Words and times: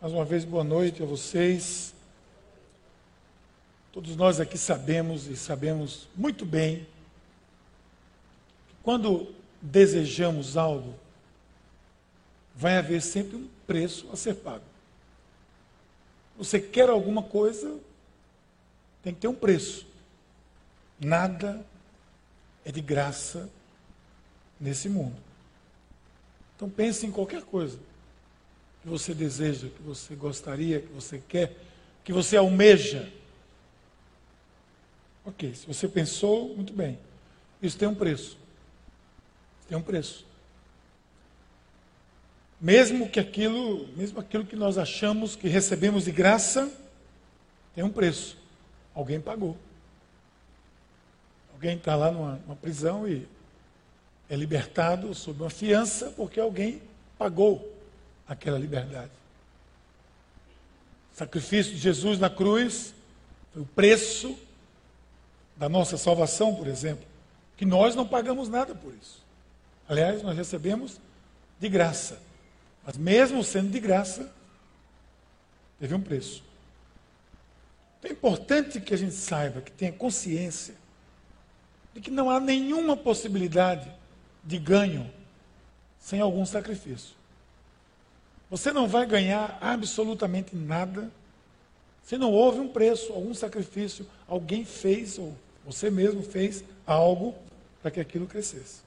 Mais 0.00 0.12
uma 0.12 0.24
vez, 0.24 0.44
boa 0.44 0.62
noite 0.62 1.02
a 1.02 1.06
vocês. 1.06 1.92
Todos 3.90 4.14
nós 4.14 4.38
aqui 4.38 4.56
sabemos 4.56 5.26
e 5.26 5.36
sabemos 5.36 6.06
muito 6.14 6.46
bem 6.46 6.86
que 8.68 8.76
quando 8.80 9.34
desejamos 9.60 10.56
algo, 10.56 10.94
vai 12.54 12.76
haver 12.76 13.02
sempre 13.02 13.38
um 13.38 13.48
preço 13.66 14.08
a 14.12 14.16
ser 14.16 14.34
pago. 14.34 14.62
Você 16.36 16.60
quer 16.60 16.88
alguma 16.88 17.24
coisa, 17.24 17.76
tem 19.02 19.12
que 19.12 19.18
ter 19.18 19.26
um 19.26 19.34
preço. 19.34 19.84
Nada 21.00 21.66
é 22.64 22.70
de 22.70 22.80
graça 22.80 23.50
nesse 24.60 24.88
mundo. 24.88 25.16
Então 26.54 26.70
pense 26.70 27.04
em 27.04 27.10
qualquer 27.10 27.42
coisa 27.42 27.80
que 28.82 28.88
você 28.88 29.12
deseja, 29.12 29.68
que 29.68 29.82
você 29.82 30.14
gostaria, 30.14 30.80
que 30.80 30.92
você 30.92 31.22
quer, 31.28 31.56
que 32.04 32.12
você 32.12 32.36
almeja. 32.36 33.12
Ok, 35.24 35.54
se 35.54 35.66
você 35.66 35.88
pensou, 35.88 36.54
muito 36.54 36.72
bem. 36.72 36.98
Isso 37.62 37.76
tem 37.76 37.88
um 37.88 37.94
preço. 37.94 38.38
Tem 39.68 39.76
um 39.76 39.82
preço. 39.82 40.26
Mesmo 42.60 43.08
que 43.08 43.20
aquilo, 43.20 43.86
mesmo 43.96 44.18
aquilo 44.20 44.44
que 44.44 44.56
nós 44.56 44.78
achamos 44.78 45.36
que 45.36 45.48
recebemos 45.48 46.04
de 46.04 46.12
graça, 46.12 46.72
tem 47.74 47.84
um 47.84 47.90
preço. 47.90 48.36
Alguém 48.94 49.20
pagou. 49.20 49.56
Alguém 51.52 51.76
está 51.76 51.94
lá 51.94 52.10
numa, 52.10 52.36
numa 52.36 52.56
prisão 52.56 53.06
e 53.08 53.28
é 54.28 54.36
libertado 54.36 55.14
sob 55.14 55.42
uma 55.42 55.50
fiança 55.50 56.10
porque 56.10 56.38
alguém 56.38 56.80
pagou 57.18 57.77
aquela 58.28 58.58
liberdade. 58.58 59.10
O 61.14 61.16
sacrifício 61.16 61.72
de 61.72 61.78
Jesus 61.78 62.18
na 62.18 62.28
cruz 62.28 62.94
foi 63.52 63.62
o 63.62 63.66
preço 63.66 64.38
da 65.56 65.68
nossa 65.68 65.96
salvação, 65.96 66.54
por 66.54 66.68
exemplo, 66.68 67.04
que 67.56 67.64
nós 67.64 67.94
não 67.94 68.06
pagamos 68.06 68.48
nada 68.48 68.74
por 68.74 68.94
isso. 68.94 69.24
Aliás, 69.88 70.22
nós 70.22 70.36
recebemos 70.36 71.00
de 71.58 71.68
graça. 71.68 72.20
Mas 72.84 72.96
mesmo 72.96 73.42
sendo 73.42 73.70
de 73.70 73.80
graça, 73.80 74.32
teve 75.80 75.94
um 75.94 76.00
preço. 76.00 76.44
Então 77.98 78.10
é 78.10 78.14
importante 78.14 78.80
que 78.80 78.94
a 78.94 78.96
gente 78.96 79.14
saiba, 79.14 79.60
que 79.60 79.72
tenha 79.72 79.90
consciência 79.90 80.74
de 81.92 82.00
que 82.00 82.10
não 82.10 82.30
há 82.30 82.38
nenhuma 82.38 82.96
possibilidade 82.96 83.92
de 84.44 84.58
ganho 84.58 85.10
sem 85.98 86.20
algum 86.20 86.46
sacrifício. 86.46 87.17
Você 88.50 88.72
não 88.72 88.88
vai 88.88 89.06
ganhar 89.06 89.58
absolutamente 89.60 90.56
nada 90.56 91.10
se 92.08 92.16
não 92.16 92.32
houve 92.32 92.58
um 92.58 92.68
preço, 92.68 93.12
algum 93.12 93.34
sacrifício, 93.34 94.06
alguém 94.26 94.64
fez, 94.64 95.18
ou 95.18 95.36
você 95.66 95.90
mesmo 95.90 96.22
fez 96.22 96.64
algo 96.86 97.34
para 97.82 97.90
que 97.90 98.00
aquilo 98.00 98.26
crescesse. 98.26 98.80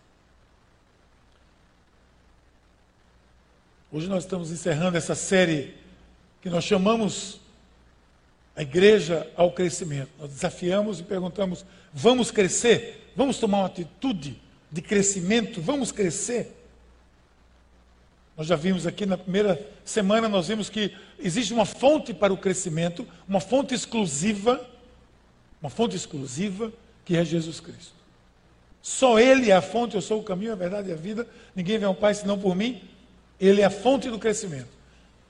Hoje 3.92 4.08
nós 4.08 4.24
estamos 4.24 4.50
encerrando 4.50 4.98
essa 4.98 5.14
série 5.14 5.76
que 6.42 6.50
nós 6.50 6.64
chamamos 6.64 7.40
a 8.56 8.64
igreja 8.64 9.32
ao 9.36 9.52
crescimento. 9.52 10.10
Nós 10.18 10.32
desafiamos 10.32 11.00
e 11.00 11.04
perguntamos: 11.04 11.64
vamos 11.94 12.32
crescer? 12.32 13.12
Vamos 13.16 13.38
tomar 13.38 13.60
uma 13.60 13.68
atitude 13.68 14.42
de 14.72 14.82
crescimento? 14.82 15.62
Vamos 15.62 15.92
crescer? 15.92 16.61
Nós 18.42 18.48
já 18.48 18.56
vimos 18.56 18.88
aqui 18.88 19.06
na 19.06 19.20
primeira 19.20 19.70
semana, 19.86 20.28
nós 20.28 20.48
vimos 20.48 20.68
que 20.68 20.92
existe 21.20 21.54
uma 21.54 21.64
fonte 21.64 22.12
para 22.12 22.34
o 22.34 22.38
crescimento, 22.38 23.08
uma 23.30 23.40
fonte 23.40 23.76
exclusiva, 23.76 24.68
uma 25.62 25.70
fonte 25.70 25.96
exclusiva, 25.96 26.74
que 27.06 27.16
é 27.16 27.24
Jesus 27.24 27.60
Cristo. 27.60 27.94
Só 28.82 29.20
Ele 29.20 29.52
é 29.52 29.56
a 29.56 29.62
fonte, 29.62 29.94
eu 29.94 30.02
sou 30.02 30.22
o 30.22 30.24
caminho, 30.24 30.54
a 30.54 30.56
verdade 30.56 30.90
e 30.90 30.92
a 30.92 30.96
vida, 30.96 31.28
ninguém 31.56 31.78
vê 31.78 31.86
ao 31.86 31.94
Pai 31.94 32.16
senão 32.16 32.36
por 32.36 32.56
mim. 32.56 32.82
Ele 33.40 33.62
é 33.62 33.66
a 33.66 33.70
fonte 33.70 34.10
do 34.10 34.18
crescimento. 34.18 34.70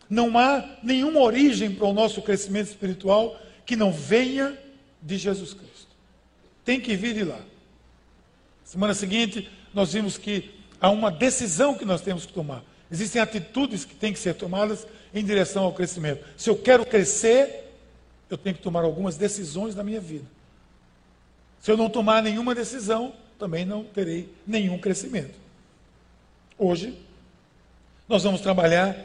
Não 0.10 0.40
há 0.40 0.78
nenhuma 0.82 1.20
origem 1.20 1.76
para 1.76 1.88
o 1.88 1.94
nosso 1.94 2.22
crescimento 2.22 2.68
espiritual 2.68 3.38
que 3.66 3.76
não 3.76 3.92
venha 3.92 4.58
de 5.02 5.18
Jesus 5.18 5.54
Cristo. 5.54 5.94
Tem 6.64 6.80
que 6.80 6.96
vir 6.96 7.14
de 7.14 7.26
lá. 7.26 7.42
Semana 8.64 8.94
seguinte, 8.94 9.50
nós 9.74 9.92
vimos 9.92 10.18
que 10.18 10.50
há 10.80 10.90
uma 10.90 11.12
decisão 11.12 11.76
que 11.76 11.84
nós 11.84 12.00
temos 12.00 12.26
que 12.26 12.32
tomar. 12.32 12.71
Existem 12.92 13.22
atitudes 13.22 13.86
que 13.86 13.96
têm 13.96 14.12
que 14.12 14.20
ser 14.20 14.34
tomadas 14.36 14.86
em 15.14 15.24
direção 15.24 15.64
ao 15.64 15.74
crescimento. 15.74 16.26
Se 16.36 16.50
eu 16.50 16.58
quero 16.58 16.86
crescer, 16.86 17.72
eu 18.30 18.38
tenho 18.38 18.56
que 18.56 18.62
tomar 18.62 18.84
algumas 18.84 19.16
decisões 19.16 19.74
na 19.76 19.84
minha 19.84 20.02
vida. 20.02 20.26
Se 21.62 21.72
eu 21.72 21.78
não 21.78 21.90
tomar 21.90 22.22
nenhuma 22.22 22.54
decisão, 22.54 23.14
também 23.40 23.66
não 23.66 23.84
terei 23.84 24.30
nenhum 24.46 24.78
crescimento. 24.78 25.40
Hoje, 26.58 26.98
nós 28.10 28.24
vamos 28.24 28.42
trabalhar 28.42 28.96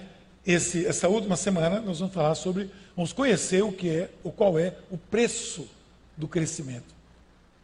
esse, 0.45 0.85
essa 0.87 1.09
última 1.09 1.37
semana, 1.37 1.81
nós 1.81 2.01
vamos 2.01 2.15
falar 2.15 2.35
sobre, 2.35 2.71
vamos 2.95 3.13
conhecer 3.13 3.63
o 3.63 3.73
que 3.73 3.89
é, 3.89 4.11
o 4.25 4.33
qual 4.33 4.59
é 4.59 4.75
o 4.91 4.99
preço 4.99 5.69
do 6.17 6.27
crescimento. 6.27 6.95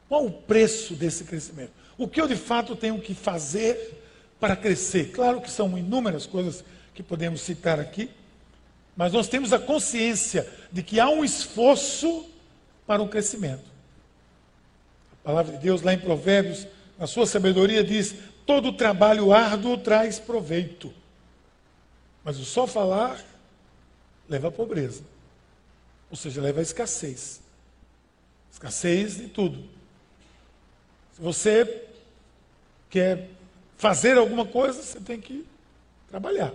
Qual 0.08 0.26
o 0.26 0.30
preço 0.30 0.94
desse 0.94 1.24
crescimento? 1.24 1.72
O 1.96 2.06
que 2.06 2.20
eu 2.20 2.28
de 2.28 2.36
fato 2.36 2.76
tenho 2.76 3.00
que 3.00 3.14
fazer 3.14 4.01
para 4.42 4.56
crescer. 4.56 5.12
Claro 5.12 5.40
que 5.40 5.48
são 5.48 5.78
inúmeras 5.78 6.26
coisas 6.26 6.64
que 6.92 7.00
podemos 7.00 7.42
citar 7.42 7.78
aqui, 7.78 8.10
mas 8.96 9.12
nós 9.12 9.28
temos 9.28 9.52
a 9.52 9.58
consciência 9.60 10.52
de 10.72 10.82
que 10.82 10.98
há 10.98 11.08
um 11.08 11.24
esforço 11.24 12.26
para 12.84 13.00
o 13.00 13.08
crescimento. 13.08 13.70
A 15.12 15.24
palavra 15.28 15.52
de 15.52 15.62
Deus, 15.62 15.82
lá 15.82 15.94
em 15.94 15.98
Provérbios, 15.98 16.66
na 16.98 17.06
sua 17.06 17.24
sabedoria, 17.24 17.84
diz: 17.84 18.16
todo 18.44 18.72
trabalho 18.72 19.32
árduo 19.32 19.78
traz 19.78 20.18
proveito, 20.18 20.92
mas 22.24 22.40
o 22.40 22.44
só 22.44 22.66
falar 22.66 23.24
leva 24.28 24.48
à 24.48 24.50
pobreza, 24.50 25.04
ou 26.10 26.16
seja, 26.16 26.40
leva 26.40 26.58
à 26.58 26.62
escassez 26.62 27.40
escassez 28.52 29.16
de 29.16 29.28
tudo. 29.28 29.64
Se 31.14 31.22
você 31.22 31.88
quer 32.90 33.30
fazer 33.82 34.16
alguma 34.16 34.46
coisa, 34.46 34.80
você 34.80 35.00
tem 35.00 35.20
que 35.20 35.44
trabalhar. 36.08 36.52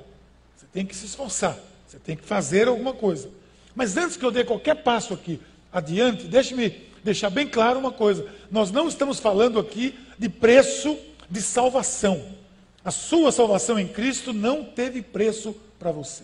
Você 0.55 0.65
tem 0.71 0.85
que 0.85 0.95
se 0.95 1.07
esforçar. 1.07 1.59
Você 1.85 1.99
tem 1.99 2.15
que 2.15 2.23
fazer 2.23 2.69
alguma 2.69 2.93
coisa. 2.93 3.29
Mas 3.75 3.97
antes 3.97 4.15
que 4.15 4.23
eu 4.23 4.31
dê 4.31 4.45
qualquer 4.45 4.75
passo 4.75 5.13
aqui 5.13 5.41
adiante, 5.69 6.25
deixe-me 6.25 6.69
deixar 7.03 7.29
bem 7.29 7.45
claro 7.45 7.79
uma 7.79 7.91
coisa. 7.91 8.25
Nós 8.49 8.71
não 8.71 8.87
estamos 8.87 9.19
falando 9.19 9.59
aqui 9.59 9.93
de 10.17 10.29
preço 10.29 10.97
de 11.29 11.41
salvação. 11.41 12.33
A 12.81 12.91
sua 12.91 13.29
salvação 13.29 13.77
em 13.77 13.89
Cristo 13.89 14.31
não 14.31 14.63
teve 14.63 15.01
preço 15.01 15.53
para 15.77 15.91
você. 15.91 16.23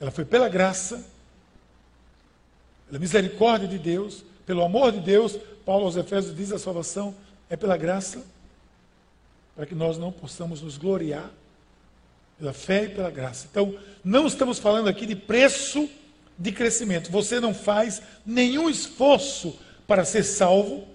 Ela 0.00 0.10
foi 0.10 0.24
pela 0.24 0.48
graça, 0.48 1.00
pela 2.88 2.98
misericórdia 2.98 3.68
de 3.68 3.78
Deus, 3.78 4.24
pelo 4.44 4.64
amor 4.64 4.90
de 4.90 4.98
Deus. 4.98 5.38
Paulo 5.64 5.84
aos 5.84 5.96
Efésios 5.96 6.36
diz 6.36 6.50
a 6.50 6.58
salvação 6.58 7.14
é 7.48 7.54
pela 7.56 7.76
graça 7.76 8.34
para 9.56 9.64
que 9.64 9.74
nós 9.74 9.96
não 9.96 10.12
possamos 10.12 10.60
nos 10.60 10.76
gloriar 10.76 11.30
pela 12.38 12.52
fé 12.52 12.84
e 12.84 12.88
pela 12.90 13.10
graça. 13.10 13.48
Então, 13.50 13.74
não 14.04 14.26
estamos 14.26 14.58
falando 14.58 14.88
aqui 14.88 15.06
de 15.06 15.16
preço 15.16 15.88
de 16.38 16.52
crescimento. 16.52 17.10
Você 17.10 17.40
não 17.40 17.54
faz 17.54 18.02
nenhum 18.24 18.68
esforço 18.68 19.58
para 19.86 20.04
ser 20.04 20.22
salvo. 20.22 20.86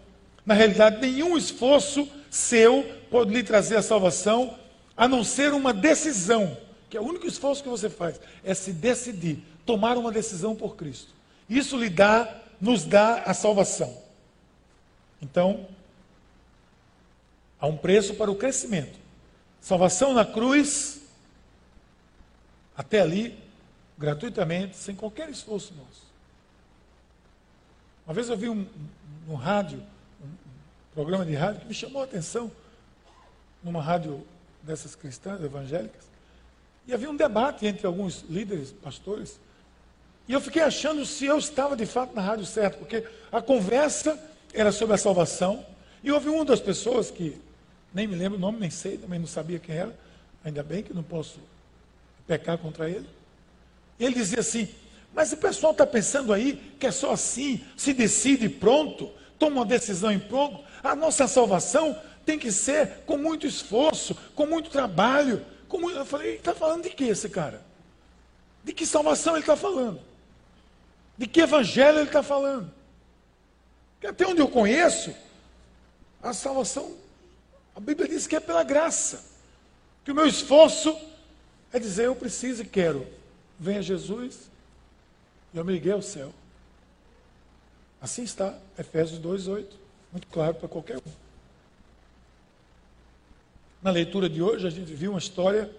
Na 0.45 0.53
realidade, 0.53 1.01
nenhum 1.01 1.35
esforço 1.35 2.07
seu 2.29 2.83
pode 3.09 3.33
lhe 3.33 3.43
trazer 3.43 3.75
a 3.75 3.81
salvação, 3.81 4.57
a 4.95 5.07
não 5.07 5.23
ser 5.23 5.53
uma 5.53 5.73
decisão, 5.73 6.55
que 6.89 6.95
é 6.95 7.01
o 7.01 7.03
único 7.03 7.27
esforço 7.27 7.63
que 7.63 7.69
você 7.69 7.89
faz, 7.89 8.21
é 8.43 8.53
se 8.53 8.71
decidir, 8.71 9.43
tomar 9.65 9.97
uma 9.97 10.11
decisão 10.11 10.55
por 10.55 10.75
Cristo. 10.75 11.09
Isso 11.49 11.77
lhe 11.77 11.89
dá, 11.89 12.37
nos 12.59 12.85
dá 12.85 13.23
a 13.23 13.33
salvação. 13.33 13.97
Então, 15.21 15.65
Há 17.61 17.67
um 17.67 17.77
preço 17.77 18.15
para 18.15 18.31
o 18.31 18.35
crescimento. 18.35 18.99
Salvação 19.61 20.13
na 20.13 20.25
cruz, 20.25 20.99
até 22.75 22.99
ali, 22.99 23.37
gratuitamente, 23.95 24.75
sem 24.75 24.95
qualquer 24.95 25.29
esforço 25.29 25.75
nosso. 25.75 26.01
Uma 28.03 28.15
vez 28.15 28.27
eu 28.29 28.35
vi 28.35 28.49
um, 28.49 28.61
um, 29.27 29.33
um 29.33 29.35
rádio, 29.35 29.77
um 30.23 30.29
programa 30.95 31.23
de 31.23 31.35
rádio 31.35 31.61
que 31.61 31.67
me 31.67 31.73
chamou 31.75 32.01
a 32.01 32.05
atenção, 32.05 32.51
numa 33.63 33.79
rádio 33.79 34.25
dessas 34.63 34.95
cristãs 34.95 35.39
evangélicas, 35.43 36.09
e 36.87 36.93
havia 36.95 37.11
um 37.11 37.15
debate 37.15 37.67
entre 37.67 37.85
alguns 37.85 38.23
líderes, 38.27 38.71
pastores, 38.71 39.39
e 40.27 40.33
eu 40.33 40.41
fiquei 40.41 40.63
achando 40.63 41.05
se 41.05 41.25
eu 41.25 41.37
estava 41.37 41.75
de 41.75 41.85
fato 41.85 42.15
na 42.15 42.21
rádio 42.23 42.45
certa, 42.45 42.77
porque 42.77 43.07
a 43.31 43.39
conversa 43.39 44.19
era 44.51 44.71
sobre 44.71 44.95
a 44.95 44.97
salvação, 44.97 45.63
e 46.03 46.11
houve 46.11 46.27
uma 46.27 46.43
das 46.43 46.59
pessoas 46.59 47.11
que 47.11 47.39
nem 47.93 48.07
me 48.07 48.15
lembro 48.15 48.37
o 48.37 48.41
nome, 48.41 48.59
nem 48.59 48.69
sei, 48.69 48.97
também 48.97 49.19
não 49.19 49.27
sabia 49.27 49.59
quem 49.59 49.75
era. 49.75 49.95
Ainda 50.43 50.63
bem 50.63 50.81
que 50.81 50.93
não 50.93 51.03
posso 51.03 51.39
pecar 52.25 52.57
contra 52.57 52.89
ele. 52.89 53.07
Ele 53.99 54.15
dizia 54.15 54.39
assim: 54.39 54.69
Mas 55.13 55.31
o 55.31 55.37
pessoal 55.37 55.71
está 55.71 55.85
pensando 55.85 56.33
aí 56.33 56.75
que 56.79 56.87
é 56.87 56.91
só 56.91 57.11
assim, 57.11 57.63
se 57.75 57.93
decide 57.93 58.49
pronto, 58.49 59.11
toma 59.37 59.57
uma 59.57 59.65
decisão 59.65 60.11
em 60.11 60.19
pronto. 60.19 60.63
A 60.83 60.95
nossa 60.95 61.27
salvação 61.27 61.99
tem 62.25 62.39
que 62.39 62.51
ser 62.51 63.01
com 63.05 63.17
muito 63.17 63.45
esforço, 63.45 64.15
com 64.35 64.45
muito 64.45 64.69
trabalho. 64.69 65.45
Com 65.67 65.79
muito... 65.79 65.97
Eu 65.97 66.05
falei: 66.05 66.35
está 66.35 66.55
falando 66.55 66.83
de 66.83 66.89
que 66.89 67.03
esse 67.03 67.29
cara? 67.29 67.61
De 68.63 68.73
que 68.73 68.85
salvação 68.85 69.33
ele 69.33 69.41
está 69.41 69.55
falando? 69.55 69.99
De 71.17 71.27
que 71.27 71.41
evangelho 71.41 71.99
ele 71.99 72.07
está 72.07 72.23
falando? 72.23 72.71
Porque 73.93 74.07
até 74.07 74.25
onde 74.25 74.41
eu 74.41 74.47
conheço, 74.47 75.13
a 76.23 76.33
salvação, 76.33 76.95
a 77.75 77.79
Bíblia 77.79 78.07
diz 78.07 78.27
que 78.27 78.35
é 78.35 78.39
pela 78.39 78.63
graça. 78.63 79.23
Que 80.03 80.11
o 80.11 80.15
meu 80.15 80.25
esforço 80.25 80.95
é 81.71 81.79
dizer, 81.79 82.05
eu 82.05 82.15
preciso 82.15 82.63
e 82.63 82.65
quero. 82.65 83.07
Venha 83.59 83.81
Jesus 83.81 84.49
e 85.53 85.57
eu 85.57 85.65
me 85.65 85.73
liguei 85.73 85.91
ao 85.91 86.01
céu. 86.01 86.33
Assim 88.01 88.23
está, 88.23 88.57
Efésios 88.77 89.19
2,8. 89.19 89.65
Muito 90.11 90.27
claro 90.27 90.55
para 90.55 90.67
qualquer 90.67 90.97
um. 90.97 91.11
Na 93.81 93.91
leitura 93.91 94.29
de 94.29 94.41
hoje, 94.41 94.67
a 94.67 94.69
gente 94.69 94.93
viu 94.93 95.11
uma 95.11 95.19
história, 95.19 95.71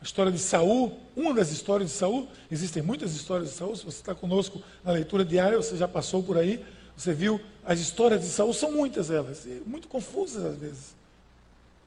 a 0.00 0.04
história 0.04 0.30
de 0.30 0.38
Saul, 0.38 0.98
uma 1.16 1.34
das 1.34 1.50
histórias 1.50 1.90
de 1.90 1.96
Saul. 1.96 2.28
Existem 2.50 2.82
muitas 2.82 3.14
histórias 3.14 3.50
de 3.50 3.56
Saul. 3.56 3.76
Se 3.76 3.84
você 3.84 3.98
está 3.98 4.14
conosco 4.14 4.62
na 4.84 4.92
leitura 4.92 5.24
diária, 5.24 5.56
você 5.56 5.76
já 5.76 5.88
passou 5.88 6.22
por 6.22 6.38
aí. 6.38 6.64
Você 6.96 7.12
viu 7.12 7.40
as 7.64 7.80
histórias 7.80 8.20
de 8.20 8.28
Saul, 8.28 8.52
são 8.52 8.72
muitas 8.72 9.10
elas, 9.10 9.46
muito 9.66 9.88
confusas 9.88 10.44
às 10.44 10.56
vezes. 10.56 10.99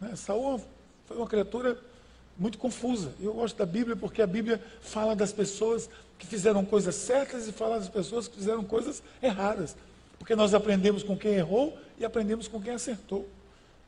Né? 0.04 0.16
Saul 0.16 0.62
foi 1.06 1.18
uma 1.18 1.28
criatura 1.28 1.78
muito 2.38 2.58
confusa. 2.58 3.12
Eu 3.22 3.34
gosto 3.34 3.58
da 3.58 3.66
Bíblia 3.66 3.96
porque 3.96 4.22
a 4.22 4.28
Bíblia 4.28 4.62
fala 4.82 5.16
das 5.16 5.32
pessoas 5.32 5.90
que 6.20 6.28
fizeram 6.28 6.66
coisas 6.66 6.96
certas 6.96 7.48
e 7.48 7.52
fala 7.52 7.80
das 7.80 7.90
pessoas 7.90 8.28
que 8.28 8.36
fizeram 8.36 8.64
coisas 8.64 9.02
erradas. 9.22 9.76
Porque 10.20 10.36
nós 10.36 10.54
aprendemos 10.54 11.04
com 11.04 11.18
quem 11.18 11.34
errou 11.34 11.78
e 11.98 12.06
aprendemos 12.06 12.48
com 12.48 12.62
quem 12.62 12.74
acertou. 12.74 13.28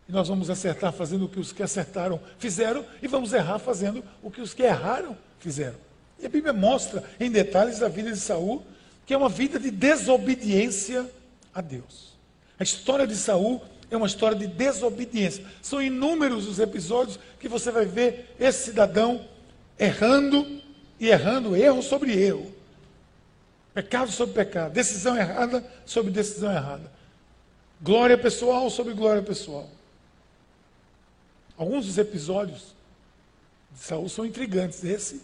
E 0.08 0.12
nós 0.12 0.28
vamos 0.28 0.50
acertar 0.50 0.94
fazendo 0.94 1.26
o 1.26 1.30
que 1.30 1.40
os 1.40 1.52
que 1.52 1.64
acertaram 1.64 2.20
fizeram 2.38 2.86
e 3.02 3.08
vamos 3.08 3.34
errar 3.34 3.60
fazendo 3.60 4.04
o 4.22 4.30
que 4.30 4.42
os 4.42 4.54
que 4.54 4.64
erraram 4.64 5.18
fizeram. 5.40 5.76
E 6.20 6.26
a 6.26 6.30
Bíblia 6.30 6.54
mostra 6.54 7.04
em 7.20 7.30
detalhes 7.30 7.82
a 7.82 7.88
vida 7.88 8.12
de 8.12 8.20
Saul, 8.20 8.64
que 9.06 9.14
é 9.14 9.18
uma 9.18 9.30
vida 9.30 9.60
de 9.60 9.72
desobediência 9.72 11.10
a 11.54 11.62
Deus. 11.62 12.14
A 12.60 12.64
história 12.64 13.06
de 13.08 13.16
Saul 13.16 13.62
é 13.96 13.98
uma 13.98 14.08
história 14.08 14.38
de 14.38 14.48
desobediência. 14.48 15.46
São 15.62 15.82
inúmeros 15.82 16.48
os 16.48 16.60
episódios 16.60 17.20
que 17.40 17.48
você 17.48 17.72
vai 17.72 17.86
ver 17.86 18.36
esse 18.40 18.66
cidadão 18.66 19.26
errando 19.80 20.62
e 21.00 21.08
errando, 21.08 21.56
erro 21.56 21.82
sobre 21.82 22.14
erro. 22.14 22.54
Pecado 23.74 24.12
sobre 24.12 24.34
pecado, 24.34 24.72
decisão 24.72 25.18
errada 25.18 25.66
sobre 25.86 26.12
decisão 26.12 26.52
errada. 26.52 26.92
Glória 27.82 28.18
pessoal 28.18 28.70
sobre 28.70 28.94
glória 28.94 29.22
pessoal. 29.22 29.70
Alguns 31.58 31.86
dos 31.86 31.98
episódios 31.98 32.74
de 33.72 33.80
Saul 33.80 34.08
são 34.08 34.26
intrigantes. 34.26 34.84
Esse 34.84 35.22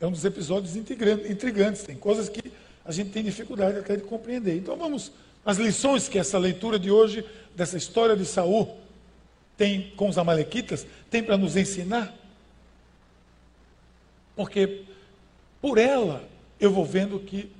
é 0.00 0.06
um 0.06 0.10
dos 0.10 0.24
episódios 0.24 0.76
intrigantes. 0.76 1.82
Tem 1.82 1.96
coisas 1.96 2.28
que 2.28 2.50
a 2.84 2.92
gente 2.92 3.10
tem 3.10 3.22
dificuldade 3.22 3.78
até 3.78 3.96
de 3.96 4.02
compreender. 4.02 4.56
Então 4.56 4.76
vamos 4.76 5.12
às 5.44 5.56
lições 5.56 6.08
que 6.08 6.18
essa 6.18 6.38
leitura 6.38 6.78
de 6.78 6.90
hoje 6.90 7.24
dessa 7.54 7.76
história 7.76 8.16
de 8.16 8.24
Saul 8.24 8.78
tem 9.56 9.90
com 9.96 10.08
os 10.08 10.18
amalequitas, 10.18 10.86
tem 11.10 11.22
para 11.22 11.36
nos 11.36 11.56
ensinar? 11.56 12.14
Porque 14.36 14.84
por 15.60 15.78
ela 15.78 16.26
eu 16.58 16.70
vou 16.70 16.84
vendo 16.84 17.18
que 17.20 17.50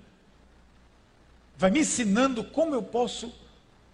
vai 1.56 1.71
me 1.71 1.81
ensinando 1.81 2.43
como 2.43 2.75
eu 2.75 2.82
posso 2.82 3.32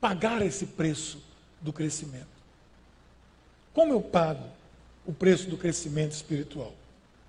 pagar 0.00 0.40
esse 0.42 0.66
preço 0.66 1.20
do 1.60 1.72
crescimento. 1.72 2.28
Como 3.72 3.92
eu 3.92 4.00
pago 4.00 4.48
o 5.04 5.12
preço 5.12 5.50
do 5.50 5.56
crescimento 5.56 6.12
espiritual? 6.12 6.72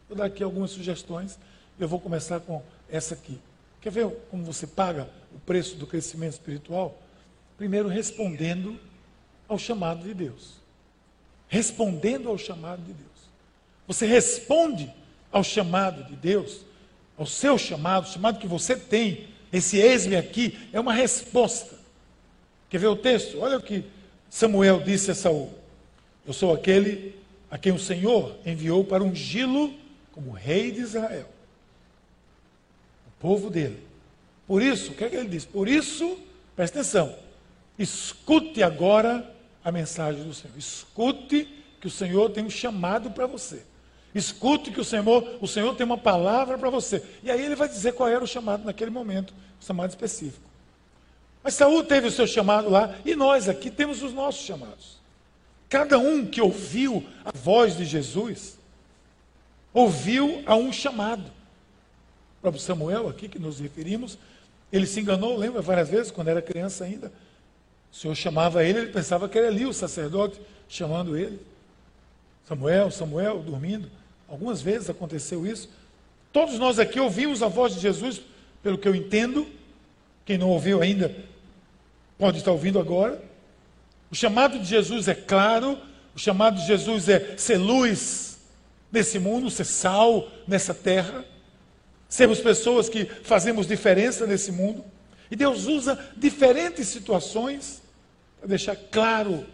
Vou 0.07 0.17
dar 0.17 0.25
aqui 0.25 0.43
algumas 0.43 0.71
sugestões. 0.71 1.39
Eu 1.79 1.87
vou 1.87 1.99
começar 1.99 2.39
com 2.39 2.61
essa 2.89 3.15
aqui. 3.15 3.39
Quer 3.81 3.91
ver 3.91 4.09
como 4.29 4.43
você 4.43 4.65
paga 4.65 5.09
o 5.33 5.39
preço 5.39 5.75
do 5.75 5.87
crescimento 5.87 6.33
espiritual? 6.33 7.01
Primeiro, 7.57 7.87
respondendo 7.87 8.79
ao 9.47 9.57
chamado 9.57 10.03
de 10.03 10.13
Deus. 10.13 10.55
Respondendo 11.47 12.29
ao 12.29 12.37
chamado 12.37 12.81
de 12.81 12.93
Deus. 12.93 13.07
Você 13.87 14.05
responde 14.05 14.93
ao 15.31 15.43
chamado 15.43 16.03
de 16.03 16.15
Deus, 16.15 16.61
ao 17.17 17.25
seu 17.25 17.57
chamado, 17.57 18.05
o 18.05 18.11
chamado 18.11 18.39
que 18.39 18.47
você 18.47 18.75
tem, 18.75 19.27
esse 19.51 19.77
ex-me 19.77 20.15
aqui, 20.15 20.57
é 20.73 20.79
uma 20.79 20.93
resposta. 20.93 21.75
Quer 22.69 22.79
ver 22.79 22.87
o 22.87 22.95
texto? 22.95 23.39
Olha 23.39 23.57
o 23.57 23.61
que 23.61 23.85
Samuel 24.29 24.81
disse 24.81 25.11
a 25.11 25.15
Saul: 25.15 25.53
Eu 26.25 26.33
sou 26.33 26.53
aquele 26.53 27.15
a 27.49 27.57
quem 27.57 27.71
o 27.71 27.79
Senhor 27.79 28.37
enviou 28.45 28.83
para 28.83 29.03
ungí-lo 29.03 29.73
como 30.11 30.31
rei 30.31 30.71
de 30.71 30.81
Israel, 30.81 31.29
povo 33.19 33.49
dele. 33.49 33.85
Por 34.45 34.61
isso, 34.61 34.91
o 34.91 34.95
que 34.95 35.03
é 35.03 35.09
que 35.09 35.15
ele 35.15 35.29
diz? 35.29 35.45
Por 35.45 35.67
isso, 35.67 36.17
presta 36.55 36.79
atenção, 36.79 37.15
Escute 37.77 38.63
agora 38.63 39.31
a 39.63 39.71
mensagem 39.71 40.23
do 40.23 40.33
Senhor. 40.33 40.57
Escute 40.57 41.47
que 41.79 41.87
o 41.87 41.91
Senhor 41.91 42.31
tem 42.31 42.43
um 42.43 42.49
chamado 42.49 43.11
para 43.11 43.27
você. 43.27 43.61
Escute 44.15 44.71
que 44.71 44.81
o 44.81 44.85
Senhor, 44.85 45.37
o 45.39 45.47
Senhor 45.47 45.75
tem 45.75 45.85
uma 45.85 45.97
palavra 45.97 46.57
para 46.57 46.69
você. 46.69 47.03
E 47.21 47.29
aí 47.29 47.39
ele 47.39 47.55
vai 47.55 47.69
dizer 47.69 47.93
qual 47.93 48.09
era 48.09 48.23
o 48.23 48.27
chamado 48.27 48.65
naquele 48.65 48.89
momento, 48.89 49.33
o 49.61 49.65
chamado 49.65 49.89
específico. 49.89 50.47
Mas 51.43 51.53
Saul 51.53 51.83
teve 51.83 52.07
o 52.07 52.11
seu 52.11 52.25
chamado 52.25 52.69
lá 52.69 52.95
e 53.05 53.15
nós 53.15 53.47
aqui 53.47 53.69
temos 53.69 54.01
os 54.01 54.11
nossos 54.11 54.43
chamados. 54.43 54.97
Cada 55.69 55.99
um 55.99 56.25
que 56.25 56.41
ouviu 56.41 57.05
a 57.23 57.31
voz 57.37 57.77
de 57.77 57.85
Jesus 57.85 58.57
ouviu 59.71 60.41
a 60.47 60.55
um 60.55 60.73
chamado. 60.73 61.36
O 62.37 62.41
próprio 62.41 62.61
Samuel, 62.61 63.07
aqui 63.07 63.27
que 63.27 63.39
nos 63.39 63.59
referimos, 63.59 64.17
ele 64.71 64.85
se 64.85 64.99
enganou, 64.99 65.37
lembra 65.37 65.61
várias 65.61 65.89
vezes, 65.89 66.11
quando 66.11 66.27
era 66.27 66.41
criança 66.41 66.83
ainda. 66.83 67.11
O 67.91 67.95
Senhor 67.95 68.15
chamava 68.15 68.63
ele, 68.63 68.79
ele 68.79 68.91
pensava 68.91 69.27
que 69.29 69.37
era 69.37 69.47
ali 69.47 69.65
o 69.65 69.73
sacerdote 69.73 70.39
chamando 70.67 71.17
ele. 71.17 71.39
Samuel, 72.47 72.91
Samuel, 72.91 73.39
dormindo. 73.39 73.89
Algumas 74.27 74.61
vezes 74.61 74.89
aconteceu 74.89 75.45
isso. 75.45 75.69
Todos 76.31 76.59
nós 76.59 76.79
aqui 76.79 76.99
ouvimos 76.99 77.41
a 77.41 77.47
voz 77.47 77.73
de 77.73 77.79
Jesus, 77.79 78.21
pelo 78.61 78.77
que 78.77 78.87
eu 78.87 78.95
entendo. 78.95 79.47
Quem 80.25 80.37
não 80.37 80.49
ouviu 80.49 80.81
ainda 80.81 81.15
pode 82.17 82.39
estar 82.39 82.51
ouvindo 82.51 82.79
agora. 82.79 83.21
O 84.11 84.15
chamado 84.15 84.59
de 84.59 84.65
Jesus 84.65 85.07
é 85.07 85.15
claro, 85.15 85.77
o 86.15 86.19
chamado 86.19 86.57
de 86.59 86.67
Jesus 86.67 87.09
é 87.09 87.37
ser 87.37 87.57
luz 87.57 88.39
nesse 88.91 89.19
mundo, 89.19 89.49
ser 89.49 89.65
sal 89.65 90.29
nessa 90.47 90.73
terra, 90.73 91.25
sermos 92.09 92.39
pessoas 92.39 92.89
que 92.89 93.05
fazemos 93.05 93.67
diferença 93.67 94.25
nesse 94.25 94.51
mundo. 94.51 94.83
E 95.29 95.35
Deus 95.35 95.65
usa 95.65 96.11
diferentes 96.15 96.87
situações 96.87 97.81
para 98.39 98.47
deixar 98.47 98.75
claro 98.75 99.45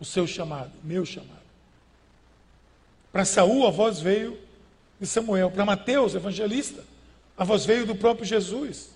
o 0.00 0.04
seu 0.04 0.26
chamado, 0.26 0.72
meu 0.82 1.04
chamado. 1.04 1.36
Para 3.12 3.24
Saul, 3.24 3.66
a 3.66 3.70
voz 3.70 4.00
veio 4.00 4.38
de 5.00 5.06
Samuel. 5.06 5.50
Para 5.50 5.64
Mateus, 5.64 6.14
evangelista, 6.14 6.84
a 7.36 7.44
voz 7.44 7.64
veio 7.64 7.86
do 7.86 7.94
próprio 7.94 8.26
Jesus. 8.26 8.90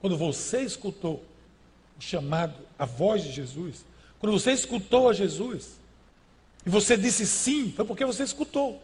Quando 0.00 0.16
você 0.16 0.60
escutou 0.60 1.24
o 1.98 2.00
chamado, 2.00 2.54
a 2.78 2.84
voz 2.84 3.24
de 3.24 3.32
Jesus, 3.32 3.84
quando 4.20 4.32
você 4.32 4.52
escutou 4.52 5.08
a 5.08 5.12
Jesus, 5.12 5.78
e 6.64 6.70
você 6.70 6.96
disse 6.96 7.26
sim, 7.26 7.72
foi 7.74 7.84
porque 7.84 8.04
você 8.04 8.22
escutou. 8.22 8.80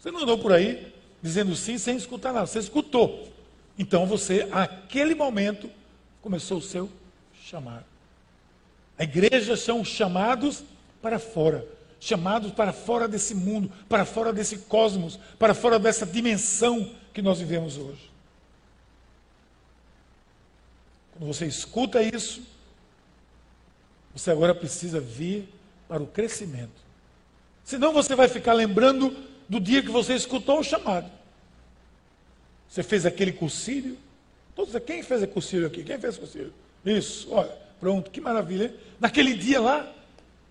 Você 0.00 0.10
não 0.10 0.20
andou 0.22 0.38
por 0.38 0.52
aí 0.52 0.92
dizendo 1.22 1.54
sim 1.54 1.76
sem 1.76 1.96
escutar 1.96 2.32
nada, 2.32 2.46
você 2.46 2.58
escutou. 2.58 3.30
Então 3.78 4.06
você, 4.06 4.44
naquele 4.46 5.14
momento, 5.14 5.70
começou 6.22 6.58
o 6.58 6.62
seu 6.62 6.90
chamado. 7.44 7.84
A 8.98 9.04
igreja 9.04 9.56
são 9.56 9.84
chamados 9.84 10.64
para 11.02 11.18
fora, 11.18 11.66
chamados 11.98 12.52
para 12.52 12.72
fora 12.72 13.06
desse 13.06 13.34
mundo, 13.34 13.70
para 13.88 14.06
fora 14.06 14.32
desse 14.32 14.58
cosmos, 14.58 15.18
para 15.38 15.54
fora 15.54 15.78
dessa 15.78 16.06
dimensão 16.06 16.94
que 17.12 17.20
nós 17.20 17.38
vivemos 17.38 17.76
hoje. 17.76 18.10
Quando 21.12 21.26
você 21.26 21.46
escuta 21.46 22.02
isso, 22.02 22.42
você 24.14 24.30
agora 24.30 24.54
precisa 24.54 24.98
vir 24.98 25.46
para 25.86 26.02
o 26.02 26.06
crescimento. 26.06 26.80
Senão 27.62 27.92
você 27.92 28.14
vai 28.14 28.28
ficar 28.28 28.54
lembrando 28.54 29.29
do 29.50 29.58
dia 29.58 29.82
que 29.82 29.90
você 29.90 30.14
escutou 30.14 30.60
o 30.60 30.64
chamado. 30.64 31.10
Você 32.68 32.84
fez 32.84 33.04
aquele 33.04 33.32
cursilho. 33.32 33.98
Todos, 34.54 34.72
quem 34.86 35.02
fez 35.02 35.28
cursilho 35.28 35.66
aqui? 35.66 35.82
Quem 35.82 35.98
fez 35.98 36.16
cursilho? 36.16 36.54
Isso, 36.86 37.26
olha, 37.32 37.50
pronto, 37.80 38.12
que 38.12 38.20
maravilha. 38.20 38.66
Hein? 38.66 38.74
Naquele 39.00 39.34
dia 39.34 39.60
lá, 39.60 39.92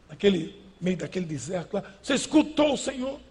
naquele 0.09 0.53
meio 0.81 0.97
daquele 0.97 1.25
deserto 1.25 1.75
lá, 1.75 1.83
você 2.03 2.13
escutou 2.13 2.73
o 2.73 2.77
Senhor. 2.77 3.21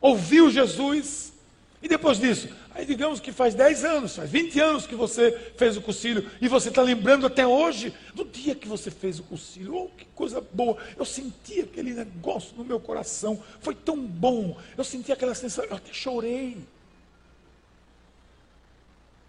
ouviu 0.00 0.50
Jesus, 0.50 1.34
e 1.82 1.88
depois 1.88 2.16
disso, 2.18 2.48
aí 2.70 2.86
digamos 2.86 3.18
que 3.18 3.32
faz 3.32 3.54
10 3.54 3.84
anos, 3.84 4.14
faz 4.14 4.30
20 4.30 4.60
anos 4.60 4.86
que 4.86 4.94
você 4.94 5.32
fez 5.56 5.76
o 5.76 5.82
concílio, 5.82 6.30
e 6.40 6.46
você 6.46 6.68
está 6.68 6.80
lembrando 6.80 7.26
até 7.26 7.44
hoje 7.44 7.92
do 8.14 8.24
dia 8.24 8.54
que 8.54 8.68
você 8.68 8.88
fez 8.88 9.18
o 9.18 9.24
concílio. 9.24 9.74
Oh, 9.74 9.88
que 9.88 10.04
coisa 10.14 10.40
boa! 10.40 10.78
Eu 10.96 11.04
senti 11.04 11.60
aquele 11.60 11.92
negócio 11.92 12.56
no 12.56 12.64
meu 12.64 12.78
coração, 12.78 13.42
foi 13.60 13.74
tão 13.74 14.00
bom. 14.00 14.56
Eu 14.78 14.84
senti 14.84 15.10
aquela 15.10 15.34
sensação, 15.34 15.64
eu 15.64 15.76
até 15.76 15.92
chorei. 15.92 16.56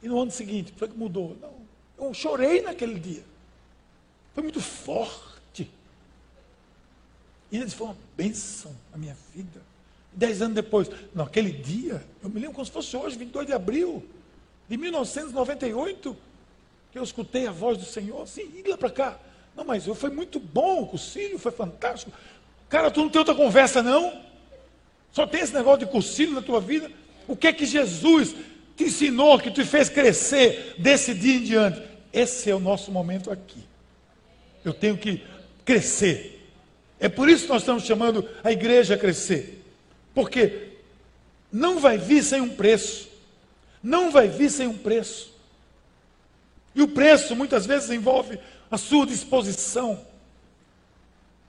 E 0.03 0.07
no 0.07 0.21
ano 0.21 0.29
seguinte, 0.29 0.71
foi 0.77 0.87
que 0.87 0.97
mudou. 0.97 1.35
Não, 1.41 2.07
eu 2.07 2.13
chorei 2.13 2.61
naquele 2.61 2.99
dia. 2.99 3.23
Foi 4.35 4.43
muito 4.43 4.61
forte. 4.61 5.71
E 7.51 7.57
ele 7.57 7.69
foi 7.71 7.87
uma 7.87 7.97
bênção 8.15 8.75
na 8.91 8.97
minha 8.97 9.17
vida. 9.33 9.72
Dez 10.15 10.41
anos 10.41 10.55
depois, 10.55 10.89
naquele 11.13 11.51
dia, 11.51 12.03
eu 12.21 12.29
me 12.29 12.39
lembro 12.39 12.53
como 12.53 12.65
se 12.65 12.71
fosse 12.71 12.95
hoje, 12.95 13.17
22 13.17 13.47
de 13.47 13.53
abril 13.53 14.03
de 14.69 14.77
1998, 14.77 16.15
que 16.91 16.99
eu 16.99 17.03
escutei 17.03 17.47
a 17.47 17.51
voz 17.51 17.77
do 17.77 17.85
Senhor, 17.85 18.21
assim, 18.21 18.49
e 18.53 18.69
lá 18.69 18.77
para 18.77 18.89
cá. 18.89 19.19
Não, 19.55 19.63
mas 19.65 19.85
foi 19.85 20.09
muito 20.09 20.39
bom, 20.39 20.83
o 20.83 20.87
cursilho 20.87 21.37
foi 21.39 21.51
fantástico. 21.51 22.11
Cara, 22.69 22.89
tu 22.89 23.01
não 23.01 23.09
tem 23.09 23.19
outra 23.19 23.35
conversa, 23.35 23.83
não? 23.83 24.21
Só 25.11 25.27
tem 25.27 25.41
esse 25.41 25.53
negócio 25.53 25.85
de 25.85 25.91
cursilho 25.91 26.33
na 26.33 26.41
tua 26.41 26.59
vida? 26.59 26.89
O 27.27 27.35
que 27.35 27.47
é 27.47 27.53
que 27.53 27.65
Jesus 27.65 28.35
te 28.75 28.85
ensinou, 28.85 29.39
que 29.39 29.51
te 29.51 29.63
fez 29.63 29.89
crescer 29.89 30.75
desse 30.77 31.13
dia 31.13 31.35
em 31.35 31.43
diante? 31.43 31.81
Esse 32.11 32.49
é 32.49 32.55
o 32.55 32.59
nosso 32.59 32.91
momento 32.91 33.31
aqui. 33.31 33.63
Eu 34.65 34.73
tenho 34.73 34.97
que 34.97 35.23
crescer. 35.63 36.51
É 36.99 37.09
por 37.09 37.29
isso 37.29 37.43
que 37.43 37.51
nós 37.51 37.61
estamos 37.61 37.83
chamando 37.83 38.27
a 38.43 38.51
igreja 38.51 38.95
a 38.95 38.97
crescer. 38.97 39.62
Porque 40.13 40.73
não 41.51 41.79
vai 41.79 41.97
vir 41.97 42.23
sem 42.23 42.41
um 42.41 42.49
preço. 42.49 43.09
Não 43.81 44.11
vai 44.11 44.27
vir 44.27 44.49
sem 44.49 44.67
um 44.67 44.77
preço. 44.77 45.33
E 46.75 46.81
o 46.81 46.87
preço 46.87 47.35
muitas 47.35 47.65
vezes 47.65 47.89
envolve 47.89 48.39
a 48.71 48.77
sua 48.77 49.05
disposição, 49.05 50.03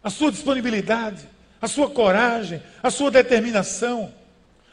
a 0.02 0.10
sua 0.10 0.30
disponibilidade, 0.30 1.26
a 1.60 1.66
sua 1.66 1.88
coragem, 1.88 2.62
a 2.82 2.90
sua 2.90 3.10
determinação. 3.10 4.12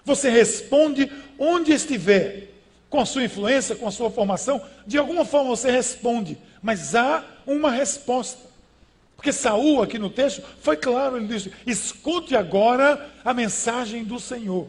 Você 0.04 0.30
responde 0.30 1.10
onde 1.40 1.72
estiver, 1.72 2.50
com 2.90 3.00
a 3.00 3.06
sua 3.06 3.24
influência, 3.24 3.76
com 3.76 3.88
a 3.88 3.92
sua 3.92 4.12
formação, 4.12 4.62
de 4.86 4.98
alguma 4.98 5.24
forma 5.24 5.56
você 5.56 5.72
responde, 5.72 6.38
mas 6.62 6.94
há 6.94 7.24
uma 7.48 7.72
resposta. 7.72 8.51
Porque 9.22 9.32
Saul, 9.32 9.84
aqui 9.84 10.00
no 10.00 10.10
texto, 10.10 10.42
foi 10.62 10.76
claro, 10.76 11.16
ele 11.16 11.28
disse: 11.28 11.52
escute 11.68 12.36
agora 12.36 13.08
a 13.24 13.36
mensagem 13.36 14.04
do 14.04 14.20
Senhor. 14.20 14.68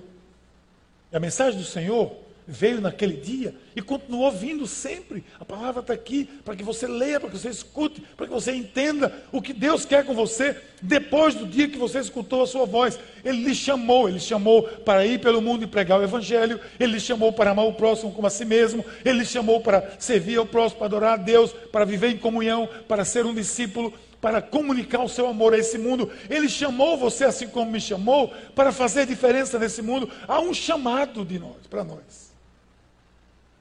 E 1.11 1.17
a 1.17 1.19
mensagem 1.19 1.59
do 1.59 1.65
Senhor 1.65 2.13
veio 2.47 2.79
naquele 2.79 3.17
dia 3.17 3.55
e 3.75 3.81
continuou 3.81 4.31
vindo 4.31 4.67
sempre. 4.67 5.25
A 5.41 5.45
palavra 5.45 5.81
está 5.81 5.95
aqui 5.95 6.29
para 6.45 6.55
que 6.55 6.63
você 6.63 6.87
leia, 6.87 7.19
para 7.19 7.31
que 7.31 7.39
você 7.39 7.49
escute, 7.49 8.03
para 8.15 8.27
que 8.27 8.33
você 8.33 8.53
entenda 8.53 9.25
o 9.33 9.41
que 9.41 9.55
Deus 9.55 9.87
quer 9.87 10.05
com 10.05 10.13
você 10.13 10.55
depois 10.83 11.35
do 11.35 11.47
dia 11.47 11.67
que 11.67 11.79
você 11.79 12.01
escutou 12.01 12.43
a 12.43 12.47
sua 12.47 12.67
voz. 12.67 13.01
Ele 13.25 13.45
lhe 13.45 13.55
chamou, 13.55 14.07
ele 14.07 14.21
chamou 14.21 14.65
para 14.65 15.07
ir 15.07 15.19
pelo 15.19 15.41
mundo 15.41 15.65
e 15.65 15.67
pregar 15.67 15.99
o 15.99 16.05
Evangelho, 16.05 16.61
ele 16.79 16.93
lhe 16.93 17.01
chamou 17.01 17.33
para 17.33 17.53
amar 17.53 17.65
o 17.65 17.73
próximo 17.73 18.13
como 18.13 18.27
a 18.27 18.31
si 18.31 18.45
mesmo, 18.45 18.85
ele 19.03 19.21
lhe 19.21 19.25
chamou 19.25 19.63
para 19.63 19.95
servir 19.99 20.37
ao 20.37 20.45
próximo, 20.45 20.81
para 20.81 20.89
adorar 20.89 21.15
a 21.15 21.23
Deus, 21.23 21.55
para 21.73 21.87
viver 21.87 22.11
em 22.11 22.19
comunhão, 22.19 22.69
para 22.87 23.03
ser 23.03 23.25
um 23.25 23.33
discípulo 23.33 23.95
para 24.23 24.41
comunicar 24.41 25.03
o 25.03 25.09
seu 25.09 25.27
amor 25.27 25.53
a 25.53 25.59
esse 25.59 25.77
mundo. 25.77 26.09
Ele 26.31 26.49
chamou 26.49 26.97
você, 26.97 27.25
assim 27.25 27.49
como 27.49 27.73
me 27.73 27.81
chamou, 27.81 28.29
para 28.55 28.71
fazer 28.71 29.05
diferença 29.05 29.59
nesse 29.59 29.83
mundo. 29.83 30.09
Há 30.29 30.41
um 30.41 30.55
chamado 30.55 31.25
de 31.25 31.41
nós, 31.41 31.67
para 31.69 31.83
nós. 31.83 32.31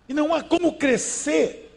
E 0.07 0.13
não 0.13 0.35
há 0.35 0.43
como 0.43 0.77
crescer 0.77 1.67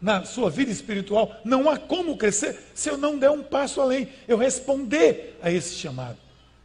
na 0.00 0.24
sua 0.24 0.48
vida 0.48 0.72
espiritual, 0.72 1.36
não 1.44 1.68
há 1.68 1.78
como 1.78 2.16
crescer 2.16 2.58
se 2.74 2.88
eu 2.88 2.96
não 2.96 3.18
der 3.18 3.30
um 3.30 3.42
passo 3.42 3.80
além, 3.80 4.08
eu 4.26 4.38
responder 4.38 5.38
a 5.42 5.50
esse 5.50 5.74
chamado. 5.74 6.16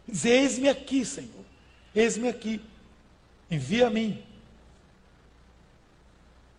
Dizer: 0.07 0.29
Eis-me 0.29 0.69
aqui, 0.69 1.03
Senhor, 1.03 1.45
eis-me 1.93 2.29
aqui, 2.29 2.61
envia 3.51 3.87
a 3.87 3.89
mim. 3.89 4.23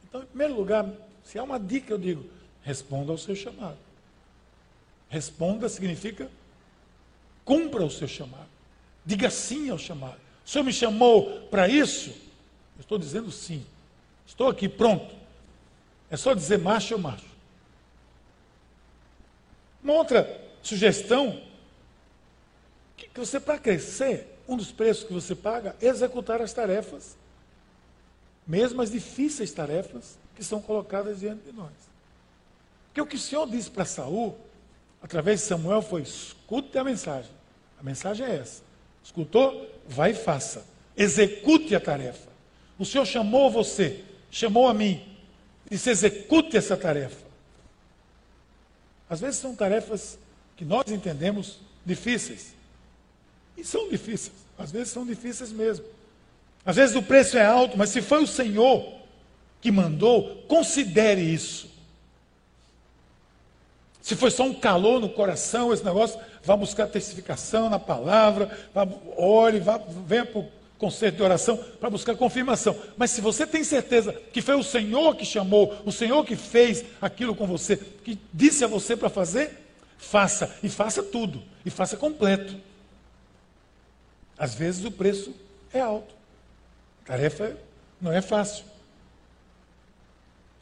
Então, 0.07 0.23
em 0.23 0.27
primeiro 0.27 0.55
lugar, 0.55 0.87
se 1.25 1.39
há 1.39 1.43
uma 1.43 1.59
dica, 1.59 1.93
eu 1.93 1.99
digo: 1.99 2.25
responda 2.63 3.13
ao 3.13 3.19
seu 3.19 3.35
chamado. 3.35 3.90
Responda 5.11 5.69
significa 5.69 6.31
cumpra 7.45 7.85
o 7.85 7.91
seu 7.91 8.07
chamado. 8.07 8.49
Diga 9.05 9.29
sim 9.29 9.69
ao 9.71 9.79
chamado. 9.79 10.19
O 10.47 10.49
Senhor 10.49 10.65
me 10.65 10.73
chamou 10.73 11.41
para 11.49 11.69
isso? 11.69 12.11
Eu 12.77 12.81
estou 12.81 12.97
dizendo 12.97 13.31
sim. 13.33 13.67
Estou 14.25 14.49
aqui 14.49 14.69
pronto. 14.69 15.13
É 16.09 16.17
só 16.17 16.33
dizer 16.33 16.59
macho 16.59 16.95
ou 16.95 17.01
macho. 17.01 17.27
Uma 19.83 19.95
outra 19.95 20.41
sugestão, 20.63 21.43
que 22.97 23.19
você 23.19 23.41
para 23.41 23.59
crescer, 23.59 24.39
um 24.47 24.57
dos 24.57 24.71
preços 24.71 25.05
que 25.05 25.13
você 25.13 25.35
paga 25.35 25.75
é 25.81 25.87
executar 25.87 26.41
as 26.41 26.53
tarefas, 26.53 27.17
mesmo 28.47 28.81
as 28.81 28.91
difíceis 28.91 29.51
tarefas 29.53 30.19
que 30.37 30.45
são 30.45 30.61
colocadas 30.61 31.21
diante 31.21 31.43
de 31.45 31.53
nós. 31.53 31.73
Porque 32.87 33.01
o 33.01 33.07
que 33.07 33.17
o 33.17 33.21
Senhor 33.21 33.49
disse 33.49 33.71
para 33.71 33.85
Saul 33.85 34.39
através 35.03 35.41
de 35.41 35.47
Samuel 35.47 35.83
foi: 35.83 36.03
escute 36.03 36.77
a 36.79 36.85
mensagem. 36.85 37.31
A 37.79 37.83
mensagem 37.83 38.27
é 38.27 38.37
essa. 38.37 38.63
Escutou? 39.03 39.69
Vai 39.89 40.11
e 40.11 40.15
faça. 40.15 40.67
Execute 40.97 41.75
a 41.75 41.81
tarefa. 41.81 42.29
O 42.79 42.85
Senhor 42.85 43.05
chamou 43.07 43.51
você, 43.51 44.05
chamou 44.31 44.69
a 44.69 44.75
mim, 44.75 45.03
disse: 45.71 45.91
execute 45.91 46.57
essa 46.57 46.77
tarefa. 46.77 47.31
Às 49.09 49.21
vezes 49.21 49.41
são 49.41 49.57
tarefas 49.57 50.19
que 50.57 50.65
nós 50.65 50.91
entendemos 50.91 51.59
difíceis. 51.85 52.55
E 53.57 53.65
são 53.65 53.89
difíceis. 53.89 54.37
Às 54.59 54.71
vezes 54.71 54.91
são 54.91 55.07
difíceis 55.07 55.51
mesmo. 55.51 55.85
Às 56.65 56.77
vezes 56.77 56.95
o 56.95 57.03
preço 57.03 57.39
é 57.39 57.45
alto, 57.45 57.77
mas 57.79 57.91
se 57.91 58.03
foi 58.03 58.23
o 58.23 58.27
Senhor 58.27 59.01
que 59.61 59.71
mandou, 59.71 60.43
considere 60.49 61.21
isso. 61.21 61.70
Se 64.03 64.17
foi 64.17 64.31
só 64.31 64.45
um 64.45 64.55
calor 64.55 65.01
no 65.01 65.09
coração, 65.09 65.73
esse 65.73 65.85
negócio, 65.85 66.19
vá 66.43 66.57
buscar 66.57 66.87
testificação 66.87 67.69
na 67.69 67.79
palavra, 67.79 68.51
vá, 68.75 68.87
ore, 69.17 69.61
vá, 69.61 69.79
venha 70.07 70.25
para 70.25 70.41
o 70.41 70.49
concerto 70.79 71.19
de 71.19 71.23
oração 71.23 71.59
para 71.79 71.91
buscar 71.91 72.17
confirmação. 72.17 72.75
Mas 72.97 73.11
se 73.11 73.21
você 73.21 73.47
tem 73.47 73.63
certeza 73.63 74.13
que 74.33 74.41
foi 74.41 74.55
o 74.55 74.63
Senhor 74.63 75.15
que 75.15 75.27
chamou, 75.27 75.77
o 75.85 75.93
Senhor 75.93 76.25
que 76.25 76.35
fez 76.35 76.85
aquilo 77.01 77.35
com 77.35 77.47
você, 77.47 77.77
que 77.77 78.19
disse 78.33 78.65
a 78.65 78.67
você 78.67 78.97
para 78.97 79.11
fazer, 79.11 79.59
faça. 79.99 80.57
E 80.63 80.69
faça 80.71 81.03
tudo. 81.03 81.43
E 81.65 81.71
faça 81.71 81.97
completo. 81.97 82.57
Às 84.39 84.55
vezes 84.55 84.85
o 84.87 84.91
preço 84.91 85.35
é 85.73 85.81
alto. 85.81 86.15
A 87.05 87.09
tarefa 87.09 87.55
não 88.01 88.11
é 88.11 88.23
fácil. 88.23 88.65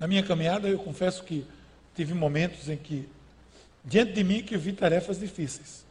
Na 0.00 0.08
minha 0.08 0.22
caminhada, 0.22 0.68
eu 0.68 0.78
confesso 0.78 1.22
que 1.22 1.46
tive 1.94 2.14
momentos 2.14 2.68
em 2.68 2.76
que 2.76 3.08
diante 3.84 4.12
de 4.12 4.24
mim 4.24 4.42
que 4.42 4.54
eu 4.54 4.60
vi 4.60 4.72
tarefas 4.72 5.18
difíceis. 5.18 5.84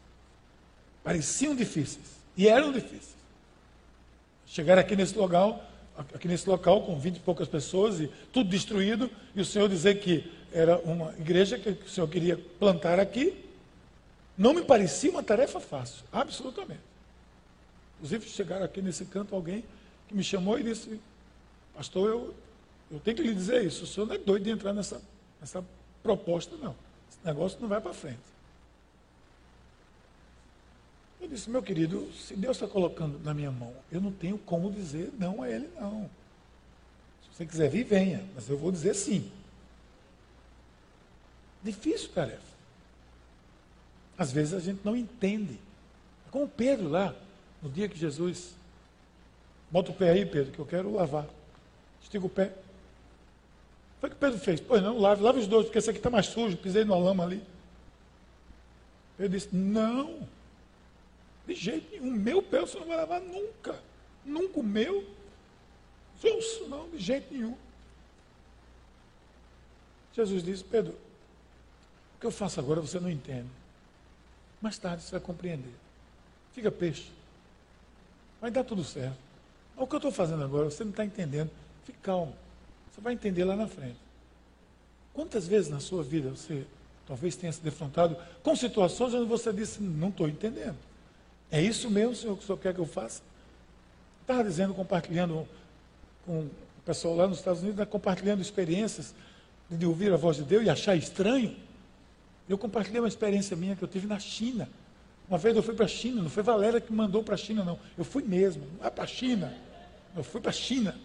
Pareciam 1.04 1.56
difíceis. 1.56 2.18
E 2.36 2.48
eram 2.48 2.72
difíceis. 2.72 3.16
Chegar 4.46 4.78
aqui 4.78 4.96
nesse 4.96 5.18
local, 5.18 5.64
aqui 6.14 6.28
nesse 6.28 6.48
local 6.48 6.84
com 6.84 7.00
vinte 7.00 7.18
e 7.18 7.20
poucas 7.20 7.48
pessoas 7.48 8.00
e 8.00 8.12
tudo 8.32 8.50
destruído, 8.50 9.10
e 9.36 9.42
o 9.42 9.46
Senhor 9.46 9.68
dizer 9.68 10.00
que 10.00 10.32
era 10.52 10.78
uma 10.80 11.14
igreja 11.18 11.58
que 11.60 11.70
o 11.70 11.90
Senhor 11.90 12.08
queria 12.08 12.38
plantar 12.60 13.00
aqui, 13.00 13.44
não 14.38 14.54
me 14.54 14.64
parecia 14.64 15.10
uma 15.10 15.24
tarefa 15.24 15.60
fácil, 15.60 16.06
absolutamente. 16.12 16.80
Inclusive, 17.96 18.30
chegar 18.30 18.62
aqui 18.62 18.82
nesse 18.82 19.06
canto 19.06 19.34
alguém 19.36 19.64
que 20.08 20.16
me 20.16 20.24
chamou 20.24 20.60
e 20.60 20.64
disse, 20.64 21.00
pastor, 21.76 22.10
eu, 22.10 22.36
eu 22.92 23.00
tenho 23.00 23.18
que 23.18 23.24
lhe 23.24 23.34
dizer 23.34 23.66
isso, 23.66 23.84
o 23.84 23.88
senhor 23.88 24.06
não 24.06 24.16
é 24.16 24.18
doido 24.18 24.44
de 24.44 24.52
entrar 24.52 24.74
nessa, 24.74 25.02
nessa 25.42 25.66
proposta, 26.04 26.56
não. 26.58 26.76
Esse 27.28 27.34
negócio 27.34 27.60
não 27.60 27.68
vai 27.68 27.82
para 27.82 27.94
frente. 27.94 28.22
Eu 31.20 31.28
disse, 31.28 31.50
meu 31.50 31.62
querido, 31.62 32.10
se 32.14 32.34
Deus 32.38 32.56
está 32.56 32.70
colocando 32.70 33.20
na 33.20 33.34
minha 33.34 33.52
mão, 33.52 33.74
eu 33.92 34.00
não 34.00 34.14
tenho 34.14 34.38
como 34.38 34.72
dizer 34.72 35.12
não 35.20 35.44
a 35.44 35.50
Ele, 35.50 35.70
não. 35.76 36.10
Se 37.24 37.36
você 37.36 37.46
quiser 37.46 37.70
vir, 37.70 37.84
venha, 37.84 38.24
mas 38.34 38.48
eu 38.48 38.58
vou 38.58 38.72
dizer 38.72 38.94
sim. 38.94 39.30
Difícil 41.62 42.10
tarefa. 42.14 42.40
Às 44.18 44.32
vezes 44.32 44.54
a 44.54 44.62
gente 44.62 44.80
não 44.86 44.96
entende. 44.96 45.60
É 46.28 46.32
como 46.32 46.48
Pedro 46.48 46.88
lá, 46.88 47.14
no 47.62 47.70
dia 47.70 47.90
que 47.90 48.00
Jesus. 48.00 48.56
Bota 49.70 49.92
o 49.92 49.94
pé 49.94 50.12
aí, 50.12 50.26
Pedro, 50.26 50.54
que 50.54 50.60
eu 50.60 50.66
quero 50.66 50.94
lavar. 50.94 51.28
Estica 52.02 52.26
o 52.26 52.30
pé. 52.30 52.54
Foi 54.00 54.10
o 54.10 54.12
que 54.12 54.18
Pedro 54.18 54.40
fez. 54.40 54.60
Pois 54.60 54.82
não, 54.82 54.98
lave, 55.00 55.22
lave 55.22 55.40
os 55.40 55.48
dois, 55.48 55.66
porque 55.66 55.80
esse 55.80 55.90
aqui 55.90 56.00
está 56.00 56.10
mais 56.10 56.28
sujo, 56.28 56.58
pisei 56.58 56.84
numa 56.84 56.98
lama 56.98 57.24
ali. 57.24 57.44
Ele 59.18 59.30
disse, 59.30 59.50
não, 59.56 60.28
de 61.48 61.56
jeito 61.56 61.90
nenhum, 61.92 62.12
meu 62.12 62.42
pé 62.42 62.62
você 62.62 62.80
não 62.80 62.88
vai 62.88 62.98
lavar 62.98 63.22
nunca. 63.22 63.80
Não 64.24 64.48
comeu? 64.50 65.08
Justo, 66.22 66.68
não, 66.68 66.90
de 66.90 67.00
jeito 67.00 67.34
nenhum. 67.34 67.58
Jesus 70.14 70.44
disse, 70.44 70.64
Pedro, 70.64 70.94
o 70.94 72.20
que 72.20 72.26
eu 72.26 72.32
faço 72.32 72.60
agora 72.60 72.82
você 72.82 73.00
não 73.00 73.10
entende. 73.10 73.50
Mais 74.62 74.78
tarde 74.78 75.04
você 75.04 75.12
vai 75.12 75.20
compreender. 75.20 75.74
Fica 76.54 76.72
peixe. 76.72 77.12
Vai 78.42 78.52
dar 78.52 78.64
tudo 78.64 78.84
certo. 78.84 79.18
O 79.76 79.86
que 79.86 79.94
eu 79.94 79.98
estou 79.98 80.12
fazendo 80.12 80.44
agora, 80.44 80.66
você 80.66 80.84
não 80.84 80.92
está 80.92 81.06
entendendo. 81.06 81.52
Fique 81.86 82.00
calmo. 82.00 82.36
Você 82.98 83.02
vai 83.02 83.14
entender 83.14 83.46
lá 83.46 83.56
na 83.56 83.68
frente. 83.68 84.00
Quantas 85.14 85.48
vezes 85.48 85.70
na 85.70 85.80
sua 85.80 86.02
vida 86.02 86.32
você 86.32 86.66
talvez 87.08 87.36
tenha 87.36 87.54
se 87.54 87.62
defrontado 87.62 88.18
com 88.42 88.56
situações 88.56 89.14
onde 89.14 89.30
você 89.30 89.54
disse, 89.54 89.82
não 89.82 90.10
estou 90.10 90.28
entendendo. 90.28 90.76
É 91.52 91.62
isso 91.62 91.92
mesmo, 91.92 92.16
Senhor, 92.16 92.36
que 92.36 92.44
o 92.44 92.46
Senhor 92.46 92.58
quer 92.58 92.74
que 92.74 92.80
eu 92.80 92.88
faça? 92.88 93.22
Estava 94.22 94.44
dizendo, 94.44 94.74
compartilhando 94.74 95.48
com 96.26 96.40
o 96.40 96.52
pessoal 96.84 97.16
lá 97.16 97.28
nos 97.28 97.38
Estados 97.38 97.62
Unidos, 97.62 97.78
né, 97.78 97.86
compartilhando 97.86 98.42
experiências 98.42 99.14
de 99.70 99.86
ouvir 99.86 100.12
a 100.12 100.18
voz 100.18 100.38
de 100.38 100.44
Deus 100.44 100.66
e 100.66 100.70
achar 100.70 100.96
estranho. 100.96 101.56
Eu 102.50 102.58
compartilhei 102.58 103.00
uma 103.00 103.08
experiência 103.08 103.56
minha 103.56 103.76
que 103.76 103.84
eu 103.84 103.88
tive 103.88 104.08
na 104.08 104.20
China. 104.20 104.68
Uma 105.30 105.38
vez 105.38 105.56
eu 105.56 105.62
fui 105.62 105.76
para 105.76 105.86
a 105.86 105.90
China, 105.90 106.24
não 106.24 106.30
foi 106.32 106.42
Valéria 106.42 106.82
que 106.82 106.92
mandou 106.92 107.24
para 107.24 107.36
a 107.36 107.38
China, 107.38 107.64
não. 107.64 107.78
Eu 107.96 108.04
fui 108.04 108.24
mesmo, 108.24 108.64
lá 108.82 108.90
para 108.90 109.04
a 109.04 109.08
China. 109.08 109.56
Eu 110.16 110.24
fui 110.24 110.42
para 110.42 110.50
a 110.50 110.54
China. 110.54 110.98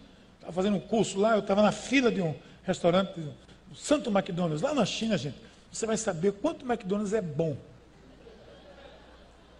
Estava 0.43 0.51
fazendo 0.51 0.75
um 0.75 0.79
curso 0.81 1.17
lá, 1.17 1.35
eu 1.35 1.39
estava 1.39 1.61
na 1.61 1.71
fila 1.71 2.11
de 2.11 2.21
um 2.21 2.35
restaurante, 2.63 3.13
do 3.17 3.33
Santo 3.73 4.09
McDonald's, 4.09 4.61
lá 4.61 4.73
na 4.73 4.85
China, 4.85 5.17
gente. 5.17 5.37
Você 5.71 5.85
vai 5.85 5.95
saber 5.95 6.33
quanto 6.33 6.65
McDonald's 6.65 7.13
é 7.13 7.21
bom. 7.21 7.55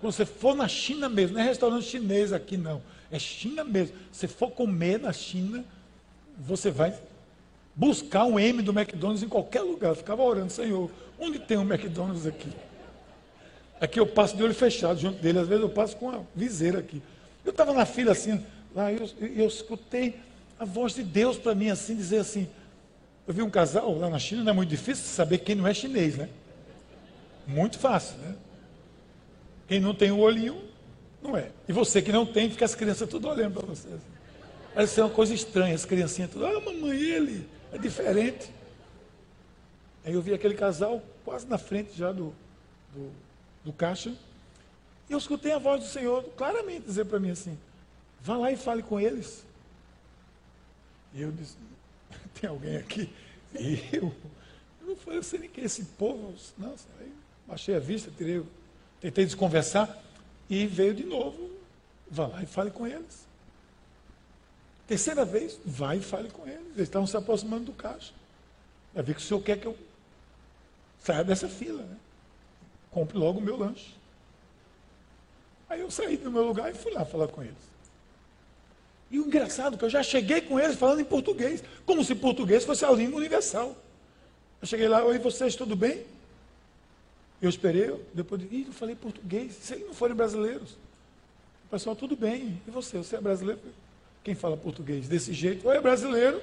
Quando 0.02 0.12
você 0.12 0.25
for 0.25 0.54
na 0.54 0.68
China 0.68 1.08
mesmo, 1.08 1.36
não 1.36 1.42
é 1.42 1.46
restaurante 1.46 1.86
chinês 1.86 2.34
aqui, 2.34 2.58
não. 2.58 2.82
É 3.10 3.18
China 3.18 3.63
mesmo. 3.63 3.96
Se 4.12 4.28
for 4.28 4.52
comer 4.52 5.00
na 5.00 5.13
China, 5.13 5.63
você 6.38 6.70
vai 6.70 6.94
buscar 7.74 8.25
um 8.25 8.38
M 8.38 8.62
do 8.62 8.78
McDonald's 8.78 9.24
em 9.24 9.30
qualquer 9.30 9.62
lugar. 9.62 9.90
Eu 9.92 9.96
ficava 9.96 10.22
orando, 10.22 10.52
Senhor, 10.52 10.92
onde 11.18 11.40
tem 11.40 11.58
um 11.58 11.63
McDonald's 11.63 12.28
aqui? 12.28 12.50
Aqui 13.80 14.00
eu 14.02 14.06
passo 14.06 14.36
de 14.36 14.44
olho 14.44 14.54
fechado 14.54 15.00
junto 15.00 15.22
dele, 15.22 15.40
às 15.40 15.48
vezes 15.48 15.63
eu 15.63 15.70
passo 15.70 15.96
com 15.96 16.10
uma 16.10 16.28
viseira 16.36 16.80
aqui. 16.80 17.02
Eu 17.46 17.52
estava 17.52 17.74
na 17.74 17.86
fila 17.86 18.12
assim, 18.12 18.46
lá 18.75 18.92
eu, 18.92 19.10
eu 19.20 19.48
escutei 19.48 20.20
a 20.60 20.65
voz 20.65 20.95
de 20.95 21.03
Deus 21.03 21.38
para 21.38 21.55
mim 21.55 21.69
assim, 21.69 21.95
dizer 21.95 22.19
assim. 22.19 22.48
Eu 23.27 23.33
vi 23.33 23.41
um 23.41 23.50
casal 23.50 23.98
lá 23.98 24.10
na 24.10 24.19
China, 24.19 24.43
não 24.43 24.51
é 24.51 24.55
muito 24.55 24.69
difícil 24.69 25.05
saber 25.05 25.39
quem 25.39 25.55
não 25.55 25.67
é 25.67 25.74
chinês, 25.74 26.17
né? 26.17 26.29
Muito 27.48 27.79
fácil, 27.79 28.17
né? 28.17 28.36
Quem 29.67 29.79
não 29.79 29.93
tem 29.93 30.12
o 30.12 30.19
olhinho, 30.19 30.62
não 31.22 31.38
é. 31.38 31.50
E 31.67 31.74
você 31.74 32.01
que 32.01 32.12
não 32.12 32.25
tem, 32.25 32.50
fica 32.50 32.65
as 32.65 32.75
crianças 32.75 33.10
tudo 33.10 33.29
olhando 33.29 33.53
para 33.60 33.67
você. 33.67 33.88
Assim. 33.88 34.13
Parece 34.74 34.93
ser 34.95 35.01
uma 35.01 35.10
coisa 35.10 35.33
estranha, 35.33 35.74
as 35.74 35.86
criancinhas 35.86 36.31
tudo, 36.31 36.45
ah, 36.45 36.60
mamãe, 36.60 37.00
ele 37.00 37.48
é 37.72 37.77
diferente. 37.77 38.51
Aí 40.03 40.13
eu 40.13 40.22
vi 40.22 40.33
aquele 40.33 40.55
casal 40.55 41.01
quase 41.24 41.48
na 41.48 41.57
frente 41.57 41.95
já 41.95 42.12
do, 42.12 42.33
do, 42.93 43.12
do 43.63 43.74
caixa. 43.74 44.13
E 45.10 45.13
eu 45.13 45.17
escutei 45.17 45.53
a 45.53 45.57
voz 45.57 45.81
do 45.81 45.88
Senhor 45.88 46.24
claramente 46.36 46.86
dizer 46.86 47.05
para 47.05 47.19
mim 47.19 47.31
assim: 47.31 47.57
vá 48.22 48.36
lá 48.36 48.51
e 48.51 48.57
fale 48.57 48.83
com 48.83 49.00
eles. 49.00 49.45
E 51.13 51.22
eu 51.22 51.32
disse: 51.32 51.58
tem 52.39 52.50
alguém 52.50 52.77
aqui? 52.77 53.13
E 53.53 53.89
eu, 53.93 54.13
eu 54.82 54.88
não 54.88 54.96
falei, 54.96 55.20
eu 55.20 55.24
sei 55.24 55.39
nem 55.39 55.50
quem 55.50 55.63
é 55.63 55.67
esse 55.67 55.84
povo. 55.84 56.34
Não, 56.58 56.75
aí 57.00 57.13
baixei 57.48 57.75
a 57.75 57.79
vista, 57.79 58.12
tirei, 58.17 58.43
tentei 59.00 59.25
desconversar 59.25 60.01
e 60.50 60.65
veio 60.65 60.93
de 60.93 61.03
novo. 61.03 61.51
Vá 62.10 62.27
lá 62.27 62.43
e 62.43 62.46
fale 62.46 62.72
com 62.72 62.86
eles. 62.86 63.27
Terceira 64.88 65.24
vez, 65.24 65.60
vai 65.65 65.98
e 65.98 66.01
fale 66.01 66.29
com 66.29 66.46
eles. 66.46 66.65
Eles 66.75 66.88
estavam 66.88 67.08
se 67.08 67.15
aproximando 67.15 67.65
do 67.65 67.74
caixa. 67.74 68.13
Vai 68.93 69.04
ver 69.04 69.15
que 69.15 69.21
o 69.21 69.23
senhor 69.23 69.41
quer 69.41 69.60
que 69.60 69.65
eu 69.65 69.78
saia 70.99 71.23
dessa 71.23 71.47
fila. 71.47 71.84
Né? 71.84 71.97
Compre 72.91 73.17
logo 73.17 73.39
o 73.39 73.41
meu 73.41 73.58
lanche. 73.58 73.95
Aí 75.69 75.82
eu 75.82 75.89
saí 75.89 76.17
do 76.17 76.32
meu 76.32 76.45
lugar 76.45 76.69
e 76.69 76.73
fui 76.76 76.91
lá 76.91 77.04
falar 77.06 77.28
com 77.28 77.41
eles. 77.41 77.72
E 79.13 79.19
o 79.19 79.28
engraçado 79.28 79.76
é 79.76 79.78
que 79.78 79.86
eu 79.86 79.89
já 79.91 80.02
cheguei 80.02 80.41
com 80.41 80.60
eles 80.60 80.76
falando 80.76 80.99
em 80.99 81.06
português, 81.06 81.63
como 81.86 82.04
se 82.04 82.15
português 82.15 82.65
fosse 82.65 82.84
a 82.84 82.89
língua 82.91 83.19
universal. 83.19 83.78
Eu 84.60 84.67
cheguei 84.67 84.88
lá, 84.88 85.06
oi 85.06 85.19
vocês, 85.19 85.56
tudo 85.56 85.76
bem? 85.76 86.04
Eu 87.39 87.47
esperei, 87.47 87.93
depois 88.12 88.41
de, 88.41 88.47
Ih, 88.47 88.65
eu 88.65 88.73
falei 88.73 88.95
português, 88.95 89.54
se 89.54 89.76
eles 89.76 89.86
não 89.86 89.93
forem 89.93 90.15
brasileiros. 90.15 90.71
O 91.67 91.69
pessoal, 91.69 91.95
tudo 91.95 92.15
bem, 92.15 92.60
e 92.67 92.71
você? 92.71 92.97
Você 92.97 93.15
é 93.15 93.21
brasileiro? 93.21 93.62
Quem 94.23 94.34
fala 94.34 94.58
português 94.58 95.08
desse 95.08 95.32
jeito, 95.32 95.67
ou 95.67 95.71
é 95.71 95.80
brasileiro, 95.80 96.41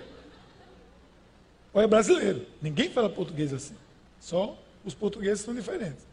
ou 1.72 1.82
é 1.82 1.88
brasileiro. 1.88 2.46
Ninguém 2.62 2.88
fala 2.88 3.10
português 3.10 3.52
assim. 3.52 3.74
Só 4.20 4.56
os 4.84 4.94
portugueses 4.94 5.40
são 5.40 5.52
diferentes. 5.52 6.06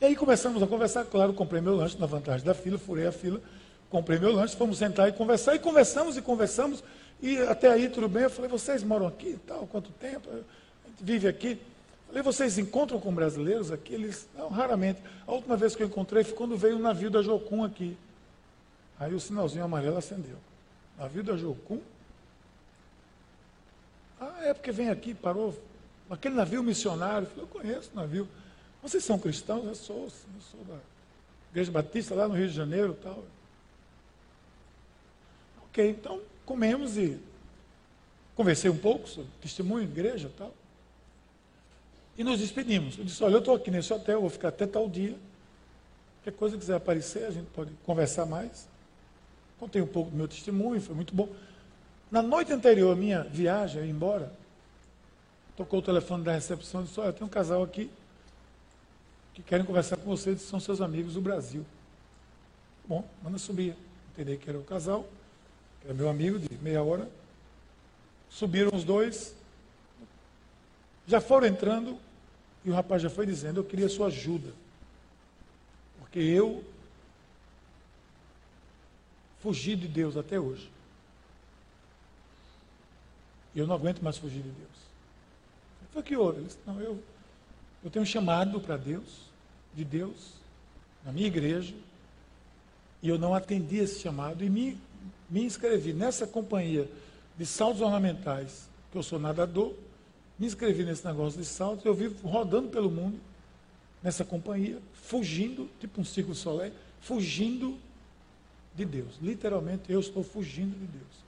E 0.00 0.04
aí 0.04 0.14
começamos 0.14 0.62
a 0.62 0.68
conversar, 0.68 1.04
claro, 1.06 1.32
comprei 1.32 1.60
meu 1.60 1.74
lanche 1.74 1.98
na 1.98 2.06
vantagem 2.06 2.46
da 2.46 2.54
fila, 2.54 2.78
furei 2.78 3.08
a 3.08 3.12
fila, 3.12 3.42
comprei 3.94 4.18
meu 4.18 4.32
lanche, 4.32 4.56
fomos 4.56 4.78
sentar 4.78 5.08
e 5.08 5.12
conversar, 5.12 5.54
e 5.54 5.60
conversamos 5.60 6.16
e 6.16 6.22
conversamos, 6.22 6.82
e 7.22 7.38
até 7.38 7.70
aí 7.70 7.88
tudo 7.88 8.08
bem. 8.08 8.24
Eu 8.24 8.30
falei, 8.30 8.50
vocês 8.50 8.82
moram 8.82 9.06
aqui 9.06 9.28
e 9.28 9.36
tal, 9.36 9.68
quanto 9.68 9.92
tempo? 9.92 10.28
A 10.30 10.88
gente 10.88 11.00
vive 11.00 11.28
aqui. 11.28 11.60
Falei, 12.08 12.20
vocês 12.20 12.58
encontram 12.58 12.98
com 12.98 13.14
brasileiros 13.14 13.70
aqui? 13.70 13.94
Eles, 13.94 14.26
não, 14.36 14.48
raramente. 14.48 15.00
A 15.24 15.30
última 15.30 15.56
vez 15.56 15.76
que 15.76 15.82
eu 15.84 15.86
encontrei 15.86 16.24
foi 16.24 16.34
quando 16.34 16.56
veio 16.56 16.74
o 16.74 16.80
navio 16.80 17.08
da 17.08 17.22
Jocum 17.22 17.62
aqui. 17.62 17.96
Aí 18.98 19.14
o 19.14 19.20
sinalzinho 19.20 19.64
amarelo 19.64 19.96
acendeu. 19.96 20.38
Navio 20.98 21.22
da 21.22 21.36
Jocum? 21.36 21.80
Ah, 24.20 24.40
é 24.42 24.52
porque 24.52 24.72
vem 24.72 24.90
aqui, 24.90 25.14
parou. 25.14 25.56
Aquele 26.10 26.34
navio 26.34 26.64
missionário. 26.64 27.28
Falei, 27.28 27.44
eu 27.44 27.46
conheço 27.46 27.90
o 27.92 27.96
navio. 27.96 28.26
Vocês 28.82 29.04
são 29.04 29.20
cristãos? 29.20 29.64
Eu 29.64 29.74
sou, 29.76 30.04
eu 30.04 30.40
sou 30.50 30.64
da 30.64 30.78
Igreja 31.52 31.70
Batista 31.70 32.12
lá 32.16 32.26
no 32.26 32.34
Rio 32.34 32.48
de 32.48 32.54
Janeiro 32.54 32.98
tal. 33.00 33.22
Ok, 35.74 35.90
então 35.90 36.20
comemos 36.46 36.96
e 36.96 37.20
conversei 38.36 38.70
um 38.70 38.78
pouco 38.78 39.08
sobre 39.08 39.28
testemunho, 39.42 39.82
igreja 39.82 40.30
tal. 40.38 40.54
E 42.16 42.22
nos 42.22 42.38
despedimos. 42.38 42.96
Eu 42.96 43.04
disse, 43.04 43.24
olha, 43.24 43.34
eu 43.34 43.38
estou 43.40 43.56
aqui 43.56 43.72
nesse 43.72 43.92
hotel, 43.92 44.20
vou 44.20 44.30
ficar 44.30 44.50
até 44.50 44.68
tal 44.68 44.88
dia. 44.88 45.16
Qualquer 46.18 46.38
coisa 46.38 46.54
que 46.54 46.60
quiser 46.60 46.76
aparecer, 46.76 47.24
a 47.24 47.32
gente 47.32 47.46
pode 47.46 47.72
conversar 47.84 48.24
mais. 48.24 48.68
Contei 49.58 49.82
um 49.82 49.86
pouco 49.86 50.12
do 50.12 50.16
meu 50.16 50.28
testemunho, 50.28 50.80
foi 50.80 50.94
muito 50.94 51.12
bom. 51.12 51.28
Na 52.08 52.22
noite 52.22 52.52
anterior 52.52 52.92
à 52.92 52.94
minha 52.96 53.24
viagem, 53.24 53.80
eu 53.80 53.84
ia 53.84 53.90
embora, 53.90 54.32
tocou 55.56 55.80
o 55.80 55.82
telefone 55.82 56.22
da 56.22 56.30
recepção 56.30 56.82
e 56.82 56.84
disse, 56.84 57.00
olha, 57.00 57.12
tem 57.12 57.26
um 57.26 57.28
casal 57.28 57.64
aqui 57.64 57.90
que 59.34 59.42
querem 59.42 59.66
conversar 59.66 59.96
com 59.96 60.04
vocês, 60.04 60.40
são 60.40 60.60
seus 60.60 60.80
amigos 60.80 61.14
do 61.14 61.20
Brasil. 61.20 61.66
Bom, 62.86 63.04
manda 63.20 63.38
subir. 63.38 63.74
Entendi 64.12 64.36
que 64.36 64.48
era 64.48 64.56
o 64.56 64.62
casal, 64.62 65.04
era 65.84 65.94
meu 65.94 66.08
amigo 66.08 66.38
de 66.38 66.48
meia 66.58 66.82
hora. 66.82 67.08
Subiram 68.30 68.74
os 68.74 68.84
dois, 68.84 69.34
já 71.06 71.20
foram 71.20 71.46
entrando, 71.46 71.98
e 72.64 72.70
o 72.70 72.74
rapaz 72.74 73.02
já 73.02 73.10
foi 73.10 73.26
dizendo, 73.26 73.60
eu 73.60 73.64
queria 73.64 73.88
sua 73.88 74.08
ajuda. 74.08 74.52
Porque 76.00 76.18
eu 76.18 76.64
fugi 79.40 79.76
de 79.76 79.86
Deus 79.86 80.16
até 80.16 80.40
hoje. 80.40 80.70
E 83.54 83.58
eu 83.58 83.66
não 83.66 83.74
aguento 83.74 84.02
mais 84.02 84.16
fugir 84.16 84.42
de 84.42 84.48
Deus. 84.48 84.70
Foi 85.92 86.02
que 86.02 86.16
houve? 86.16 86.38
Ele 86.38 86.46
disse, 86.46 86.58
não, 86.66 86.80
eu, 86.80 87.00
eu 87.84 87.90
tenho 87.90 88.02
um 88.02 88.06
chamado 88.06 88.60
para 88.60 88.76
Deus, 88.76 89.28
de 89.74 89.84
Deus, 89.84 90.32
na 91.04 91.12
minha 91.12 91.26
igreja, 91.26 91.74
e 93.02 93.08
eu 93.08 93.18
não 93.18 93.34
atendi 93.34 93.76
esse 93.76 94.00
chamado 94.00 94.42
e 94.42 94.50
me, 94.50 94.80
me 95.28 95.44
inscrevi 95.44 95.92
nessa 95.92 96.26
companhia 96.26 96.88
de 97.36 97.46
saltos 97.46 97.80
ornamentais, 97.80 98.68
que 98.90 98.98
eu 98.98 99.02
sou 99.02 99.18
nadador, 99.18 99.74
me 100.38 100.46
inscrevi 100.46 100.84
nesse 100.84 101.04
negócio 101.04 101.40
de 101.40 101.46
saltos, 101.46 101.84
eu 101.84 101.94
vivo 101.94 102.26
rodando 102.26 102.68
pelo 102.68 102.90
mundo, 102.90 103.18
nessa 104.02 104.24
companhia, 104.24 104.78
fugindo, 104.92 105.68
tipo 105.80 106.00
um 106.00 106.04
ciclo 106.04 106.34
solar, 106.34 106.70
fugindo 107.00 107.78
de 108.74 108.84
Deus. 108.84 109.14
Literalmente, 109.22 109.90
eu 109.90 110.00
estou 110.00 110.22
fugindo 110.22 110.78
de 110.78 110.86
Deus. 110.86 111.24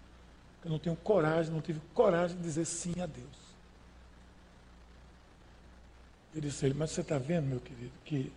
Eu 0.65 0.71
não 0.71 0.79
tenho 0.79 0.97
coragem, 0.97 1.53
não 1.53 1.61
tive 1.61 1.81
coragem 1.95 2.37
de 2.37 2.43
dizer 2.43 2.65
sim 2.65 3.01
a 3.01 3.07
Deus. 3.07 3.47
Eu 6.35 6.41
disse 6.41 6.65
a 6.65 6.69
ele, 6.69 6.77
mas 6.79 6.91
você 6.91 7.01
está 7.01 7.17
vendo, 7.17 7.47
meu 7.47 7.61
querido, 7.61 7.93
que 8.05 8.31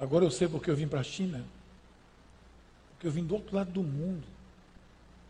agora 0.00 0.24
eu 0.24 0.30
sei 0.30 0.48
porque 0.48 0.70
eu 0.70 0.76
vim 0.76 0.88
para 0.88 1.00
a 1.00 1.04
China, 1.04 1.44
porque 2.96 3.06
eu 3.06 3.10
vim 3.10 3.24
do 3.24 3.34
outro 3.34 3.54
lado 3.54 3.70
do 3.70 3.82
mundo, 3.82 4.26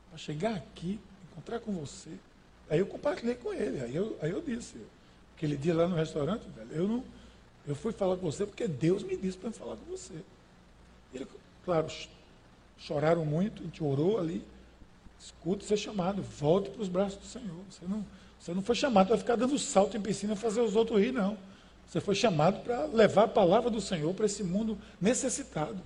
para 0.09 0.19
chegar 0.19 0.55
aqui, 0.55 1.01
encontrar 1.31 1.61
com 1.61 1.73
você. 1.73 2.11
Aí 2.71 2.79
eu 2.79 2.87
compartilhei 2.87 3.35
com 3.35 3.53
ele, 3.53 3.81
aí 3.81 3.95
eu, 3.95 4.17
aí 4.23 4.31
eu 4.31 4.41
disse, 4.41 4.77
aquele 5.37 5.57
dia 5.57 5.75
lá 5.75 5.87
no 5.87 5.97
restaurante, 5.97 6.49
velho, 6.57 6.71
eu 6.73 6.89
não, 6.89 7.05
eu 7.67 7.75
fui 7.75 7.93
falar 7.93 8.17
com 8.17 8.31
você 8.31 8.47
porque 8.47 8.69
Deus 8.69 9.03
me 9.03 9.17
disse 9.17 9.37
para 9.37 9.51
falar 9.51 9.77
com 9.77 9.85
você. 9.91 10.15
Ele, 11.13 11.27
claro, 11.65 11.89
choraram 12.79 13.25
muito, 13.25 13.63
a 13.63 13.65
gente 13.65 13.83
orou 13.83 14.19
ali. 14.19 14.45
Escute 15.19 15.65
ser 15.65 15.77
chamado, 15.77 16.23
volte 16.23 16.71
para 16.71 16.83
os 16.83 16.89
braços 16.89 17.19
do 17.19 17.27
Senhor. 17.27 17.65
Você 17.71 17.85
não, 17.87 18.07
você 18.39 18.55
não 18.55 18.63
foi 18.63 18.75
chamado 18.75 19.09
para 19.09 19.19
ficar 19.19 19.37
dando 19.37 19.59
salto 19.59 19.97
em 19.97 20.01
piscina 20.01 20.35
e 20.35 20.37
fazer 20.37 20.61
os 20.61 20.77
outros 20.77 21.01
rir, 21.01 21.13
não. 21.13 21.37
Você 21.89 22.01
foi 22.01 22.15
chamado 22.15 22.63
para 22.63 22.85
levar 22.87 23.25
a 23.25 23.29
palavra 23.29 23.71
do 23.71 23.81
Senhor 23.81 24.13
para 24.15 24.27
esse 24.27 24.45
mundo 24.45 24.79
necessitado. 25.01 25.81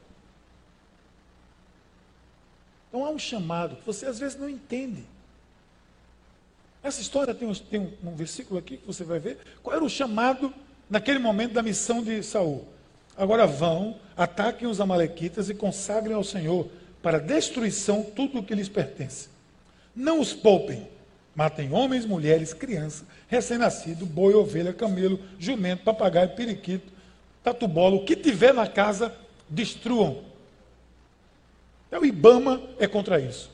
Então 2.91 3.07
há 3.07 3.11
um 3.11 3.19
chamado 3.19 3.77
que 3.77 3.87
você 3.87 4.05
às 4.05 4.19
vezes 4.19 4.37
não 4.37 4.51
entende. 4.51 5.05
Essa 6.83 7.01
história 7.01 7.33
tem, 7.33 7.47
um, 7.47 7.55
tem 7.55 7.95
um, 8.03 8.15
versículo 8.17 8.59
aqui 8.59 8.77
que 8.77 8.87
você 8.87 9.05
vai 9.05 9.21
ver. 9.21 9.39
Qual 9.63 9.75
era 9.75 9.85
o 9.85 9.89
chamado 9.89 10.53
naquele 10.89 11.21
momento 11.21 11.53
da 11.53 11.63
missão 11.63 12.03
de 12.03 12.21
Saul? 12.23 12.67
Agora 13.17 13.47
vão, 13.47 13.97
ataquem 14.17 14.67
os 14.67 14.81
amalequitas 14.81 15.49
e 15.49 15.55
consagrem 15.55 16.17
ao 16.17 16.25
Senhor 16.25 16.69
para 17.01 17.21
destruição 17.21 18.03
tudo 18.03 18.41
o 18.41 18.43
que 18.43 18.55
lhes 18.55 18.69
pertence. 18.69 19.29
Não 19.95 20.21
os 20.21 20.33
poupem. 20.33 20.89
Matem 21.35 21.73
homens, 21.73 22.05
mulheres, 22.05 22.53
crianças, 22.53 23.05
recém-nascido, 23.29 24.05
boi, 24.05 24.35
ovelha, 24.35 24.73
camelo, 24.73 25.21
jumento, 25.39 25.85
papagaio, 25.85 26.35
periquito, 26.35 26.93
tatu-bola, 27.43 27.97
o 27.97 28.05
que 28.05 28.17
tiver 28.17 28.53
na 28.53 28.67
casa, 28.67 29.15
destruam. 29.49 30.30
É 31.91 31.99
o 31.99 32.05
Ibama 32.05 32.63
é 32.79 32.87
contra 32.87 33.21
isso. 33.21 33.51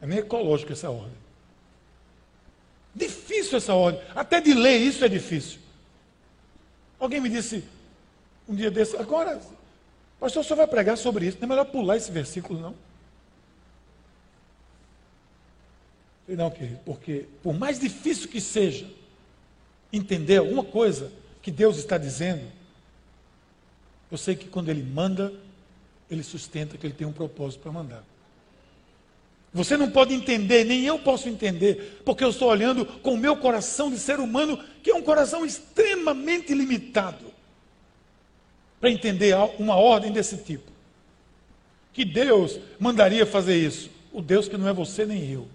É 0.00 0.06
nem 0.06 0.18
ecológico 0.18 0.72
essa 0.72 0.90
ordem. 0.90 1.18
Difícil 2.94 3.58
essa 3.58 3.74
ordem. 3.74 4.00
Até 4.14 4.40
de 4.40 4.52
ler 4.52 4.78
isso 4.78 5.04
é 5.04 5.08
difícil. 5.08 5.60
Alguém 6.98 7.20
me 7.20 7.28
disse 7.28 7.64
um 8.48 8.54
dia 8.54 8.70
desse, 8.70 8.96
agora, 8.96 9.40
pastor, 10.18 10.44
só 10.44 10.54
vai 10.54 10.66
pregar 10.66 10.98
sobre 10.98 11.26
isso. 11.26 11.38
Não 11.38 11.46
é 11.46 11.48
melhor 11.48 11.64
pular 11.66 11.96
esse 11.96 12.10
versículo, 12.10 12.60
não? 12.60 12.74
Não, 16.28 16.50
querido, 16.50 16.78
porque 16.84 17.26
por 17.42 17.52
mais 17.52 17.78
difícil 17.78 18.28
que 18.28 18.40
seja 18.40 18.88
entender 19.92 20.36
alguma 20.36 20.62
coisa 20.62 21.10
que 21.42 21.50
Deus 21.50 21.76
está 21.76 21.98
dizendo, 21.98 22.44
eu 24.10 24.18
sei 24.18 24.36
que 24.36 24.48
quando 24.48 24.68
Ele 24.68 24.82
manda, 24.82 25.32
Ele 26.10 26.22
sustenta 26.22 26.76
que 26.76 26.86
Ele 26.86 26.94
tem 26.94 27.06
um 27.06 27.12
propósito 27.12 27.60
para 27.60 27.72
mandar. 27.72 28.04
Você 29.52 29.76
não 29.76 29.90
pode 29.90 30.14
entender, 30.14 30.64
nem 30.64 30.84
eu 30.84 30.98
posso 30.98 31.28
entender, 31.28 32.00
porque 32.04 32.22
eu 32.22 32.30
estou 32.30 32.48
olhando 32.48 32.86
com 32.86 33.14
o 33.14 33.18
meu 33.18 33.36
coração 33.36 33.90
de 33.90 33.98
ser 33.98 34.20
humano, 34.20 34.58
que 34.82 34.90
é 34.90 34.94
um 34.94 35.02
coração 35.02 35.44
extremamente 35.44 36.54
limitado, 36.54 37.26
para 38.80 38.90
entender 38.90 39.34
uma 39.58 39.74
ordem 39.74 40.12
desse 40.12 40.36
tipo. 40.36 40.70
Que 41.92 42.04
Deus 42.04 42.60
mandaria 42.78 43.26
fazer 43.26 43.56
isso? 43.56 43.90
O 44.12 44.22
Deus 44.22 44.48
que 44.48 44.56
não 44.56 44.68
é 44.68 44.72
você 44.72 45.04
nem 45.04 45.28
eu. 45.30 45.48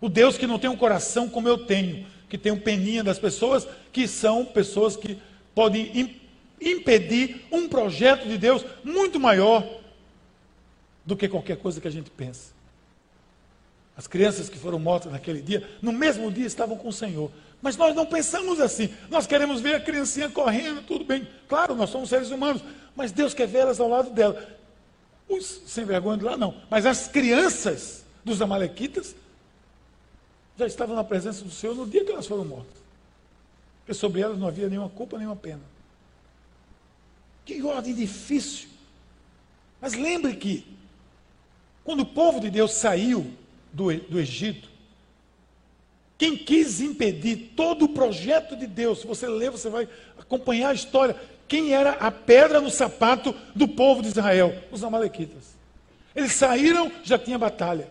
O 0.00 0.08
Deus 0.08 0.38
que 0.38 0.46
não 0.46 0.58
tem 0.58 0.70
um 0.70 0.76
coração 0.76 1.28
como 1.28 1.48
eu 1.48 1.58
tenho, 1.58 2.06
que 2.28 2.38
tem 2.38 2.52
um 2.52 2.60
peninha 2.60 3.02
das 3.02 3.18
pessoas, 3.18 3.66
que 3.92 4.06
são 4.06 4.44
pessoas 4.44 4.96
que 4.96 5.18
podem 5.54 5.90
impedir 6.60 7.46
um 7.50 7.68
projeto 7.68 8.26
de 8.26 8.38
Deus 8.38 8.64
muito 8.84 9.18
maior 9.18 9.66
do 11.04 11.16
que 11.16 11.28
qualquer 11.28 11.56
coisa 11.56 11.80
que 11.80 11.88
a 11.88 11.90
gente 11.90 12.10
pensa. 12.10 12.52
As 13.96 14.06
crianças 14.06 14.48
que 14.48 14.58
foram 14.58 14.78
mortas 14.78 15.10
naquele 15.10 15.42
dia, 15.42 15.68
no 15.82 15.92
mesmo 15.92 16.30
dia 16.30 16.46
estavam 16.46 16.76
com 16.76 16.88
o 16.88 16.92
Senhor. 16.92 17.30
Mas 17.60 17.76
nós 17.76 17.94
não 17.96 18.06
pensamos 18.06 18.60
assim. 18.60 18.94
Nós 19.10 19.26
queremos 19.26 19.60
ver 19.60 19.74
a 19.74 19.80
criancinha 19.80 20.28
correndo, 20.28 20.82
tudo 20.86 21.04
bem. 21.04 21.26
Claro, 21.48 21.74
nós 21.74 21.90
somos 21.90 22.08
seres 22.08 22.30
humanos, 22.30 22.62
mas 22.94 23.10
Deus 23.10 23.34
quer 23.34 23.48
ver 23.48 23.58
elas 23.58 23.80
ao 23.80 23.88
lado 23.88 24.10
dela. 24.10 24.56
Os 25.28 25.62
sem 25.66 25.84
vergonha 25.84 26.18
de 26.18 26.24
lá 26.24 26.36
não. 26.36 26.54
Mas 26.70 26.86
as 26.86 27.08
crianças 27.08 28.04
dos 28.24 28.40
amalequitas 28.40 29.16
já 30.56 30.66
estavam 30.66 30.94
na 30.94 31.04
presença 31.04 31.44
do 31.44 31.50
Senhor 31.50 31.74
no 31.74 31.86
dia 31.86 32.04
que 32.04 32.12
elas 32.12 32.26
foram 32.26 32.44
mortas. 32.44 32.78
Porque 33.80 33.94
sobre 33.94 34.20
elas 34.20 34.38
não 34.38 34.46
havia 34.46 34.68
nenhuma 34.68 34.88
culpa, 34.88 35.18
nenhuma 35.18 35.36
pena. 35.36 35.62
Que 37.48 37.62
ordem 37.62 37.94
difícil. 37.94 38.68
Mas 39.80 39.94
lembre 39.94 40.36
que, 40.36 40.66
quando 41.82 42.00
o 42.00 42.06
povo 42.06 42.40
de 42.40 42.50
Deus 42.50 42.74
saiu 42.74 43.26
do, 43.72 43.90
do 44.00 44.20
Egito, 44.20 44.68
quem 46.18 46.36
quis 46.36 46.82
impedir 46.82 47.54
todo 47.56 47.86
o 47.86 47.88
projeto 47.88 48.54
de 48.54 48.66
Deus, 48.66 49.00
se 49.00 49.06
você 49.06 49.26
ler, 49.26 49.50
você 49.50 49.70
vai 49.70 49.88
acompanhar 50.18 50.68
a 50.68 50.74
história. 50.74 51.16
Quem 51.48 51.72
era 51.72 51.92
a 51.92 52.10
pedra 52.10 52.60
no 52.60 52.68
sapato 52.68 53.34
do 53.54 53.66
povo 53.66 54.02
de 54.02 54.08
Israel? 54.08 54.54
Os 54.70 54.84
Amalequitas. 54.84 55.56
Eles 56.14 56.32
saíram, 56.32 56.92
já 57.02 57.18
tinha 57.18 57.38
batalha. 57.38 57.88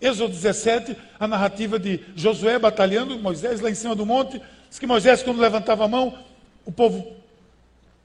Êxodo 0.00 0.32
17, 0.32 0.96
a 1.20 1.28
narrativa 1.28 1.78
de 1.78 2.00
Josué 2.16 2.58
batalhando, 2.58 3.16
Moisés 3.16 3.60
lá 3.60 3.70
em 3.70 3.76
cima 3.76 3.94
do 3.94 4.04
monte. 4.04 4.42
Diz 4.68 4.80
que 4.80 4.88
Moisés, 4.88 5.22
quando 5.22 5.38
levantava 5.38 5.84
a 5.84 5.88
mão, 5.88 6.18
o 6.64 6.72
povo 6.72 7.22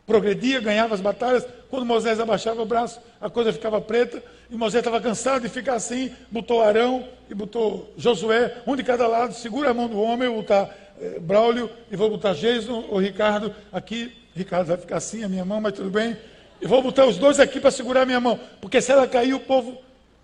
progredia, 0.07 0.61
ganhava 0.61 0.95
as 0.95 1.01
batalhas. 1.01 1.45
Quando 1.69 1.85
Moisés 1.85 2.17
abaixava 2.19 2.61
o 2.61 2.65
braço, 2.65 2.99
a 3.19 3.29
coisa 3.29 3.51
ficava 3.51 3.79
preta. 3.81 4.23
E 4.49 4.55
Moisés 4.55 4.79
estava 4.79 5.01
cansado 5.01 5.41
de 5.41 5.49
ficar 5.49 5.75
assim. 5.75 6.09
Botou 6.31 6.63
Arão 6.63 7.05
e 7.29 7.35
botou 7.35 7.93
Josué, 7.97 8.55
um 8.65 8.75
de 8.75 8.83
cada 8.83 9.05
lado. 9.05 9.33
Segura 9.35 9.71
a 9.71 9.73
mão 9.73 9.89
do 9.89 10.01
homem, 10.01 10.25
eu 10.25 10.33
vou 10.33 10.41
botar 10.41 10.73
eh, 10.99 11.19
Braulio 11.19 11.69
e 11.91 11.95
vou 11.97 12.09
botar 12.09 12.33
Jason 12.33 12.85
ou 12.89 12.97
Ricardo 12.97 13.53
aqui. 13.71 14.11
Ricardo 14.33 14.67
vai 14.67 14.77
ficar 14.77 14.97
assim, 14.97 15.23
a 15.23 15.29
minha 15.29 15.43
mão, 15.43 15.59
mas 15.59 15.73
tudo 15.73 15.89
bem. 15.89 16.15
E 16.61 16.65
vou 16.65 16.81
botar 16.81 17.05
os 17.05 17.17
dois 17.17 17.39
aqui 17.39 17.59
para 17.59 17.69
segurar 17.69 18.03
a 18.03 18.05
minha 18.05 18.21
mão. 18.21 18.39
Porque 18.61 18.81
se 18.81 18.91
ela 18.91 19.05
cair, 19.07 19.33
o 19.33 19.39
povo 19.41 19.77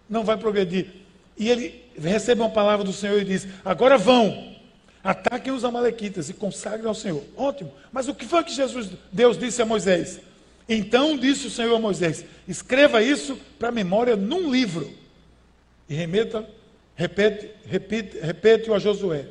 não 0.10 0.24
vai 0.24 0.38
progredir. 0.38 0.88
E 1.38 1.50
ele 1.50 1.84
recebe 2.00 2.40
uma 2.40 2.50
palavra 2.50 2.86
do 2.86 2.94
Senhor 2.94 3.22
e 3.22 3.26
diz: 3.26 3.48
Agora 3.66 3.98
vão 3.98 4.53
Ataquem 5.04 5.52
os 5.52 5.66
amalequitas 5.66 6.30
e 6.30 6.34
consagrem 6.34 6.88
ao 6.88 6.96
Senhor. 6.96 7.22
Ótimo. 7.36 7.74
Mas 7.92 8.08
o 8.08 8.16
que 8.16 8.26
foi 8.26 8.44
que 8.44 8.54
Jesus, 8.54 8.90
Deus 9.12 9.38
disse 9.38 9.62
a 9.62 9.66
Moisés? 9.66 10.22
Então 10.68 11.18
disse 11.18 11.48
o 11.48 11.52
Senhor 11.52 11.76
a 11.76 11.80
Moisés: 11.80 12.24
escreva 12.48 13.04
isso 13.04 13.38
para 13.60 13.72
memória 13.72 14.16
num 14.16 14.50
livro. 14.50 14.90
E 15.90 15.94
remeta, 15.94 16.48
repete, 16.96 17.50
repete, 17.66 18.18
repete-o 18.20 18.74
a 18.74 18.80
Josué. 18.80 19.26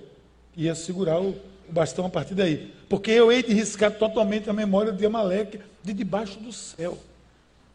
E 0.54 0.64
ia 0.64 0.74
segurar 0.74 1.20
o, 1.20 1.30
o 1.30 1.72
bastão 1.72 2.04
a 2.04 2.10
partir 2.10 2.34
daí. 2.34 2.70
Porque 2.88 3.10
eu 3.10 3.32
hei 3.32 3.42
de 3.42 3.54
riscar 3.54 3.92
totalmente 3.92 4.50
a 4.50 4.52
memória 4.52 4.92
de 4.92 5.06
Amaleque 5.06 5.60
de 5.82 5.94
debaixo 5.94 6.38
do 6.38 6.52
céu. 6.52 6.98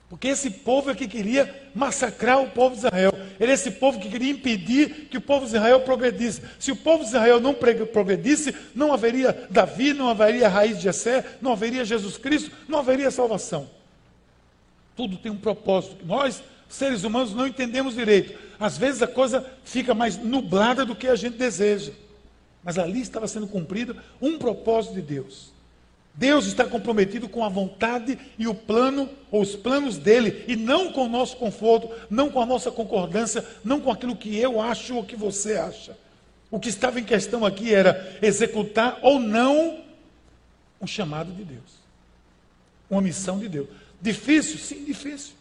Porque 0.10 0.30
esse 0.30 0.50
povo 0.50 0.89
é 0.89 0.96
que 0.96 1.08
queria 1.08 1.70
massacrar 1.76 2.41
o 2.41 2.50
povo 2.50 2.76
de 2.76 2.86
Israel. 2.86 3.12
Ele 3.39 3.52
é 3.52 3.54
esse 3.54 3.72
povo 3.72 4.00
que 4.00 4.10
queria 4.10 4.32
impedir 4.32 5.08
que 5.10 5.17
o 5.17 5.22
povo 5.22 5.46
de 5.46 5.56
Israel 5.56 5.82
progredisse. 5.82 6.41
Se 6.58 6.72
o 6.72 6.78
povo 6.78 7.04
de 7.04 7.10
Israel 7.10 7.41
não 7.41 7.54
progredisse, 7.54 8.56
não 8.74 8.93
haveria 8.93 9.48
Davi, 9.50 9.93
não 9.93 10.08
haveria 10.08 10.48
raiz 10.48 10.78
de 10.78 10.84
Jessé, 10.84 11.38
não 11.41 11.52
haveria 11.52 11.84
Jesus 11.84 12.17
Cristo, 12.17 12.52
não 12.70 12.80
haveria 12.80 13.12
salvação. 13.12 13.70
Tudo 14.96 15.17
tem 15.17 15.32
um 15.32 15.38
propósito. 15.38 16.06
Nós, 16.06 16.41
seres 16.70 17.04
humanos, 17.04 17.34
não 17.34 17.46
entendemos 17.46 17.93
direito. 17.93 18.39
Às 18.58 18.78
vezes 18.78 19.02
a 19.02 19.08
coisa 19.08 19.46
fica 19.65 19.93
mais 19.93 20.17
nublada 20.17 20.86
do 20.86 20.96
que 20.96 21.08
a 21.08 21.15
gente 21.15 21.38
deseja. 21.38 21.91
Mas 22.63 22.80
ali 22.80 23.02
estava 23.02 23.28
sendo 23.28 23.48
cumprido 23.48 23.96
um 24.22 24.38
propósito 24.38 24.96
de 24.96 25.02
Deus. 25.02 25.57
Deus 26.17 26.47
está 26.47 26.65
comprometido 26.65 27.30
com 27.30 27.43
a 27.43 27.49
vontade 27.49 28.17
e 28.39 28.47
o 28.47 28.56
plano, 28.56 29.08
ou 29.30 29.39
os 29.39 29.56
planos 29.56 29.99
dele, 29.99 30.43
e 30.47 30.56
não 30.56 30.91
com 30.91 31.06
o 31.06 31.10
nosso 31.10 31.38
conforto, 31.38 31.91
não 32.10 32.32
com 32.32 32.41
a 32.41 32.45
nossa 32.45 32.71
concordância, 32.71 33.45
não 33.63 33.80
com 33.80 33.91
aquilo 33.91 34.15
que 34.15 34.36
eu 34.36 34.60
acho 34.60 34.95
ou 34.95 35.03
que 35.03 35.15
você 35.15 35.58
acha. 35.58 35.95
O 36.49 36.60
que 36.60 36.69
estava 36.69 36.99
em 36.99 37.03
questão 37.03 37.45
aqui 37.45 37.71
era 37.71 38.17
executar 38.19 38.97
ou 39.03 39.19
não 39.19 39.84
um 40.82 40.88
chamado 40.88 41.32
de 41.32 41.43
Deus, 41.43 41.77
uma 42.89 43.01
missão 43.01 43.38
de 43.38 43.47
Deus. 43.47 43.67
Difícil? 44.01 44.58
Sim, 44.58 44.86
difícil. 44.86 45.36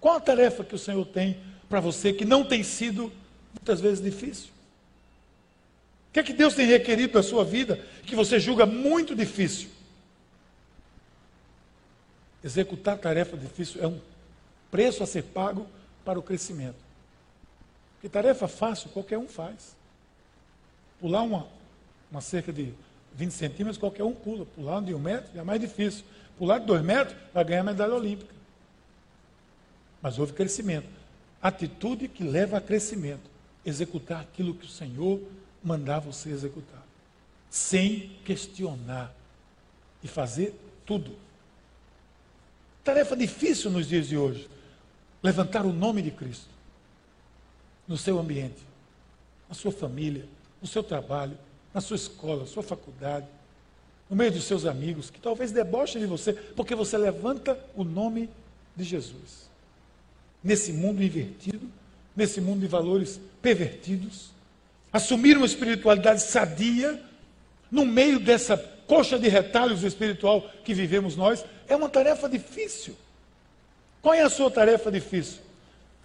Qual 0.00 0.16
a 0.16 0.20
tarefa 0.20 0.64
que 0.64 0.74
o 0.74 0.78
Senhor 0.78 1.04
tem 1.04 1.36
para 1.68 1.78
você 1.78 2.10
que 2.10 2.24
não 2.24 2.42
tem 2.42 2.62
sido 2.62 3.12
muitas 3.52 3.82
vezes 3.82 4.02
difícil? 4.02 4.48
O 6.08 6.12
que 6.14 6.20
é 6.20 6.22
que 6.22 6.32
Deus 6.32 6.54
tem 6.54 6.66
requerido 6.66 7.12
da 7.12 7.22
sua 7.22 7.44
vida 7.44 7.78
que 8.06 8.16
você 8.16 8.40
julga 8.40 8.64
muito 8.64 9.14
difícil? 9.14 9.68
Executar 12.42 12.96
tarefa 12.98 13.36
difícil 13.36 13.82
é 13.82 13.86
um 13.86 14.00
preço 14.70 15.02
a 15.02 15.06
ser 15.06 15.22
pago 15.24 15.66
para 16.04 16.18
o 16.18 16.22
crescimento. 16.22 16.76
Porque 17.94 18.08
tarefa 18.08 18.48
fácil 18.48 18.88
qualquer 18.90 19.18
um 19.18 19.28
faz. 19.28 19.76
Pular 20.98 21.22
uma, 21.22 21.46
uma 22.10 22.20
cerca 22.20 22.52
de 22.52 22.72
20 23.14 23.30
centímetros, 23.32 23.76
qualquer 23.76 24.04
um 24.04 24.14
pula. 24.14 24.46
Pular 24.46 24.80
de 24.80 24.94
um 24.94 24.98
metro 24.98 25.38
é 25.38 25.42
mais 25.42 25.60
difícil. 25.60 26.04
Pular 26.38 26.58
de 26.58 26.66
dois 26.66 26.82
metros 26.82 27.16
vai 27.34 27.44
ganhar 27.44 27.62
medalha 27.62 27.94
olímpica. 27.94 28.34
Mas 30.00 30.18
houve 30.18 30.32
crescimento. 30.32 30.88
Atitude 31.42 32.08
que 32.08 32.24
leva 32.24 32.56
a 32.56 32.60
crescimento. 32.60 33.28
Executar 33.66 34.22
aquilo 34.22 34.54
que 34.54 34.64
o 34.64 34.68
Senhor 34.68 35.20
mandar 35.62 35.98
você 35.98 36.30
executar. 36.30 36.82
Sem 37.50 38.16
questionar. 38.24 39.14
E 40.02 40.08
fazer 40.08 40.58
tudo 40.86 41.14
tarefa 42.90 43.16
difícil 43.16 43.70
nos 43.70 43.88
dias 43.88 44.08
de 44.08 44.16
hoje. 44.16 44.48
Levantar 45.22 45.64
o 45.64 45.72
nome 45.72 46.02
de 46.02 46.10
Cristo 46.10 46.48
no 47.86 47.96
seu 47.96 48.18
ambiente, 48.18 48.58
na 49.48 49.54
sua 49.54 49.70
família, 49.70 50.24
no 50.60 50.66
seu 50.66 50.82
trabalho, 50.82 51.36
na 51.72 51.80
sua 51.80 51.96
escola, 51.96 52.40
na 52.40 52.46
sua 52.46 52.62
faculdade, 52.62 53.26
no 54.08 54.16
meio 54.16 54.32
dos 54.32 54.44
seus 54.44 54.64
amigos, 54.66 55.10
que 55.10 55.20
talvez 55.20 55.52
debochem 55.52 56.00
de 56.00 56.06
você, 56.06 56.32
porque 56.32 56.74
você 56.74 56.96
levanta 56.96 57.58
o 57.76 57.84
nome 57.84 58.28
de 58.76 58.84
Jesus. 58.84 59.48
Nesse 60.42 60.72
mundo 60.72 61.02
invertido, 61.02 61.68
nesse 62.16 62.40
mundo 62.40 62.60
de 62.60 62.66
valores 62.66 63.20
pervertidos, 63.40 64.30
assumir 64.92 65.36
uma 65.36 65.46
espiritualidade 65.46 66.22
sadia, 66.22 67.00
no 67.70 67.86
meio 67.86 68.18
dessa 68.18 68.56
coxa 68.56 69.16
de 69.16 69.28
retalhos 69.28 69.84
espiritual 69.84 70.50
que 70.64 70.74
vivemos 70.74 71.14
nós, 71.14 71.44
é 71.70 71.76
uma 71.76 71.88
tarefa 71.88 72.28
difícil. 72.28 72.96
Qual 74.02 74.12
é 74.12 74.22
a 74.22 74.28
sua 74.28 74.50
tarefa 74.50 74.90
difícil? 74.90 75.38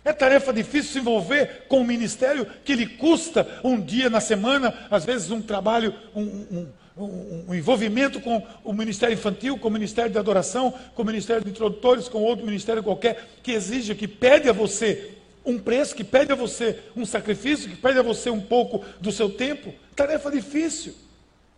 É 0.04 0.13
tarefa 0.13 0.54
difícil 0.54 0.93
se 0.93 0.99
envolver 0.99 1.65
com 1.67 1.80
um 1.80 1.84
ministério 1.84 2.45
que 2.63 2.75
lhe 2.75 2.86
custa 2.86 3.60
um 3.63 3.82
dia 3.82 4.08
na 4.08 4.21
semana, 4.21 4.88
às 4.91 5.04
vezes 5.04 5.32
um 5.32 5.41
trabalho, 5.41 5.95
um, 6.15 6.21
um, 6.21 6.67
um, 6.95 7.45
um, 7.47 7.56
envolvimento 7.56 8.21
com 8.21 8.45
o 8.63 8.71
ministério 8.71 9.15
infantil, 9.15 9.58
com 9.58 9.67
o 9.67 9.71
ministério 9.71 10.12
de 10.12 10.19
adoração, 10.19 10.71
com 10.93 11.01
o 11.01 11.06
ministério 11.06 11.43
de 11.43 11.49
introdutores, 11.49 12.08
com 12.08 12.21
outro 12.21 12.45
ministério 12.45 12.84
qualquer, 12.84 13.28
que 13.41 13.51
exige, 13.51 13.95
que 13.95 14.08
pede 14.08 14.47
a 14.47 14.54
você 14.54 15.13
um 15.43 15.58
preço, 15.58 15.95
que 15.95 16.04
pede 16.04 16.32
a 16.32 16.36
você 16.36 16.80
um 16.95 17.06
sacrifício, 17.06 17.69
que 17.69 17.75
pede 17.75 17.97
a 17.97 18.04
você 18.04 18.30
um 18.30 18.41
pouco 18.41 18.86
do 19.01 19.12
seu 19.12 19.32
tempo. 19.32 19.73
Tarefa 19.95 20.30
difícil, 20.30 20.93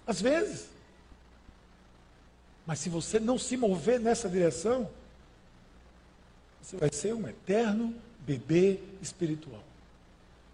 às 0.05 0.21
vezes. 0.21 0.76
Mas 2.67 2.79
se 2.79 2.89
você 2.89 3.17
não 3.17 3.39
se 3.39 3.55
mover 3.55 3.97
nessa 3.97 4.27
direção, 4.27 4.89
você 6.61 6.75
vai 6.75 6.91
ser 6.91 7.13
um 7.13 7.25
eterno 7.25 7.95
bebê 8.19 8.79
espiritual. 9.01 9.63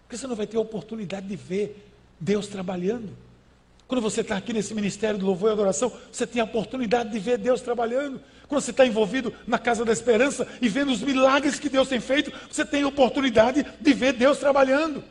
Porque 0.04 0.15
você 0.15 0.28
não 0.28 0.36
vai 0.36 0.45
ter 0.45 0.58
a 0.58 0.62
oportunidade 0.62 1.28
de 1.28 1.36
ver 1.36 1.89
Deus 2.19 2.45
trabalhando. 2.45 3.17
Quando 3.88 3.99
você 3.99 4.21
está 4.21 4.38
aqui 4.38 4.54
nesse 4.54 4.76
ministério 4.76 5.17
de 5.17 5.26
louvor 5.26 5.49
e 5.49 5.54
adoração, 5.54 5.91
você 6.12 6.28
tem 6.28 6.39
a 6.39 6.45
oportunidade 6.45 7.10
de 7.10 7.17
ver 7.17 7.39
Deus 7.39 7.62
trabalhando. 7.62 8.21
Quando 8.47 8.62
você 8.62 8.69
está 8.69 8.86
envolvido 8.86 9.34
na 9.47 9.58
casa 9.58 9.84
da 9.84 9.91
esperança 9.91 10.47
e 10.62 10.69
vendo 10.69 10.91
os 10.91 11.02
milagres 11.02 11.60
que 11.60 11.67
Deus 11.67 11.89
tem 11.89 11.99
feito, 11.99 12.32
você 12.47 12.63
tem 12.63 12.84
a 12.84 12.88
oportunidade 12.88 13.65
de 13.82 13.93
ver 13.93 14.13
Deus 14.13 14.38
trabalhando. 14.38 15.04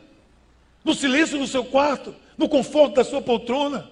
No 0.85 0.93
silêncio 0.93 1.37
do 1.37 1.47
seu 1.47 1.65
quarto, 1.65 2.15
no 2.37 2.47
conforto 2.47 2.95
da 2.95 3.03
sua 3.03 3.21
poltrona. 3.21 3.91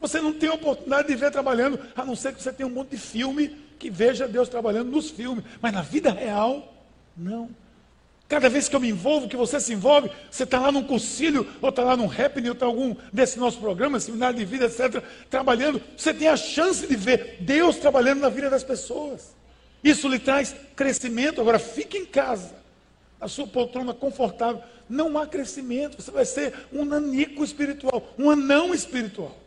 Você 0.00 0.20
não 0.20 0.32
tem 0.32 0.48
oportunidade 0.48 1.08
de 1.08 1.14
ver 1.14 1.30
trabalhando, 1.30 1.78
a 1.94 2.04
não 2.04 2.16
ser 2.16 2.34
que 2.34 2.42
você 2.42 2.52
tenha 2.52 2.66
um 2.66 2.72
monte 2.72 2.90
de 2.90 2.98
filme 2.98 3.56
que 3.78 3.90
veja 3.90 4.26
Deus 4.26 4.48
trabalhando 4.48 4.90
nos 4.90 5.10
filmes. 5.10 5.44
Mas 5.60 5.72
na 5.72 5.82
vida 5.82 6.10
real, 6.10 6.72
não. 7.16 7.50
Cada 8.30 8.48
vez 8.48 8.68
que 8.68 8.76
eu 8.76 8.80
me 8.80 8.88
envolvo, 8.88 9.28
que 9.28 9.36
você 9.36 9.58
se 9.58 9.72
envolve, 9.72 10.08
você 10.30 10.44
está 10.44 10.60
lá 10.60 10.70
num 10.70 10.84
concílio, 10.84 11.48
ou 11.60 11.68
está 11.68 11.82
lá 11.82 11.96
num 11.96 12.06
happening, 12.06 12.50
ou 12.50 12.54
está 12.54 12.64
algum 12.64 12.94
desse 13.12 13.40
nosso 13.40 13.58
programa, 13.58 13.98
seminário 13.98 14.38
de 14.38 14.44
vida, 14.44 14.66
etc., 14.66 15.02
trabalhando, 15.28 15.82
você 15.96 16.14
tem 16.14 16.28
a 16.28 16.36
chance 16.36 16.86
de 16.86 16.94
ver 16.94 17.38
Deus 17.40 17.76
trabalhando 17.78 18.20
na 18.20 18.28
vida 18.28 18.48
das 18.48 18.62
pessoas. 18.62 19.34
Isso 19.82 20.06
lhe 20.06 20.20
traz 20.20 20.54
crescimento. 20.76 21.40
Agora, 21.40 21.58
fique 21.58 21.98
em 21.98 22.06
casa, 22.06 22.54
a 23.20 23.26
sua 23.26 23.48
poltrona 23.48 23.92
confortável. 23.92 24.62
Não 24.88 25.18
há 25.18 25.26
crescimento, 25.26 26.00
você 26.00 26.12
vai 26.12 26.24
ser 26.24 26.54
um 26.72 26.84
nanico 26.84 27.42
espiritual, 27.42 28.14
um 28.16 28.30
anão 28.30 28.72
espiritual. 28.72 29.39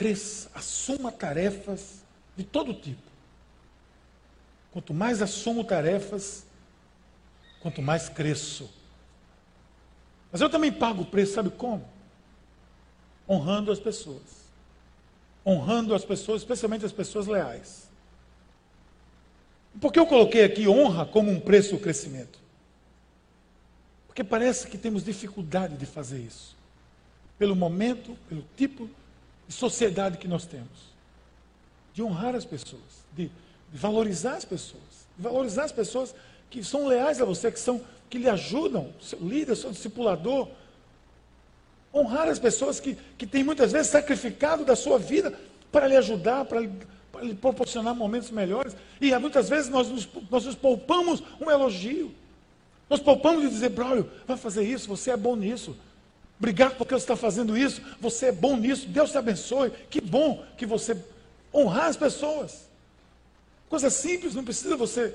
Cresça, 0.00 0.50
assuma 0.54 1.12
tarefas 1.12 2.02
de 2.34 2.42
todo 2.42 2.72
tipo. 2.72 3.02
Quanto 4.72 4.94
mais 4.94 5.20
assumo 5.20 5.62
tarefas, 5.62 6.46
quanto 7.60 7.82
mais 7.82 8.08
cresço. 8.08 8.70
Mas 10.32 10.40
eu 10.40 10.48
também 10.48 10.72
pago 10.72 11.02
o 11.02 11.04
preço, 11.04 11.34
sabe 11.34 11.50
como? 11.50 11.86
Honrando 13.28 13.70
as 13.70 13.78
pessoas. 13.78 14.22
Honrando 15.44 15.94
as 15.94 16.02
pessoas, 16.02 16.40
especialmente 16.40 16.86
as 16.86 16.92
pessoas 16.92 17.26
leais. 17.26 17.90
Por 19.78 19.92
que 19.92 19.98
eu 19.98 20.06
coloquei 20.06 20.44
aqui 20.44 20.66
honra 20.66 21.04
como 21.04 21.30
um 21.30 21.38
preço 21.38 21.72
do 21.72 21.78
crescimento? 21.78 22.38
Porque 24.06 24.24
parece 24.24 24.66
que 24.66 24.78
temos 24.78 25.04
dificuldade 25.04 25.76
de 25.76 25.84
fazer 25.84 26.20
isso. 26.20 26.56
Pelo 27.38 27.54
momento, 27.54 28.16
pelo 28.30 28.42
tipo 28.56 28.88
de 29.50 29.54
sociedade 29.56 30.16
que 30.16 30.28
nós 30.28 30.46
temos. 30.46 30.94
De 31.92 32.02
honrar 32.02 32.36
as 32.36 32.44
pessoas, 32.44 33.04
de 33.16 33.30
de 33.72 33.78
valorizar 33.78 34.34
as 34.34 34.44
pessoas, 34.44 35.06
de 35.16 35.22
valorizar 35.22 35.64
as 35.64 35.72
pessoas 35.72 36.14
que 36.48 36.64
são 36.64 36.86
leais 36.86 37.20
a 37.20 37.24
você, 37.24 37.50
que 37.50 37.60
são 37.60 37.80
que 38.08 38.18
lhe 38.18 38.28
ajudam, 38.28 38.92
seu 39.00 39.20
líder, 39.20 39.54
seu 39.54 39.70
discipulador. 39.70 40.48
Honrar 41.94 42.28
as 42.28 42.40
pessoas 42.40 42.80
que, 42.80 42.96
que 43.16 43.24
têm 43.24 43.44
muitas 43.44 43.70
vezes 43.70 43.86
sacrificado 43.86 44.64
da 44.64 44.74
sua 44.74 44.98
vida 44.98 45.32
para 45.70 45.86
lhe 45.86 45.96
ajudar, 45.96 46.44
para 46.44 46.60
lhe, 46.60 46.72
para 47.12 47.22
lhe 47.22 47.34
proporcionar 47.36 47.94
momentos 47.94 48.32
melhores. 48.32 48.74
E 49.00 49.16
muitas 49.16 49.48
vezes 49.48 49.70
nós 49.70 49.88
nos, 49.88 50.08
nós 50.28 50.44
nos 50.44 50.56
poupamos 50.56 51.22
um 51.40 51.48
elogio. 51.48 52.12
Nós 52.88 52.98
poupamos 52.98 53.42
de 53.42 53.48
dizer, 53.48 53.68
Braulio, 53.68 54.10
vai 54.26 54.36
fazer 54.36 54.64
isso, 54.64 54.88
você 54.88 55.12
é 55.12 55.16
bom 55.16 55.36
nisso. 55.36 55.76
Obrigado 56.40 56.76
porque 56.76 56.94
você 56.94 57.04
está 57.04 57.16
fazendo 57.16 57.56
isso, 57.56 57.82
você 58.00 58.26
é 58.26 58.32
bom 58.32 58.56
nisso, 58.56 58.88
Deus 58.88 59.10
te 59.10 59.18
abençoe. 59.18 59.70
Que 59.90 60.00
bom 60.00 60.42
que 60.56 60.64
você 60.64 60.96
honrar 61.52 61.84
as 61.84 61.98
pessoas. 61.98 62.66
Coisa 63.68 63.90
simples, 63.90 64.34
não 64.34 64.42
precisa 64.42 64.74
você 64.74 65.14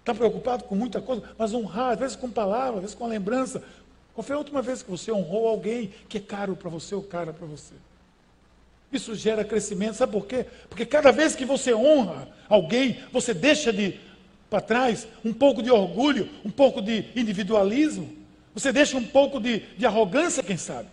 estar 0.00 0.14
preocupado 0.14 0.64
com 0.64 0.74
muita 0.74 1.00
coisa, 1.00 1.22
mas 1.38 1.54
honrar, 1.54 1.92
às 1.92 1.98
vezes 2.00 2.16
com 2.16 2.28
palavras, 2.28 2.78
às 2.78 2.80
vezes 2.80 2.96
com 2.96 3.04
a 3.04 3.08
lembrança. 3.08 3.62
Qual 4.12 4.24
foi 4.24 4.34
a 4.34 4.38
última 4.38 4.60
vez 4.60 4.82
que 4.82 4.90
você 4.90 5.12
honrou 5.12 5.46
alguém 5.46 5.94
que 6.08 6.18
é 6.18 6.20
caro 6.20 6.56
para 6.56 6.68
você 6.68 6.92
ou 6.92 7.04
cara 7.04 7.32
para 7.32 7.46
você? 7.46 7.74
Isso 8.92 9.14
gera 9.14 9.44
crescimento, 9.44 9.94
sabe 9.94 10.10
por 10.10 10.26
quê? 10.26 10.44
Porque 10.68 10.84
cada 10.84 11.12
vez 11.12 11.36
que 11.36 11.44
você 11.44 11.72
honra 11.72 12.28
alguém, 12.48 12.98
você 13.12 13.32
deixa 13.32 13.72
de 13.72 14.00
para 14.50 14.60
trás 14.60 15.06
um 15.24 15.32
pouco 15.32 15.62
de 15.62 15.70
orgulho, 15.70 16.28
um 16.44 16.50
pouco 16.50 16.82
de 16.82 17.04
individualismo, 17.14 18.17
você 18.54 18.72
deixa 18.72 18.96
um 18.96 19.04
pouco 19.04 19.40
de, 19.40 19.60
de 19.76 19.86
arrogância, 19.86 20.42
quem 20.42 20.56
sabe. 20.56 20.88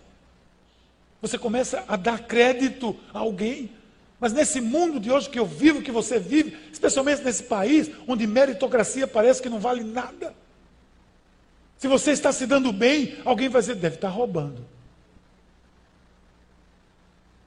Você 1.20 1.38
começa 1.38 1.84
a 1.88 1.96
dar 1.96 2.20
crédito 2.20 2.98
a 3.12 3.18
alguém. 3.18 3.70
Mas 4.20 4.32
nesse 4.32 4.60
mundo 4.60 4.98
de 4.98 5.10
hoje 5.10 5.28
que 5.28 5.38
eu 5.38 5.46
vivo, 5.46 5.82
que 5.82 5.90
você 5.90 6.18
vive, 6.18 6.56
especialmente 6.72 7.22
nesse 7.22 7.42
país, 7.42 7.90
onde 8.06 8.26
meritocracia 8.26 9.06
parece 9.06 9.42
que 9.42 9.48
não 9.48 9.58
vale 9.58 9.84
nada. 9.84 10.34
Se 11.78 11.88
você 11.88 12.12
está 12.12 12.32
se 12.32 12.46
dando 12.46 12.72
bem, 12.72 13.18
alguém 13.24 13.48
vai 13.48 13.60
dizer, 13.60 13.74
deve 13.74 13.96
estar 13.96 14.08
roubando. 14.08 14.64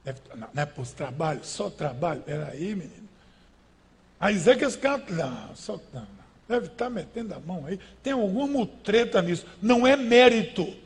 Deve, 0.04 0.20
não, 0.34 0.48
não 0.52 0.62
é 0.62 0.66
por 0.66 0.86
trabalho, 0.86 1.40
só 1.42 1.68
trabalho. 1.68 2.22
Peraí, 2.22 2.74
menino. 2.74 3.08
Aí 4.18 4.34
dizer 4.34 4.56
que 4.56 4.64
esse 4.64 4.78
cara, 4.78 5.02
não, 5.08 5.56
só, 5.56 5.80
não, 5.92 6.06
deve 6.50 6.66
estar 6.66 6.90
metendo 6.90 7.34
a 7.34 7.40
mão 7.40 7.64
aí. 7.66 7.78
Tem 8.02 8.12
alguma 8.12 8.66
treta 8.66 9.22
nisso. 9.22 9.46
Não 9.62 9.86
é 9.86 9.96
mérito. 9.96 10.76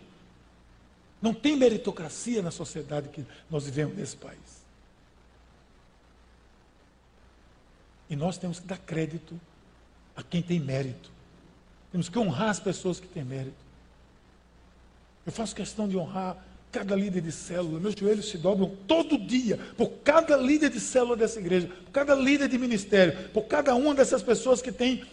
Não 1.21 1.33
tem 1.33 1.57
meritocracia 1.57 2.43
na 2.43 2.51
sociedade 2.51 3.09
que 3.09 3.25
nós 3.51 3.65
vivemos 3.65 3.97
nesse 3.97 4.17
país. 4.17 4.65
E 8.09 8.15
nós 8.15 8.37
temos 8.37 8.61
que 8.61 8.67
dar 8.67 8.79
crédito 8.79 9.41
a 10.15 10.23
quem 10.23 10.43
tem 10.43 10.61
mérito. 10.61 11.11
Temos 11.91 12.09
que 12.09 12.19
honrar 12.19 12.51
as 12.51 12.61
pessoas 12.61 13.01
que 13.01 13.09
têm 13.09 13.25
mérito. 13.25 13.65
Eu 15.25 15.33
faço 15.33 15.55
questão 15.55 15.89
de 15.89 15.97
honrar 15.97 16.37
cada 16.71 16.95
líder 16.95 17.23
de 17.23 17.33
célula. 17.33 17.81
Meus 17.81 17.95
joelhos 17.95 18.29
se 18.29 18.37
dobram 18.37 18.77
todo 18.87 19.17
dia 19.17 19.57
por 19.77 19.89
cada 20.03 20.37
líder 20.37 20.71
de 20.71 20.81
célula 20.81 21.17
dessa 21.17 21.39
igreja, 21.39 21.69
por 21.69 21.93
cada 21.93 22.15
líder 22.15 22.49
de 22.49 22.59
ministério, 22.59 23.31
por 23.31 23.45
cada 23.45 23.75
uma 23.75 23.95
dessas 23.95 24.23
pessoas 24.23 24.61
que 24.61 24.73
têm 24.73 25.05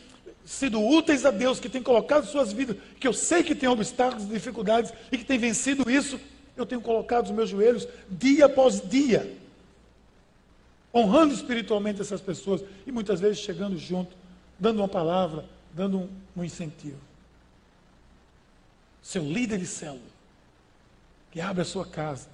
sido 0.46 0.82
úteis 0.82 1.26
a 1.26 1.32
Deus, 1.32 1.60
que 1.60 1.70
têm 1.70 1.84
colocado 1.84 2.26
suas 2.26 2.52
vidas, 2.52 2.78
que 3.00 3.08
eu 3.08 3.14
sei 3.14 3.44
que 3.44 3.56
tem 3.56 3.70
obstáculos, 3.70 4.28
dificuldades 4.28 4.94
e 5.12 5.18
que 5.18 5.26
têm 5.26 5.38
vencido 5.38 5.90
isso. 5.90 6.20
Eu 6.58 6.66
tenho 6.66 6.82
colocado 6.82 7.26
os 7.26 7.32
meus 7.32 7.50
joelhos 7.50 7.88
dia 8.10 8.46
após 8.46 8.82
dia 8.82 9.42
honrando 10.94 11.34
espiritualmente 11.34 12.02
essas 12.02 12.22
pessoas 12.22 12.64
e 12.86 12.92
muitas 12.92 13.20
vezes 13.20 13.40
chegando 13.40 13.78
junto, 13.78 14.16
dando 14.60 14.80
uma 14.80 14.88
palavra, 14.88 15.46
dando 15.74 16.00
um, 16.00 16.10
um 16.36 16.44
incentivo. 16.44 17.00
Seu 19.02 19.24
líder 19.24 19.58
de 19.58 19.66
célula, 19.66 20.02
que 21.32 21.40
abre 21.42 21.62
a 21.62 21.66
sua 21.66 21.86
casa, 21.86 22.30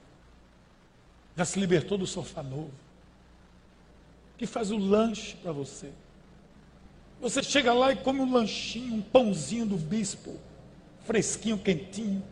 já 1.35 1.45
se 1.45 1.59
libertou 1.59 1.97
do 1.97 2.07
sofá 2.07 2.41
novo, 2.41 2.71
que 4.37 4.47
faz 4.47 4.71
o 4.71 4.77
lanche 4.77 5.37
para 5.37 5.51
você. 5.51 5.91
Você 7.19 7.41
chega 7.41 7.73
lá 7.73 7.91
e 7.91 7.95
come 7.95 8.21
um 8.21 8.31
lanchinho, 8.31 8.93
um 8.93 9.01
pãozinho 9.01 9.65
do 9.65 9.77
bispo, 9.77 10.35
fresquinho, 11.05 11.57
quentinho. 11.57 12.23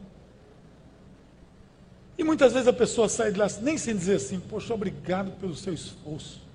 E 2.18 2.24
muitas 2.24 2.54
vezes 2.54 2.68
a 2.68 2.74
pessoa 2.74 3.10
sai 3.10 3.32
de 3.32 3.40
lá 3.40 3.48
nem 3.62 3.78
sem 3.78 3.96
dizer 3.96 4.16
assim: 4.16 4.40
Poxa, 4.40 4.74
obrigado 4.74 5.32
pelo 5.40 5.56
seu 5.56 5.74
esforço. 5.74 6.46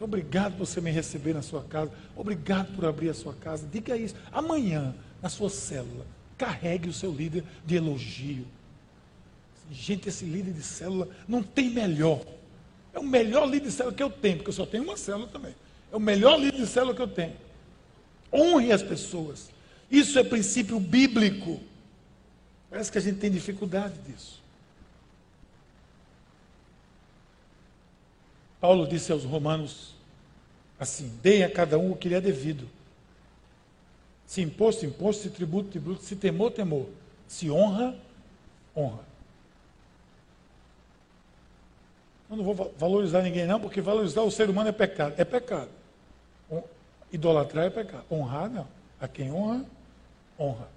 Obrigado 0.00 0.56
por 0.56 0.64
você 0.64 0.80
me 0.80 0.92
receber 0.92 1.34
na 1.34 1.42
sua 1.42 1.62
casa. 1.64 1.90
Obrigado 2.14 2.72
por 2.76 2.84
abrir 2.84 3.08
a 3.08 3.14
sua 3.14 3.34
casa. 3.34 3.66
Diga 3.66 3.96
isso. 3.96 4.14
Amanhã, 4.30 4.94
na 5.20 5.28
sua 5.28 5.50
célula, 5.50 6.06
carregue 6.36 6.88
o 6.88 6.92
seu 6.92 7.10
líder 7.10 7.42
de 7.66 7.74
elogio. 7.76 8.46
Gente, 9.72 10.08
esse 10.08 10.24
líder 10.24 10.52
de 10.52 10.62
célula 10.62 11.08
não 11.26 11.42
tem 11.42 11.68
melhor. 11.70 12.24
É 12.94 12.98
o 12.98 13.02
melhor 13.02 13.46
líder 13.46 13.66
de 13.66 13.72
célula 13.72 13.94
que 13.94 14.02
eu 14.02 14.08
tenho, 14.08 14.36
porque 14.36 14.50
eu 14.50 14.54
só 14.54 14.64
tenho 14.64 14.84
uma 14.84 14.96
célula 14.96 15.26
também. 15.26 15.54
É 15.92 15.96
o 15.96 16.00
melhor 16.00 16.38
líder 16.38 16.58
de 16.58 16.66
célula 16.66 16.94
que 16.94 17.02
eu 17.02 17.08
tenho. 17.08 17.36
Honre 18.32 18.72
as 18.72 18.82
pessoas. 18.82 19.50
Isso 19.90 20.18
é 20.18 20.24
princípio 20.24 20.78
bíblico. 20.78 21.60
Parece 22.70 22.92
que 22.92 22.98
a 22.98 23.00
gente 23.00 23.18
tem 23.18 23.30
dificuldade 23.30 23.94
disso. 24.06 24.42
Paulo 28.60 28.86
disse 28.86 29.12
aos 29.12 29.24
romanos 29.24 29.94
assim: 30.78 31.08
deem 31.22 31.44
a 31.44 31.50
cada 31.50 31.78
um 31.78 31.92
o 31.92 31.96
que 31.96 32.08
lhe 32.08 32.14
é 32.14 32.20
devido. 32.20 32.68
Se 34.26 34.42
imposto, 34.42 34.84
imposto, 34.84 35.22
se 35.22 35.30
tributo, 35.30 35.70
tributo, 35.70 36.02
se 36.02 36.14
temor, 36.14 36.50
temor, 36.50 36.86
se 37.26 37.50
honra, 37.50 37.96
honra. 38.76 39.08
Eu 42.30 42.36
não 42.36 42.44
vou 42.44 42.74
valorizar 42.76 43.22
ninguém, 43.22 43.46
não, 43.46 43.58
porque 43.58 43.80
valorizar 43.80 44.20
o 44.20 44.30
ser 44.30 44.50
humano 44.50 44.68
é 44.68 44.72
pecado. 44.72 45.14
É 45.16 45.24
pecado. 45.24 45.70
Idolatrar 47.12 47.66
é 47.66 47.70
pecado. 47.70 48.04
Honrar, 48.10 48.50
não. 48.50 48.66
A 49.00 49.06
quem 49.06 49.32
honra, 49.32 49.64
honra. 50.38 50.68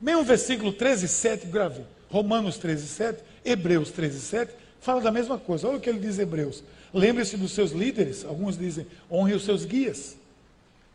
Mesmo 0.00 0.22
versículo 0.22 0.72
13, 0.72 1.08
7, 1.08 1.46
grave. 1.46 1.82
Romanos 2.10 2.56
13, 2.56 2.86
7, 2.86 3.22
Hebreus 3.44 3.90
13, 3.90 4.20
7, 4.20 4.52
fala 4.80 5.00
da 5.00 5.10
mesma 5.10 5.38
coisa. 5.38 5.68
Olha 5.68 5.76
o 5.76 5.80
que 5.80 5.90
ele 5.90 5.98
diz 5.98 6.18
Hebreus. 6.18 6.62
Lembre-se 6.92 7.36
dos 7.36 7.52
seus 7.52 7.72
líderes, 7.72 8.24
alguns 8.24 8.56
dizem, 8.56 8.86
honre 9.10 9.34
os 9.34 9.44
seus 9.44 9.64
guias, 9.64 10.16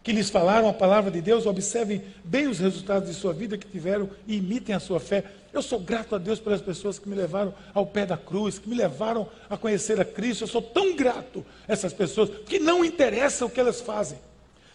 que 0.01 0.11
lhes 0.11 0.29
falaram 0.29 0.67
a 0.67 0.73
palavra 0.73 1.11
de 1.11 1.21
Deus, 1.21 1.45
observem 1.45 2.03
bem 2.23 2.47
os 2.47 2.59
resultados 2.59 3.09
de 3.09 3.15
sua 3.15 3.31
vida 3.31 3.57
que 3.57 3.67
tiveram 3.67 4.09
e 4.27 4.37
imitem 4.37 4.73
a 4.75 4.79
sua 4.79 4.99
fé. 4.99 5.23
Eu 5.53 5.61
sou 5.61 5.79
grato 5.79 6.15
a 6.15 6.17
Deus 6.17 6.39
pelas 6.39 6.61
pessoas 6.61 6.97
que 6.97 7.07
me 7.07 7.15
levaram 7.15 7.53
ao 7.73 7.85
pé 7.85 8.05
da 8.05 8.17
cruz, 8.17 8.57
que 8.57 8.67
me 8.67 8.75
levaram 8.75 9.29
a 9.49 9.55
conhecer 9.55 10.01
a 10.01 10.05
Cristo. 10.05 10.43
Eu 10.43 10.47
sou 10.47 10.61
tão 10.61 10.95
grato 10.95 11.45
a 11.67 11.71
essas 11.71 11.93
pessoas, 11.93 12.29
que 12.47 12.59
não 12.59 12.83
interessa 12.83 13.45
o 13.45 13.49
que 13.49 13.59
elas 13.59 13.79
fazem. 13.79 14.17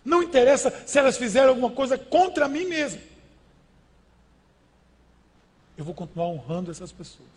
Não 0.09 0.23
interessa 0.23 0.71
se 0.87 0.99
elas 0.99 1.19
fizeram 1.19 1.51
alguma 1.51 1.71
coisa 1.71 1.99
contra 1.99 2.49
mim 2.49 2.65
mesmo. 2.65 2.99
Eu 5.77 5.85
vou 5.85 5.93
continuar 5.93 6.29
honrando 6.29 6.71
essas 6.71 6.91
pessoas. 6.91 7.29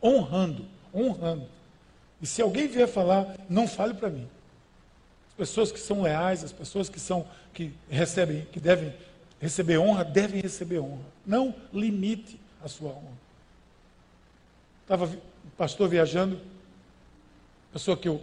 Honrando, 0.00 0.64
honrando. 0.94 1.48
E 2.22 2.26
se 2.26 2.40
alguém 2.40 2.68
vier 2.68 2.86
falar, 2.86 3.36
não 3.50 3.66
fale 3.66 3.92
para 3.92 4.08
mim. 4.08 4.28
As 5.30 5.34
pessoas 5.34 5.72
que 5.72 5.80
são 5.80 6.02
leais, 6.02 6.44
as 6.44 6.52
pessoas 6.52 6.88
que 6.88 7.00
são 7.00 7.26
que 7.52 7.74
recebem, 7.90 8.46
que 8.52 8.60
devem 8.60 8.94
receber 9.40 9.78
honra, 9.78 10.04
devem 10.04 10.40
receber 10.40 10.78
honra. 10.78 11.04
Não 11.26 11.52
limite 11.72 12.38
a 12.62 12.68
sua 12.68 12.90
honra. 12.90 13.18
Estava 14.82 15.06
um 15.06 15.50
pastor 15.58 15.88
viajando, 15.88 16.40
pessoa 17.72 17.96
que 17.96 18.08
eu 18.08 18.22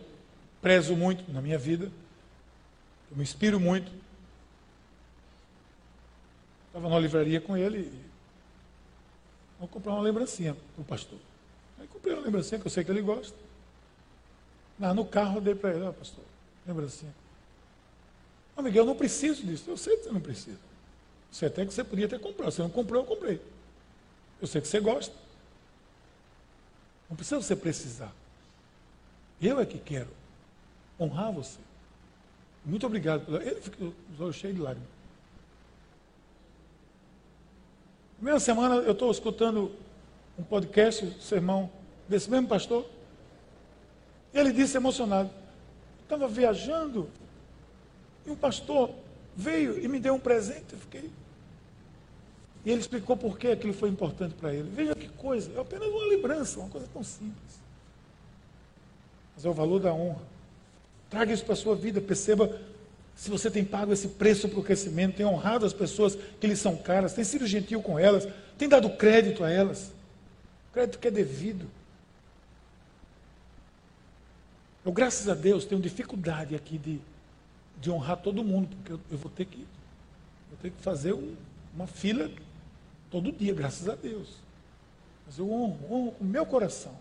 prezo 0.62 0.96
muito 0.96 1.30
na 1.34 1.42
minha 1.42 1.58
vida, 1.58 1.92
eu 3.12 3.18
me 3.18 3.24
inspiro 3.24 3.60
muito. 3.60 3.92
Estava 6.68 6.88
na 6.88 6.98
livraria 6.98 7.42
com 7.42 7.58
ele 7.58 7.80
e 7.80 8.06
vou 9.60 9.68
comprar 9.68 9.92
uma 9.92 10.02
lembrancinha 10.02 10.56
para 10.56 10.82
o 10.82 10.86
pastor. 10.86 11.20
Aí 11.78 11.88
comprei 11.88 12.14
uma 12.14 12.24
lembrancinha 12.24 12.60
que 12.60 12.66
eu 12.66 12.72
sei 12.72 12.84
que 12.86 12.90
ele 12.90 13.02
gosta. 13.02 13.38
Não, 14.80 14.94
no 14.94 15.06
carro 15.06 15.38
eu 15.38 15.42
dei 15.42 15.54
para 15.54 15.72
ele, 15.72 15.84
ó, 15.84 15.92
pastor, 15.92 16.24
lembrancinha. 16.66 17.14
Ô, 18.56 18.62
Miguel, 18.62 18.84
eu 18.84 18.88
não 18.88 18.96
preciso 18.96 19.46
disso. 19.46 19.70
Eu 19.70 19.78
sei 19.78 19.98
que 19.98 20.04
você 20.04 20.12
não 20.12 20.22
precisa. 20.22 20.60
Você 21.30 21.46
até 21.46 21.66
que 21.66 21.74
você 21.74 21.84
podia 21.84 22.08
ter 22.08 22.20
comprado. 22.20 22.52
Você 22.52 22.62
não 22.62 22.70
comprou, 22.70 23.02
eu 23.04 23.08
comprei. 23.08 23.42
Eu 24.42 24.48
sei 24.48 24.62
que 24.62 24.68
você 24.68 24.80
gosta. 24.80 25.16
Não 27.10 27.16
precisa 27.18 27.42
você 27.42 27.56
precisar. 27.56 28.14
Eu 29.42 29.60
é 29.60 29.66
que 29.66 29.78
quero 29.78 30.10
honrar 31.00 31.32
você. 31.32 31.60
Muito 32.64 32.86
obrigado. 32.86 33.36
Ele 33.42 33.62
ficou 33.62 33.94
cheios 34.32 34.56
de 34.56 34.62
lágrimas. 34.62 34.90
Primeira 38.18 38.40
semana 38.40 38.76
eu 38.76 38.92
estou 38.92 39.10
escutando 39.10 39.72
um 40.38 40.44
podcast, 40.44 41.04
um 41.06 41.20
sermão 41.20 41.70
desse 42.08 42.30
mesmo 42.30 42.48
pastor. 42.48 42.86
Ele 44.34 44.52
disse 44.52 44.78
emocionado: 44.78 45.30
estava 46.04 46.28
viajando 46.28 47.10
e 48.26 48.30
um 48.30 48.36
pastor 48.36 48.92
veio 49.36 49.80
e 49.84 49.88
me 49.88 50.00
deu 50.00 50.14
um 50.14 50.20
presente. 50.20 50.74
Eu 50.74 50.80
fiquei. 50.80 51.10
E 52.64 52.70
ele 52.70 52.80
explicou 52.80 53.18
por 53.18 53.40
que 53.40 53.48
aquilo 53.48 53.74
foi 53.74 53.90
importante 53.90 54.36
para 54.36 54.54
ele. 54.54 54.70
Veja 54.70 54.94
que 54.94 55.10
coisa, 55.10 55.52
é 55.54 55.60
apenas 55.60 55.88
uma 55.88 56.06
lembrança, 56.06 56.60
uma 56.60 56.70
coisa 56.70 56.88
tão 56.94 57.04
simples. 57.04 57.60
Mas 59.36 59.46
é 59.46 59.50
o 59.50 59.54
valor 59.54 59.80
da 59.80 59.92
honra. 59.92 60.22
Traga 61.12 61.34
isso 61.34 61.44
para 61.44 61.54
a 61.54 61.58
sua 61.58 61.76
vida, 61.76 62.00
perceba 62.00 62.58
se 63.16 63.30
você 63.30 63.52
tem 63.52 63.64
pago 63.64 63.92
esse 63.92 64.08
preço 64.08 64.48
para 64.48 64.60
o 64.60 64.64
crescimento, 64.64 65.18
tem 65.18 65.26
honrado 65.26 65.66
as 65.66 65.74
pessoas 65.74 66.18
que 66.40 66.48
lhe 66.48 66.56
são 66.56 66.76
caras, 66.76 67.14
tem 67.14 67.24
sido 67.24 67.46
gentil 67.46 67.82
com 67.82 68.00
elas, 68.00 68.28
tem 68.58 68.68
dado 68.68 68.90
crédito 68.92 69.44
a 69.44 69.52
elas. 69.52 69.92
Crédito 70.72 70.98
que 70.98 71.10
é 71.10 71.12
devido. 71.12 71.68
Eu, 74.86 74.92
graças 74.94 75.28
a 75.28 75.36
Deus, 75.36 75.66
tenho 75.66 75.82
dificuldade 75.82 76.56
aqui 76.56 76.78
de, 76.78 77.00
de 77.80 77.92
honrar 77.92 78.18
todo 78.18 78.42
mundo, 78.42 78.70
porque 78.78 78.94
eu, 78.94 79.00
eu 79.12 79.18
vou 79.18 79.30
ter 79.30 79.46
que, 79.46 79.68
vou 80.50 80.58
ter 80.62 80.72
que 80.72 80.82
fazer 80.82 81.14
um, 81.14 81.36
uma 81.76 81.88
fila 81.88 82.32
todo 83.12 83.34
dia, 83.34 83.54
graças 83.54 83.90
a 83.90 83.96
Deus. 83.96 84.30
Mas 85.28 85.38
eu 85.38 85.52
honro, 85.52 85.78
honro 85.92 86.12
com 86.14 86.24
o 86.24 86.28
meu 86.28 86.46
coração. 86.46 86.98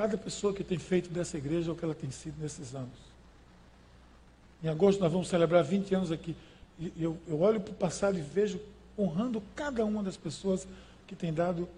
Cada 0.00 0.16
pessoa 0.16 0.54
que 0.54 0.64
tem 0.64 0.78
feito 0.78 1.10
dessa 1.10 1.36
igreja 1.36 1.72
o 1.72 1.76
que 1.76 1.84
ela 1.84 1.94
tem 1.94 2.10
sido 2.10 2.40
nesses 2.40 2.74
anos. 2.74 2.98
Em 4.62 4.68
agosto 4.68 5.00
nós 5.00 5.12
vamos 5.12 5.28
celebrar 5.28 5.62
20 5.62 5.94
anos 5.94 6.12
aqui. 6.12 6.34
E 6.78 6.92
eu, 6.96 7.18
eu 7.28 7.40
olho 7.40 7.60
para 7.60 7.72
o 7.72 7.74
passado 7.74 8.18
e 8.18 8.22
vejo 8.22 8.58
honrando 8.98 9.42
cada 9.54 9.84
uma 9.84 10.02
das 10.02 10.16
pessoas 10.16 10.66
que 11.06 11.14
tem 11.14 11.32
dado 11.32 11.68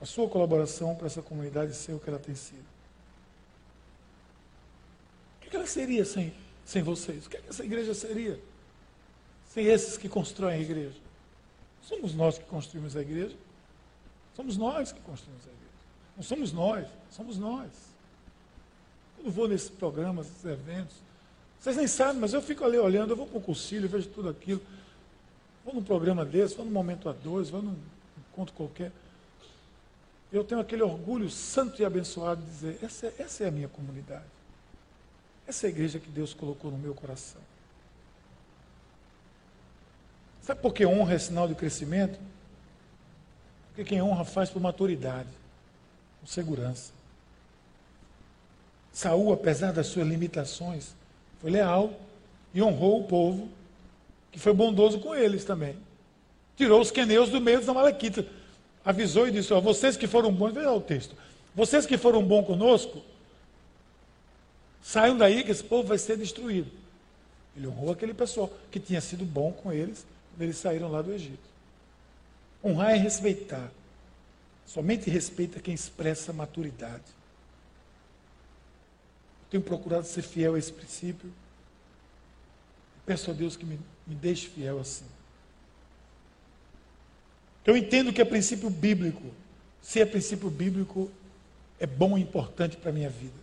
a 0.00 0.06
sua 0.06 0.28
colaboração 0.28 0.94
para 0.94 1.06
essa 1.06 1.20
comunidade 1.20 1.74
ser 1.74 1.92
o 1.92 1.98
que 1.98 2.08
ela 2.08 2.18
tem 2.18 2.34
sido 2.34 2.72
que 5.52 5.56
ela 5.56 5.66
seria 5.66 6.02
sem, 6.06 6.32
sem 6.64 6.82
vocês? 6.82 7.26
O 7.26 7.28
que, 7.28 7.36
é 7.36 7.40
que 7.40 7.50
essa 7.50 7.62
igreja 7.62 7.92
seria? 7.92 8.40
Sem 9.50 9.66
esses 9.66 9.98
que 9.98 10.08
constroem 10.08 10.58
a 10.58 10.58
igreja? 10.58 10.96
Somos 11.82 12.14
nós 12.14 12.38
que 12.38 12.44
construímos 12.44 12.96
a 12.96 13.02
igreja. 13.02 13.36
Somos 14.34 14.56
nós 14.56 14.92
que 14.92 15.00
construímos 15.02 15.44
a 15.44 15.50
igreja. 15.50 15.71
Não 16.16 16.22
somos 16.22 16.52
nós, 16.52 16.86
somos 17.10 17.38
nós. 17.38 17.70
Quando 19.16 19.30
vou 19.30 19.48
nesses 19.48 19.70
programas, 19.70 20.26
nesses 20.26 20.44
eventos, 20.44 20.96
vocês 21.58 21.76
nem 21.76 21.86
sabem, 21.86 22.20
mas 22.20 22.32
eu 22.32 22.42
fico 22.42 22.64
ali 22.64 22.78
olhando, 22.78 23.10
eu 23.10 23.16
vou 23.16 23.26
para 23.26 23.38
o 23.38 23.42
concílio, 23.42 23.88
vejo 23.88 24.08
tudo 24.08 24.28
aquilo. 24.28 24.60
Vou 25.64 25.72
num 25.74 25.82
programa 25.82 26.24
desse, 26.24 26.56
vou 26.56 26.64
num 26.64 26.72
momento 26.72 27.08
a 27.08 27.12
dois, 27.12 27.50
vou 27.50 27.62
num 27.62 27.76
encontro 28.30 28.52
qualquer. 28.54 28.90
Eu 30.32 30.42
tenho 30.42 30.60
aquele 30.60 30.82
orgulho 30.82 31.30
santo 31.30 31.80
e 31.80 31.84
abençoado 31.84 32.42
de 32.42 32.50
dizer, 32.50 32.78
essa, 32.82 33.14
essa 33.18 33.44
é 33.44 33.48
a 33.48 33.50
minha 33.50 33.68
comunidade. 33.68 34.24
Essa 35.46 35.66
é 35.66 35.68
a 35.68 35.70
igreja 35.70 36.00
que 36.00 36.08
Deus 36.08 36.34
colocou 36.34 36.70
no 36.70 36.78
meu 36.78 36.94
coração. 36.94 37.40
Sabe 40.40 40.60
por 40.60 40.74
que 40.74 40.84
honra 40.84 41.14
é 41.14 41.18
sinal 41.18 41.46
de 41.46 41.54
crescimento? 41.54 42.18
Porque 43.68 43.84
quem 43.84 44.02
honra 44.02 44.24
faz 44.24 44.50
por 44.50 44.60
maturidade, 44.60 45.28
com 46.22 46.26
segurança. 46.26 46.90
Saul, 48.90 49.30
apesar 49.34 49.74
das 49.74 49.88
suas 49.88 50.08
limitações, 50.08 50.94
foi 51.38 51.50
leal 51.50 51.92
e 52.54 52.62
honrou 52.62 53.00
o 53.00 53.04
povo, 53.04 53.50
que 54.30 54.38
foi 54.38 54.54
bondoso 54.54 55.00
com 55.00 55.14
eles 55.14 55.44
também. 55.44 55.76
Tirou 56.56 56.80
os 56.80 56.90
queneus 56.90 57.28
do 57.28 57.42
meio 57.42 57.58
dos 57.58 57.68
amalequitas. 57.68 58.24
Avisou 58.82 59.28
e 59.28 59.30
disse: 59.30 59.52
ó, 59.52 59.60
vocês 59.60 59.96
que 59.96 60.06
foram 60.06 60.32
bons, 60.32 60.54
veja 60.54 60.72
o 60.72 60.80
texto. 60.80 61.14
Vocês 61.54 61.84
que 61.84 61.98
foram 61.98 62.22
bons 62.22 62.46
conosco, 62.46 63.02
Saiam 64.82 65.16
daí 65.16 65.44
que 65.44 65.52
esse 65.52 65.62
povo 65.62 65.88
vai 65.88 65.96
ser 65.96 66.18
destruído. 66.18 66.70
Ele 67.56 67.68
honrou 67.68 67.92
aquele 67.92 68.12
pessoal 68.12 68.52
que 68.70 68.80
tinha 68.80 69.00
sido 69.00 69.24
bom 69.24 69.52
com 69.52 69.72
eles 69.72 70.04
quando 70.30 70.42
eles 70.42 70.56
saíram 70.56 70.90
lá 70.90 71.00
do 71.00 71.12
Egito. 71.12 71.52
Honrar 72.64 72.90
é 72.90 72.96
respeitar. 72.96 73.70
Somente 74.66 75.10
respeita 75.10 75.60
quem 75.60 75.74
expressa 75.74 76.32
maturidade. 76.32 77.04
Eu 79.42 79.50
tenho 79.50 79.62
procurado 79.62 80.06
ser 80.06 80.22
fiel 80.22 80.54
a 80.54 80.58
esse 80.58 80.72
princípio. 80.72 81.32
Peço 83.04 83.30
a 83.30 83.34
Deus 83.34 83.56
que 83.56 83.64
me, 83.64 83.78
me 84.06 84.14
deixe 84.14 84.48
fiel 84.48 84.80
assim. 84.80 85.04
Eu 87.64 87.76
entendo 87.76 88.12
que 88.12 88.20
é 88.20 88.24
princípio 88.24 88.70
bíblico. 88.70 89.22
Se 89.80 90.00
é 90.00 90.06
princípio 90.06 90.48
bíblico, 90.48 91.10
é 91.78 91.86
bom 91.86 92.16
e 92.16 92.22
importante 92.22 92.76
para 92.76 92.90
a 92.90 92.92
minha 92.92 93.10
vida. 93.10 93.42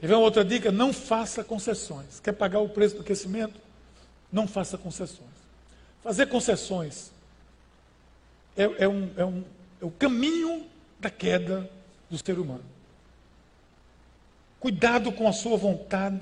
Ver 0.00 0.14
uma 0.14 0.24
outra 0.24 0.44
dica? 0.44 0.70
Não 0.70 0.92
faça 0.92 1.42
concessões. 1.42 2.20
Quer 2.20 2.32
pagar 2.32 2.60
o 2.60 2.68
preço 2.68 2.96
do 2.96 3.04
crescimento? 3.04 3.60
Não 4.30 4.46
faça 4.46 4.78
concessões. 4.78 5.30
Fazer 6.02 6.26
concessões 6.26 7.10
é, 8.58 8.84
é, 8.84 8.88
um, 8.88 9.10
é, 9.16 9.24
um, 9.24 9.44
é 9.80 9.84
o 9.84 9.90
caminho 9.90 10.66
da 10.98 11.08
queda 11.08 11.70
do 12.10 12.18
ser 12.18 12.38
humano. 12.38 12.64
Cuidado 14.58 15.12
com 15.12 15.28
a 15.28 15.32
sua 15.32 15.56
vontade, 15.56 16.20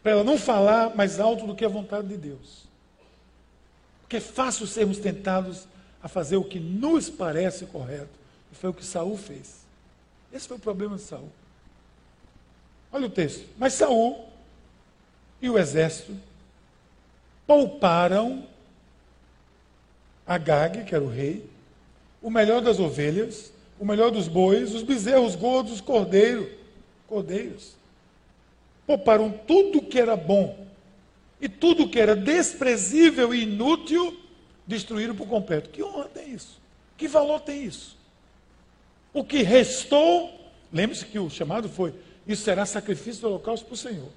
para 0.00 0.12
ela 0.12 0.24
não 0.24 0.38
falar 0.38 0.94
mais 0.94 1.18
alto 1.18 1.46
do 1.46 1.54
que 1.54 1.64
a 1.64 1.68
vontade 1.68 2.06
de 2.06 2.16
Deus. 2.16 2.68
Porque 4.02 4.18
é 4.18 4.20
fácil 4.20 4.66
sermos 4.66 4.98
tentados 4.98 5.66
a 6.00 6.06
fazer 6.08 6.36
o 6.36 6.44
que 6.44 6.60
nos 6.60 7.10
parece 7.10 7.66
correto. 7.66 8.10
E 8.52 8.54
foi 8.54 8.70
o 8.70 8.74
que 8.74 8.84
Saul 8.84 9.16
fez. 9.16 9.64
Esse 10.32 10.46
foi 10.46 10.56
o 10.56 10.60
problema 10.60 10.96
de 10.96 11.02
Saul. 11.02 11.32
Olha 12.92 13.06
o 13.06 13.10
texto. 13.10 13.48
Mas 13.58 13.72
Saul 13.72 14.28
e 15.42 15.50
o 15.50 15.58
exército 15.58 16.16
pouparam 17.46 18.46
Agag, 20.26 20.84
que 20.84 20.94
era 20.94 21.04
o 21.04 21.08
rei, 21.08 21.44
o 22.22 22.30
melhor 22.30 22.62
das 22.62 22.78
ovelhas, 22.78 23.52
o 23.78 23.84
melhor 23.84 24.10
dos 24.10 24.28
bois, 24.28 24.74
os 24.74 24.82
bezerros 24.82 25.34
gordos, 25.34 25.74
os 25.74 25.80
cordeiros, 25.80 26.48
cordeiros. 27.06 27.76
Pouparam 28.86 29.30
tudo 29.46 29.82
que 29.82 29.98
era 29.98 30.16
bom 30.16 30.66
e 31.40 31.48
tudo 31.48 31.88
que 31.88 32.00
era 32.00 32.16
desprezível 32.16 33.34
e 33.34 33.42
inútil, 33.42 34.18
destruíram 34.66 35.14
por 35.14 35.28
completo. 35.28 35.70
Que 35.70 35.82
honra 35.82 36.04
tem 36.04 36.32
isso? 36.32 36.60
Que 36.96 37.06
valor 37.08 37.40
tem 37.40 37.64
isso? 37.64 37.98
O 39.12 39.22
que 39.22 39.42
restou, 39.42 40.32
lembre-se 40.72 41.04
que 41.04 41.18
o 41.18 41.28
chamado 41.28 41.68
foi: 41.68 41.94
isso 42.26 42.42
será 42.42 42.64
sacrifício 42.64 43.22
do 43.22 43.28
holocausto 43.28 43.66
para 43.66 43.74
o 43.74 43.76
Senhor. 43.76 44.08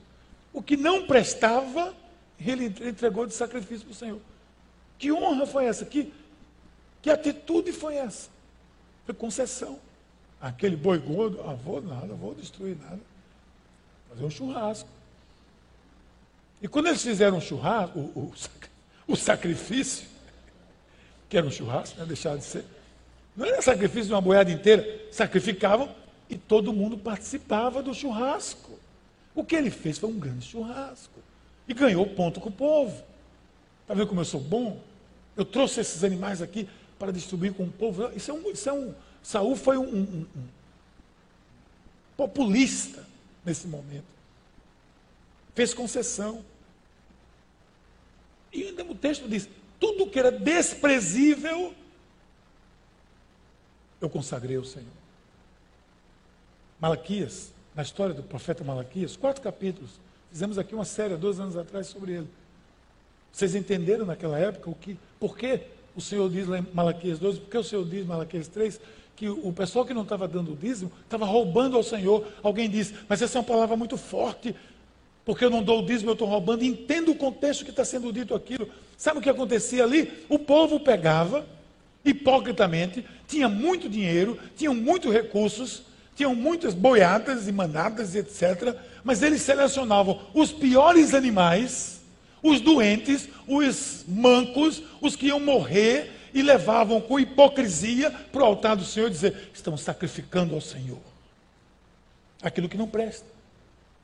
O 0.53 0.61
que 0.61 0.77
não 0.77 1.05
prestava, 1.05 1.93
ele 2.39 2.65
entregou 2.65 3.25
de 3.25 3.33
sacrifício 3.33 3.85
para 3.85 3.91
o 3.91 3.95
Senhor. 3.95 4.21
Que 4.97 5.11
honra 5.11 5.45
foi 5.45 5.65
essa? 5.65 5.85
Que, 5.85 6.11
que 7.01 7.09
atitude 7.09 7.71
foi 7.71 7.95
essa? 7.95 8.29
Foi 9.05 9.13
concessão. 9.13 9.79
Aquele 10.39 10.75
boi 10.75 10.99
gordo, 10.99 11.41
ah, 11.41 11.53
vou 11.53 11.81
nada, 11.81 12.13
vou 12.13 12.33
destruir 12.33 12.77
nada. 12.77 12.99
Fazer 14.09 14.23
um 14.23 14.29
churrasco. 14.29 14.89
E 16.61 16.67
quando 16.67 16.87
eles 16.87 17.01
fizeram 17.01 17.37
um 17.37 17.41
churrasco, 17.41 17.99
o, 17.99 18.19
o, 18.19 18.33
o 19.13 19.15
sacrifício, 19.15 20.07
que 21.29 21.37
era 21.37 21.45
um 21.45 21.51
churrasco, 21.51 21.99
né, 21.99 22.05
deixar 22.05 22.37
de 22.37 22.43
ser, 22.43 22.65
não 23.35 23.45
era 23.45 23.61
sacrifício 23.61 24.07
de 24.07 24.13
uma 24.13 24.21
boiada 24.21 24.51
inteira, 24.51 25.07
sacrificavam 25.11 25.93
e 26.29 26.35
todo 26.35 26.73
mundo 26.73 26.97
participava 26.97 27.83
do 27.83 27.93
churrasco. 27.93 28.79
O 29.35 29.43
que 29.43 29.55
ele 29.55 29.69
fez 29.69 29.99
foi 29.99 30.09
um 30.09 30.19
grande 30.19 30.45
churrasco. 30.45 31.19
E 31.67 31.73
ganhou 31.73 32.05
ponto 32.07 32.39
com 32.39 32.49
o 32.49 32.51
povo. 32.51 33.03
Está 33.81 33.93
vendo 33.93 34.07
como 34.07 34.21
eu 34.21 34.25
sou 34.25 34.41
bom? 34.41 34.81
Eu 35.37 35.45
trouxe 35.45 35.79
esses 35.79 36.03
animais 36.03 36.41
aqui 36.41 36.67
para 36.97 37.13
distribuir 37.13 37.53
com 37.53 37.63
o 37.63 37.71
povo. 37.71 38.11
Isso 38.15 38.31
é 38.31 38.33
um. 38.33 38.51
Isso 38.51 38.67
é 38.67 38.73
um 38.73 38.93
Saul 39.21 39.55
foi 39.55 39.77
um, 39.77 39.83
um, 39.83 40.25
um 40.35 40.47
populista 42.15 43.05
nesse 43.45 43.67
momento. 43.67 44.05
Fez 45.53 45.73
concessão. 45.73 46.43
E 48.51 48.63
ainda 48.63 48.83
o 48.83 48.95
texto 48.95 49.27
diz: 49.27 49.47
tudo 49.79 50.09
que 50.09 50.17
era 50.17 50.31
desprezível, 50.31 51.73
eu 54.01 54.09
consagrei 54.09 54.57
ao 54.57 54.63
Senhor. 54.63 54.87
Malaquias, 56.79 57.51
na 57.75 57.81
história 57.83 58.13
do 58.13 58.23
profeta 58.23 58.63
Malaquias, 58.63 59.15
quatro 59.15 59.41
capítulos. 59.41 59.99
Fizemos 60.31 60.57
aqui 60.57 60.73
uma 60.73 60.85
série 60.85 61.13
há 61.13 61.17
dois 61.17 61.39
anos 61.39 61.57
atrás 61.57 61.87
sobre 61.87 62.13
ele. 62.13 62.29
Vocês 63.37 63.53
entenderam 63.53 64.03
naquela 64.03 64.39
época 64.39 64.67
o 64.67 64.73
que, 64.73 64.97
por 65.19 65.37
que 65.37 65.59
o 65.95 66.01
Senhor 66.01 66.27
diz 66.27 66.49
em 66.49 66.65
Malaquias 66.73 67.19
12, 67.19 67.41
por 67.41 67.51
que 67.51 67.57
o 67.59 67.63
Senhor 67.63 67.85
diz 67.85 68.03
em 68.03 68.07
Malaquias 68.07 68.47
3 68.47 68.81
que 69.15 69.29
o 69.29 69.53
pessoal 69.53 69.85
que 69.85 69.93
não 69.93 70.01
estava 70.01 70.27
dando 70.27 70.53
o 70.53 70.55
dízimo 70.55 70.91
estava 71.03 71.23
roubando 71.23 71.77
ao 71.77 71.83
Senhor. 71.83 72.25
Alguém 72.41 72.67
diz, 72.67 72.91
mas 73.07 73.21
essa 73.21 73.37
é 73.37 73.39
uma 73.39 73.45
palavra 73.45 73.77
muito 73.77 73.95
forte, 73.95 74.55
porque 75.23 75.45
eu 75.45 75.51
não 75.51 75.61
dou 75.61 75.83
o 75.83 75.85
dízimo, 75.85 76.09
eu 76.09 76.13
estou 76.13 76.27
roubando. 76.27 76.63
Entenda 76.63 77.11
o 77.11 77.15
contexto 77.15 77.63
que 77.63 77.69
está 77.69 77.85
sendo 77.85 78.11
dito 78.11 78.33
aquilo. 78.33 78.67
Sabe 78.97 79.19
o 79.19 79.21
que 79.21 79.29
acontecia 79.29 79.83
ali? 79.83 80.11
O 80.27 80.39
povo 80.39 80.79
pegava, 80.79 81.45
hipocritamente, 82.03 83.05
tinha 83.27 83.47
muito 83.47 83.87
dinheiro, 83.87 84.39
tinham 84.55 84.73
muitos 84.73 85.13
recursos, 85.13 85.83
tinham 86.15 86.33
muitas 86.33 86.73
boiadas 86.73 87.47
e 87.47 87.51
manadas, 87.51 88.15
etc. 88.15 88.75
Mas 89.03 89.21
eles 89.21 89.43
selecionavam 89.43 90.21
os 90.33 90.51
piores 90.51 91.13
animais, 91.13 91.96
os 92.49 92.61
doentes, 92.61 93.27
os 93.47 94.03
mancos, 94.07 94.81
os 95.01 95.15
que 95.15 95.27
iam 95.27 95.39
morrer, 95.39 96.11
e 96.33 96.41
levavam 96.41 97.01
com 97.01 97.19
hipocrisia 97.19 98.11
para 98.11 98.43
o 98.43 98.45
altar 98.45 98.75
do 98.75 98.83
Senhor 98.83 99.09
dizer: 99.09 99.49
estão 99.53 99.75
sacrificando 99.77 100.53
ao 100.53 100.61
Senhor 100.61 100.99
aquilo 102.41 102.69
que 102.69 102.77
não 102.77 102.87
presta. 102.87 103.25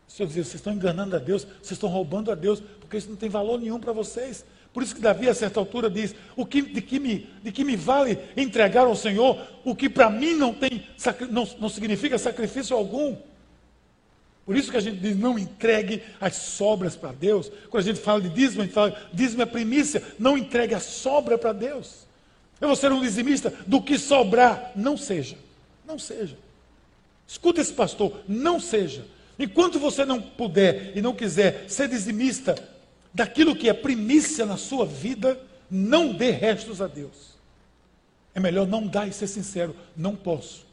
O 0.07 0.11
Senhor 0.11 0.27
dizia: 0.27 0.43
vocês 0.43 0.55
estão 0.55 0.73
enganando 0.73 1.15
a 1.15 1.19
Deus, 1.19 1.43
vocês 1.43 1.71
estão 1.71 1.89
roubando 1.89 2.31
a 2.31 2.35
Deus, 2.35 2.61
porque 2.79 2.97
isso 2.97 3.09
não 3.09 3.15
tem 3.15 3.29
valor 3.29 3.59
nenhum 3.59 3.79
para 3.79 3.93
vocês. 3.93 4.45
Por 4.73 4.81
isso 4.81 4.95
que 4.95 5.01
Davi, 5.01 5.29
a 5.29 5.33
certa 5.35 5.59
altura, 5.59 5.89
diz: 5.89 6.15
o 6.35 6.45
que, 6.45 6.61
de, 6.61 6.81
que 6.81 6.99
me, 6.99 7.29
de 7.43 7.51
que 7.51 7.63
me 7.63 7.75
vale 7.75 8.17
entregar 8.35 8.85
ao 8.85 8.95
Senhor 8.95 9.39
o 9.63 9.75
que 9.75 9.89
para 9.89 10.09
mim 10.09 10.33
não, 10.35 10.53
tem, 10.53 10.87
não, 11.29 11.47
não 11.59 11.69
significa 11.69 12.17
sacrifício 12.17 12.75
algum? 12.75 13.15
Por 14.45 14.57
isso 14.57 14.71
que 14.71 14.77
a 14.77 14.81
gente 14.81 14.97
diz: 14.97 15.15
não 15.17 15.39
entregue 15.39 16.03
as 16.19 16.35
sobras 16.35 16.95
para 16.95 17.11
Deus. 17.11 17.51
Quando 17.69 17.83
a 17.83 17.85
gente 17.85 17.99
fala 17.99 18.21
de 18.21 18.29
dízimo, 18.29 18.61
a 18.61 18.65
gente 18.65 18.73
fala: 18.73 19.09
dízimo 19.13 19.41
é 19.41 19.45
primícia, 19.45 20.03
não 20.19 20.37
entregue 20.37 20.75
a 20.75 20.79
sobra 20.79 21.37
para 21.37 21.53
Deus. 21.53 22.05
Eu 22.59 22.67
vou 22.67 22.75
ser 22.75 22.91
um 22.91 23.01
dizimista 23.01 23.53
do 23.65 23.81
que 23.81 23.97
sobrar. 23.97 24.71
Não 24.75 24.97
seja. 24.97 25.37
Não 25.85 25.97
seja. 25.97 26.37
Escuta 27.27 27.61
esse 27.61 27.73
pastor, 27.73 28.21
não 28.27 28.59
seja. 28.59 29.05
Enquanto 29.39 29.79
você 29.79 30.05
não 30.05 30.21
puder 30.21 30.95
e 30.95 31.01
não 31.01 31.15
quiser 31.15 31.65
ser 31.67 31.87
dizimista 31.87 32.55
daquilo 33.13 33.55
que 33.55 33.69
é 33.69 33.73
primícia 33.73 34.45
na 34.45 34.57
sua 34.57 34.85
vida, 34.85 35.39
não 35.69 36.13
dê 36.13 36.31
restos 36.31 36.81
a 36.81 36.87
Deus. 36.87 37.33
É 38.35 38.39
melhor 38.39 38.67
não 38.67 38.85
dar 38.85 39.07
e 39.07 39.13
ser 39.13 39.27
sincero. 39.27 39.75
Não 39.95 40.15
posso. 40.15 40.65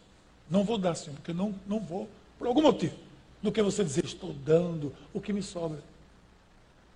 Não 0.50 0.64
vou 0.64 0.76
dar, 0.76 0.94
Senhor, 0.94 1.14
porque 1.14 1.32
não, 1.32 1.54
não 1.66 1.78
vou, 1.78 2.08
por 2.38 2.46
algum 2.46 2.62
motivo. 2.62 2.94
Do 3.43 3.51
que 3.51 3.62
você 3.62 3.82
dizer, 3.82 4.05
estou 4.05 4.32
dando 4.32 4.95
o 5.12 5.20
que 5.20 5.32
me 5.32 5.43
sobra. 5.43 5.82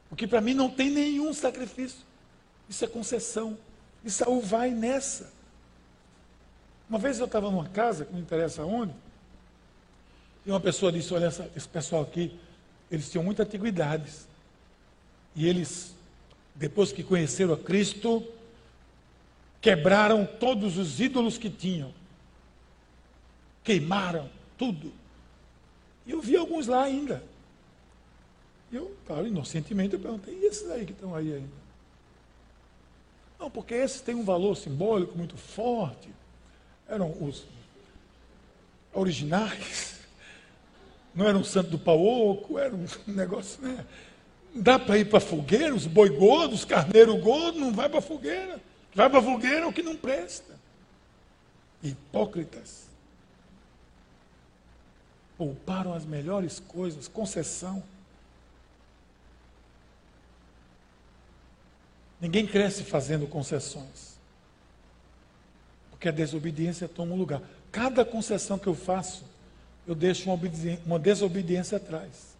Porque 0.09 0.27
para 0.27 0.41
mim 0.41 0.55
não 0.55 0.71
tem 0.71 0.91
nenhum 0.91 1.33
sacrifício. 1.33 2.01
Isso 2.69 2.85
é 2.85 2.89
concessão. 2.89 3.57
E 4.05 4.11
Saul 4.11 4.41
vai 4.41 4.71
nessa. 4.71 5.33
Uma 6.89 6.99
vez 6.99 7.19
eu 7.19 7.25
estava 7.25 7.51
numa 7.51 7.69
casa, 7.69 8.05
que 8.05 8.13
não 8.13 8.21
interessa 8.21 8.63
onde, 8.63 8.93
e 10.47 10.51
uma 10.51 10.61
pessoa 10.61 10.93
disse: 10.93 11.13
Olha, 11.15 11.27
esse 11.27 11.69
pessoal 11.69 12.03
aqui, 12.03 12.37
eles 12.91 13.11
tinham 13.11 13.25
muitas 13.25 13.47
antiguidades. 13.47 14.29
E 15.35 15.49
eles, 15.49 15.95
depois 16.55 16.93
que 16.93 17.03
conheceram 17.03 17.55
a 17.55 17.57
Cristo, 17.57 18.23
quebraram 19.61 20.27
todos 20.27 20.77
os 20.77 21.01
ídolos 21.01 21.39
que 21.39 21.51
tinham. 21.51 21.93
Queimaram 23.63 24.29
tudo. 24.59 24.93
E 26.07 26.13
eu 26.13 26.21
vi 26.21 26.37
alguns 26.37 26.67
lá 26.67 26.83
ainda. 26.83 27.23
E 28.71 28.77
eu, 28.77 28.95
claro, 29.07 29.27
inocentemente, 29.27 29.95
eu 29.95 30.01
perguntei, 30.01 30.35
e 30.35 30.47
esses 30.47 30.71
aí 30.71 30.85
que 30.85 30.93
estão 30.93 31.15
aí 31.15 31.33
ainda? 31.33 31.65
Não, 33.39 33.51
porque 33.51 33.75
esses 33.75 34.01
têm 34.01 34.15
um 34.15 34.25
valor 34.25 34.57
simbólico 34.57 35.17
muito 35.17 35.37
forte. 35.37 36.09
Eram 36.89 37.11
os 37.23 37.45
originais. 38.93 40.01
Não 41.15 41.29
era 41.29 41.37
um 41.37 41.45
santo 41.45 41.71
do 41.71 41.79
pau 41.79 42.03
oco, 42.03 42.59
era 42.59 42.75
um 42.75 42.87
negócio, 43.07 43.63
né? 43.63 43.85
Dá 44.55 44.79
para 44.79 44.99
ir 44.99 45.09
para 45.09 45.21
fogueira, 45.21 45.75
os 45.75 45.87
boi 45.87 46.11
gordos, 46.11 46.61
os 46.61 46.65
carneiro 46.65 47.17
gordo, 47.17 47.59
não 47.59 47.73
vai 47.73 47.89
para 47.89 48.01
fogueira. 48.01 48.61
Vai 48.95 49.11
para 49.11 49.21
fogueira 49.21 49.61
é 49.61 49.67
o 49.67 49.73
que 49.73 49.83
não 49.83 49.97
presta. 49.97 50.55
Hipócritas. 51.83 52.85
Pouparam 55.37 55.93
as 55.93 56.05
melhores 56.05 56.61
coisas, 56.61 57.09
concessão. 57.09 57.82
Ninguém 62.20 62.47
cresce 62.47 62.85
fazendo 62.85 63.26
concessões. 63.26 64.18
Porque 65.91 66.09
a 66.09 66.12
desobediência 66.12 66.89
toma 66.89 67.14
um 67.14 67.18
lugar. 67.18 67.43
Cada 67.72 68.05
concessão 68.05 68.59
que 68.59 68.66
eu 68.66 68.74
faço, 68.74 69.24
eu 69.87 69.95
deixo 69.95 70.30
uma, 70.30 70.41
uma 70.87 70.99
desobediência 70.99 71.76
atrás. 71.76 72.35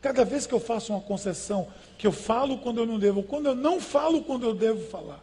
Cada 0.00 0.24
vez 0.24 0.46
que 0.46 0.54
eu 0.54 0.60
faço 0.60 0.92
uma 0.92 1.00
concessão, 1.00 1.68
que 1.98 2.06
eu 2.06 2.12
falo 2.12 2.58
quando 2.58 2.78
eu 2.78 2.86
não 2.86 2.98
devo, 2.98 3.22
quando 3.22 3.46
eu 3.46 3.54
não 3.54 3.80
falo 3.80 4.22
quando 4.24 4.46
eu 4.46 4.54
devo 4.54 4.88
falar, 4.88 5.22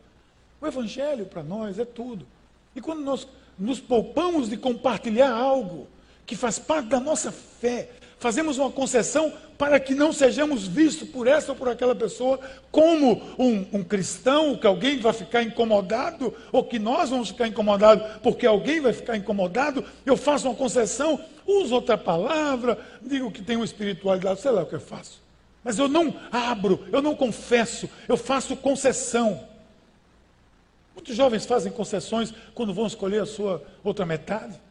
O 0.61 0.67
Evangelho 0.67 1.25
para 1.25 1.41
nós 1.41 1.79
é 1.79 1.85
tudo. 1.85 2.27
E 2.75 2.81
quando 2.81 3.01
nós 3.01 3.27
nos 3.57 3.79
poupamos 3.79 4.49
de 4.49 4.57
compartilhar 4.57 5.31
algo 5.31 5.87
que 6.27 6.35
faz 6.35 6.59
parte 6.59 6.89
da 6.89 6.99
nossa 6.99 7.31
fé, 7.31 7.89
fazemos 8.19 8.57
uma 8.57 8.69
concessão 8.69 9.31
para 9.57 9.79
que 9.79 9.95
não 9.95 10.11
sejamos 10.11 10.67
vistos 10.67 11.09
por 11.09 11.25
essa 11.25 11.53
ou 11.53 11.57
por 11.57 11.69
aquela 11.69 11.95
pessoa 11.95 12.37
como 12.69 13.21
um, 13.39 13.65
um, 13.71 13.83
cristão, 13.83 14.57
que 14.57 14.67
alguém 14.67 14.99
vai 14.99 15.13
ficar 15.13 15.41
incomodado, 15.41 16.33
ou 16.51 16.65
que 16.65 16.77
nós 16.77 17.09
vamos 17.09 17.29
ficar 17.29 17.47
incomodados 17.47 18.05
porque 18.21 18.45
alguém 18.45 18.81
vai 18.81 18.91
ficar 18.91 19.15
incomodado, 19.15 19.85
eu 20.05 20.17
faço 20.17 20.49
uma 20.49 20.55
concessão, 20.55 21.19
uso 21.45 21.73
outra 21.73 21.97
palavra, 21.97 22.77
digo 23.01 23.31
que 23.31 23.41
tem 23.41 23.55
uma 23.55 23.65
espiritualidade, 23.65 24.41
sei 24.41 24.51
lá 24.51 24.63
o 24.63 24.65
que 24.65 24.75
eu 24.75 24.81
faço. 24.81 25.21
Mas 25.63 25.79
eu 25.79 25.87
não 25.87 26.13
abro, 26.29 26.85
eu 26.91 27.01
não 27.01 27.15
confesso, 27.15 27.89
eu 28.05 28.17
faço 28.17 28.55
concessão. 28.57 29.47
Muitos 30.93 31.15
jovens 31.15 31.45
fazem 31.45 31.71
concessões 31.71 32.33
quando 32.53 32.73
vão 32.73 32.85
escolher 32.85 33.21
a 33.21 33.25
sua 33.25 33.63
outra 33.81 34.05
metade. 34.05 34.66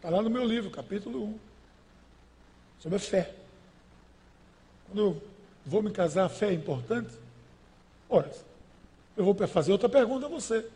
Está 0.00 0.08
lá 0.08 0.22
no 0.22 0.30
meu 0.30 0.46
livro, 0.46 0.70
capítulo 0.70 1.24
1, 1.24 1.38
sobre 2.78 2.96
a 2.96 2.98
fé. 2.98 3.34
Quando 4.86 4.98
eu 4.98 5.22
vou 5.66 5.82
me 5.82 5.90
casar, 5.90 6.24
a 6.24 6.28
fé 6.30 6.48
é 6.48 6.54
importante? 6.54 7.12
Ora, 8.08 8.32
eu 9.14 9.22
vou 9.22 9.36
fazer 9.46 9.72
outra 9.72 9.90
pergunta 9.90 10.24
a 10.24 10.28
você. 10.30 10.66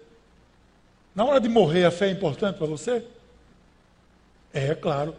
Na 1.14 1.24
hora 1.24 1.40
de 1.40 1.48
morrer, 1.48 1.86
a 1.86 1.90
fé 1.90 2.08
é 2.08 2.10
importante 2.10 2.58
para 2.58 2.66
você? 2.66 3.02
É, 4.52 4.74
claro. 4.74 5.16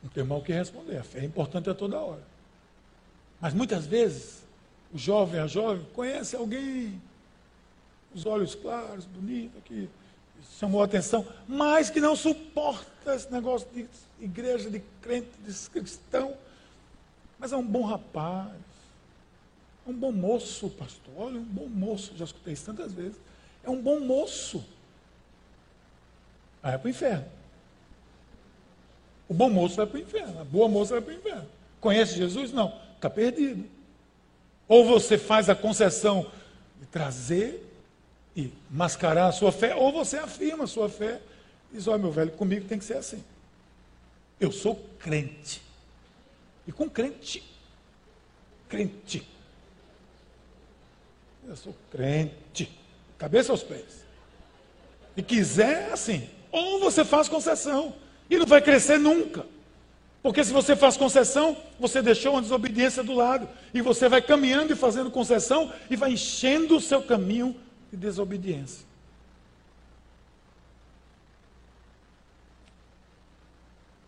Não 0.00 0.08
tem 0.10 0.22
mal 0.22 0.38
o 0.38 0.44
que 0.44 0.52
responder. 0.52 0.98
A 0.98 1.02
fé 1.02 1.18
é 1.18 1.24
importante 1.24 1.68
a 1.68 1.74
toda 1.74 1.98
hora. 1.98 2.22
Mas 3.40 3.52
muitas 3.52 3.84
vezes, 3.86 4.44
o 4.94 4.98
jovem, 4.98 5.40
a 5.40 5.48
jovem, 5.48 5.84
conhece 5.92 6.36
alguém, 6.36 7.02
os 8.14 8.24
olhos 8.24 8.54
claros, 8.54 9.04
bonito, 9.04 9.60
que 9.62 9.90
chamou 10.58 10.80
a 10.80 10.84
atenção, 10.84 11.26
mas 11.46 11.90
que 11.90 12.00
não 12.00 12.16
suporta 12.16 13.14
esse 13.14 13.30
negócio 13.30 13.68
de 13.72 13.86
igreja, 14.20 14.70
de 14.70 14.82
crente, 15.00 15.28
de 15.46 15.70
cristão. 15.70 16.34
Mas 17.38 17.52
é 17.52 17.56
um 17.56 17.66
bom 17.66 17.84
rapaz. 17.84 18.52
É 19.86 19.90
um 19.90 19.94
bom 19.94 20.10
moço, 20.10 20.70
pastor. 20.70 21.14
Olha, 21.16 21.38
um 21.38 21.44
bom 21.44 21.68
moço. 21.68 22.12
Já 22.16 22.24
escutei 22.24 22.54
isso 22.54 22.64
tantas 22.64 22.92
vezes. 22.92 23.16
É 23.62 23.70
um 23.70 23.80
bom 23.80 24.00
moço. 24.00 24.64
Aí 26.62 26.74
é 26.74 26.78
para 26.78 26.86
o 26.86 26.90
inferno. 26.90 27.26
O 29.28 29.34
bom 29.34 29.50
moço 29.50 29.76
vai 29.76 29.86
para 29.86 29.98
o 29.98 30.00
inferno. 30.00 30.40
A 30.40 30.44
boa 30.44 30.68
moça 30.68 30.94
vai 30.94 31.02
para 31.02 31.14
o 31.14 31.16
inferno. 31.16 31.48
Conhece 31.80 32.16
Jesus? 32.16 32.52
Não. 32.52 32.72
Está 32.94 33.10
perdido. 33.10 33.68
Ou 34.66 34.84
você 34.84 35.18
faz 35.18 35.48
a 35.48 35.54
concessão 35.54 36.30
de 36.80 36.86
trazer 36.86 37.65
e 38.36 38.52
mascarar 38.70 39.28
a 39.28 39.32
sua 39.32 39.50
fé, 39.50 39.74
ou 39.74 39.90
você 39.90 40.18
afirma 40.18 40.64
a 40.64 40.66
sua 40.66 40.90
fé 40.90 41.20
e 41.72 41.76
diz: 41.76 41.88
Olha, 41.88 41.98
meu 41.98 42.12
velho, 42.12 42.30
comigo 42.32 42.68
tem 42.68 42.78
que 42.78 42.84
ser 42.84 42.98
assim. 42.98 43.24
Eu 44.38 44.52
sou 44.52 44.76
crente. 44.98 45.62
E 46.66 46.72
com 46.72 46.90
crente. 46.90 47.42
Crente. 48.68 49.26
Eu 51.48 51.56
sou 51.56 51.74
crente. 51.90 52.70
Cabeça 53.16 53.52
aos 53.52 53.62
pés. 53.62 54.04
E 55.16 55.22
quiser, 55.22 55.90
assim. 55.92 56.28
Ou 56.52 56.78
você 56.80 57.04
faz 57.04 57.28
concessão. 57.28 57.94
E 58.28 58.36
não 58.36 58.44
vai 58.44 58.60
crescer 58.60 58.98
nunca. 58.98 59.46
Porque 60.22 60.44
se 60.44 60.52
você 60.52 60.74
faz 60.76 60.96
concessão, 60.96 61.56
você 61.78 62.02
deixou 62.02 62.32
uma 62.32 62.42
desobediência 62.42 63.02
do 63.02 63.14
lado. 63.14 63.48
E 63.72 63.80
você 63.80 64.08
vai 64.08 64.20
caminhando 64.20 64.72
e 64.72 64.76
fazendo 64.76 65.10
concessão 65.10 65.72
e 65.88 65.96
vai 65.96 66.12
enchendo 66.12 66.76
o 66.76 66.80
seu 66.80 67.00
caminho 67.00 67.56
de 67.90 67.96
desobediência. 67.96 68.84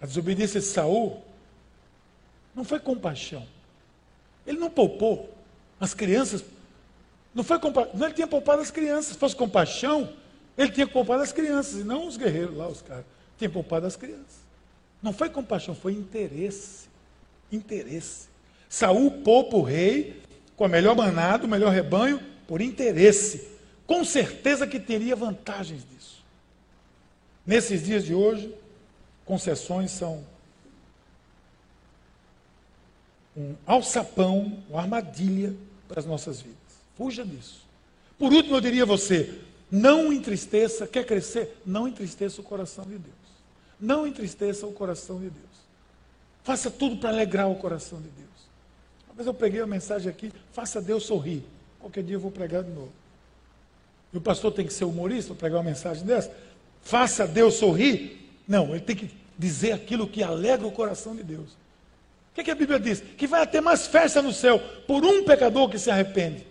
A 0.00 0.06
desobediência 0.06 0.60
de 0.60 0.66
Saul 0.66 1.22
não 2.54 2.64
foi 2.64 2.78
compaixão. 2.78 3.46
Ele 4.46 4.58
não 4.58 4.70
poupou 4.70 5.34
as 5.80 5.94
crianças. 5.94 6.44
Não 7.34 7.44
foi 7.44 7.58
compa... 7.58 7.88
não 7.94 8.06
ele 8.06 8.14
tinha 8.14 8.26
poupado 8.26 8.62
as 8.62 8.70
crianças. 8.70 9.12
Se 9.12 9.18
fosse 9.18 9.36
compaixão, 9.36 10.12
ele 10.56 10.72
tinha 10.72 10.86
poupado 10.86 11.22
as 11.22 11.32
crianças, 11.32 11.80
e 11.80 11.84
não 11.84 12.06
os 12.06 12.16
guerreiros 12.16 12.56
lá, 12.56 12.66
os 12.68 12.82
caras. 12.82 13.04
Tinha 13.36 13.50
poupado 13.50 13.86
as 13.86 13.96
crianças. 13.96 14.38
Não 15.02 15.12
foi 15.12 15.30
compaixão, 15.30 15.74
foi 15.74 15.92
interesse. 15.92 16.88
Interesse. 17.50 18.28
Saul 18.68 19.22
poupa 19.22 19.56
o 19.56 19.62
rei 19.62 20.20
com 20.56 20.64
a 20.64 20.68
melhor 20.68 20.96
manada, 20.96 21.46
o 21.46 21.48
melhor 21.48 21.72
rebanho, 21.72 22.20
por 22.46 22.60
interesse. 22.60 23.57
Com 23.88 24.04
certeza 24.04 24.66
que 24.66 24.78
teria 24.78 25.16
vantagens 25.16 25.82
disso. 25.88 26.22
Nesses 27.46 27.82
dias 27.82 28.04
de 28.04 28.14
hoje, 28.14 28.54
concessões 29.24 29.90
são 29.90 30.22
um 33.34 33.54
alçapão, 33.64 34.62
uma 34.68 34.82
armadilha 34.82 35.56
para 35.88 36.00
as 36.00 36.04
nossas 36.04 36.42
vidas. 36.42 36.58
Fuja 36.98 37.24
disso. 37.24 37.66
Por 38.18 38.30
último, 38.30 38.56
eu 38.56 38.60
diria 38.60 38.82
a 38.82 38.86
você: 38.86 39.40
não 39.70 40.12
entristeça, 40.12 40.86
quer 40.86 41.06
crescer? 41.06 41.56
Não 41.64 41.88
entristeça 41.88 42.42
o 42.42 42.44
coração 42.44 42.84
de 42.84 42.98
Deus. 42.98 43.14
Não 43.80 44.06
entristeça 44.06 44.66
o 44.66 44.72
coração 44.72 45.18
de 45.18 45.30
Deus. 45.30 45.46
Faça 46.44 46.70
tudo 46.70 46.98
para 46.98 47.08
alegrar 47.08 47.50
o 47.50 47.56
coração 47.56 48.02
de 48.02 48.08
Deus. 48.10 48.28
Uma 49.06 49.14
vez 49.14 49.26
eu 49.26 49.32
preguei 49.32 49.62
uma 49.62 49.66
mensagem 49.66 50.10
aqui: 50.10 50.30
faça 50.52 50.78
Deus 50.78 51.04
sorrir. 51.04 51.42
Qualquer 51.80 52.02
dia 52.02 52.16
eu 52.16 52.20
vou 52.20 52.30
pregar 52.30 52.62
de 52.62 52.70
novo. 52.70 52.92
E 54.12 54.16
o 54.16 54.20
pastor 54.20 54.52
tem 54.52 54.66
que 54.66 54.72
ser 54.72 54.84
humorista 54.84 55.34
para 55.34 55.40
pregar 55.40 55.58
uma 55.58 55.70
mensagem 55.70 56.04
dessa? 56.04 56.34
Faça 56.82 57.26
Deus 57.26 57.54
sorrir? 57.54 58.30
Não, 58.46 58.70
ele 58.70 58.80
tem 58.80 58.96
que 58.96 59.10
dizer 59.38 59.72
aquilo 59.72 60.06
que 60.06 60.22
alegra 60.22 60.66
o 60.66 60.72
coração 60.72 61.14
de 61.14 61.22
Deus 61.22 61.56
que, 62.38 62.44
que 62.44 62.50
a 62.50 62.54
Bíblia 62.54 62.78
diz? 62.78 63.00
Que 63.00 63.26
vai 63.26 63.46
ter 63.46 63.60
mais 63.60 63.86
festa 63.86 64.22
no 64.22 64.32
céu 64.32 64.60
por 64.86 65.04
um 65.04 65.24
pecador 65.24 65.68
que 65.68 65.78
se 65.78 65.90
arrepende. 65.90 66.46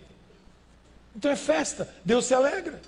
Então 1.16 1.30
é 1.30 1.36
festa, 1.36 1.88
Deus 2.04 2.26
se 2.26 2.34
alegra. 2.34 2.80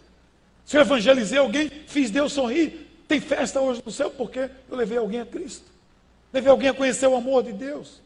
Se 0.64 0.77
eu 0.77 0.83
evangelizei 0.83 1.39
alguém, 1.39 1.71
fiz 1.87 2.11
Deus 2.11 2.33
sorrir. 2.33 2.89
Tem 3.09 3.21
festa 3.21 3.61
hoje 3.61 3.83
no 3.85 3.91
céu 3.91 4.11
porque 4.11 4.51
eu 4.71 4.77
levei 4.77 4.99
alguém 4.99 5.21
a 5.21 5.27
Cristo. 5.27 5.64
Levei 6.33 6.51
alguém 6.51 6.68
a 6.68 6.75
conhecer 6.75 7.07
o 7.07 7.16
amor 7.16 7.43
de 7.43 7.53
Deus. 7.53 8.01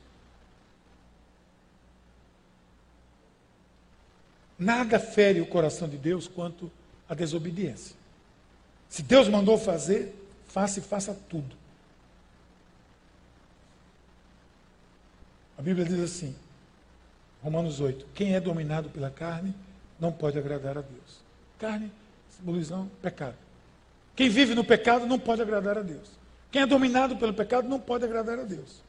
Nada 4.58 4.98
fere 4.98 5.40
o 5.40 5.46
coração 5.46 5.88
de 5.88 5.96
Deus 5.96 6.28
quanto 6.28 6.70
a 7.08 7.14
desobediência. 7.14 7.96
Se 8.88 9.02
Deus 9.02 9.28
mandou 9.28 9.58
fazer, 9.58 10.14
faça 10.46 10.78
e 10.78 10.82
faça 10.82 11.12
tudo. 11.28 11.56
A 15.58 15.62
Bíblia 15.62 15.84
diz 15.84 16.00
assim, 16.00 16.34
Romanos 17.42 17.80
8: 17.80 18.06
quem 18.14 18.34
é 18.34 18.40
dominado 18.40 18.88
pela 18.88 19.10
carne 19.10 19.54
não 19.98 20.12
pode 20.12 20.38
agradar 20.38 20.78
a 20.78 20.80
Deus. 20.80 21.20
Carne, 21.58 21.90
simbolizando 22.30 22.90
pecado. 23.02 23.36
Quem 24.16 24.28
vive 24.28 24.54
no 24.54 24.64
pecado 24.64 25.06
não 25.06 25.18
pode 25.18 25.42
agradar 25.42 25.78
a 25.78 25.82
Deus. 25.82 26.08
Quem 26.50 26.62
é 26.62 26.66
dominado 26.66 27.16
pelo 27.16 27.34
pecado 27.34 27.68
não 27.68 27.80
pode 27.80 28.04
agradar 28.04 28.38
a 28.38 28.44
Deus. 28.44 28.82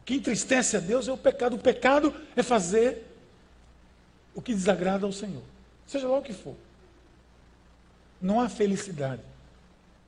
O 0.00 0.04
que 0.04 0.14
entristece 0.14 0.76
a 0.76 0.80
Deus 0.80 1.08
é 1.08 1.12
o 1.12 1.18
pecado. 1.18 1.56
O 1.56 1.58
pecado 1.58 2.14
é 2.36 2.42
fazer 2.42 3.07
o 4.34 4.42
que 4.42 4.54
desagrada 4.54 5.06
ao 5.06 5.12
Senhor, 5.12 5.42
seja 5.86 6.08
lá 6.08 6.18
o 6.18 6.22
que 6.22 6.32
for. 6.32 6.54
Não 8.20 8.40
há 8.40 8.48
felicidade 8.48 9.22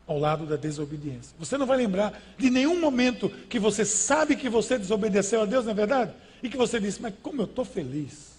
ao 0.06 0.18
lado 0.18 0.44
da 0.44 0.56
desobediência. 0.56 1.34
Você 1.38 1.56
não 1.56 1.66
vai 1.66 1.76
lembrar 1.76 2.20
de 2.36 2.50
nenhum 2.50 2.80
momento 2.80 3.28
que 3.48 3.60
você 3.60 3.84
sabe 3.84 4.34
que 4.34 4.48
você 4.48 4.76
desobedeceu 4.76 5.42
a 5.42 5.46
Deus, 5.46 5.64
não 5.64 5.70
é 5.72 5.74
verdade? 5.74 6.12
E 6.42 6.48
que 6.48 6.56
você 6.56 6.80
disse, 6.80 7.00
mas 7.00 7.14
como 7.22 7.42
eu 7.42 7.46
estou 7.46 7.64
feliz. 7.64 8.30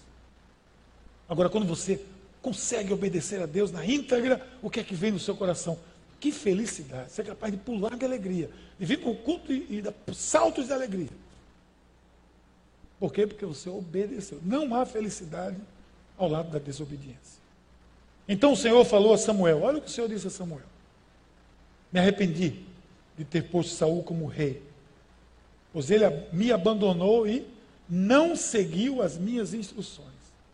Agora, 1.28 1.48
quando 1.48 1.66
você 1.66 2.04
consegue 2.42 2.92
obedecer 2.92 3.40
a 3.40 3.46
Deus 3.46 3.72
na 3.72 3.86
íntegra, 3.86 4.46
o 4.60 4.68
que 4.68 4.80
é 4.80 4.84
que 4.84 4.94
vem 4.94 5.12
no 5.12 5.18
seu 5.18 5.34
coração? 5.34 5.78
Que 6.20 6.30
felicidade! 6.30 7.10
Você 7.10 7.22
é 7.22 7.24
capaz 7.24 7.50
de 7.50 7.58
pular 7.58 7.96
de 7.96 8.04
alegria, 8.04 8.50
de 8.78 8.84
vir 8.84 9.00
para 9.00 9.10
o 9.10 9.16
culto 9.16 9.50
e, 9.50 9.78
e 9.78 9.82
dar 9.82 9.94
saltos 10.12 10.66
de 10.66 10.72
alegria. 10.74 11.08
Por 13.00 13.12
quê? 13.12 13.26
Porque 13.26 13.46
você 13.46 13.70
obedeceu. 13.70 14.38
Não 14.44 14.74
há 14.74 14.84
felicidade 14.84 15.56
ao 16.24 16.30
lado 16.30 16.50
da 16.50 16.58
desobediência. 16.58 17.40
Então 18.28 18.52
o 18.52 18.56
Senhor 18.56 18.84
falou 18.84 19.12
a 19.12 19.18
Samuel: 19.18 19.62
olha 19.62 19.78
o 19.78 19.80
que 19.80 19.88
o 19.88 19.90
Senhor 19.90 20.08
disse 20.08 20.26
a 20.26 20.30
Samuel. 20.30 20.66
Me 21.92 22.00
arrependi 22.00 22.60
de 23.16 23.24
ter 23.24 23.42
posto 23.50 23.74
Saul 23.74 24.02
como 24.02 24.26
rei, 24.26 24.62
pois 25.72 25.90
ele 25.90 26.04
me 26.32 26.50
abandonou 26.50 27.26
e 27.26 27.46
não 27.88 28.34
seguiu 28.34 29.02
as 29.02 29.18
minhas 29.18 29.52
instruções. 29.52 30.08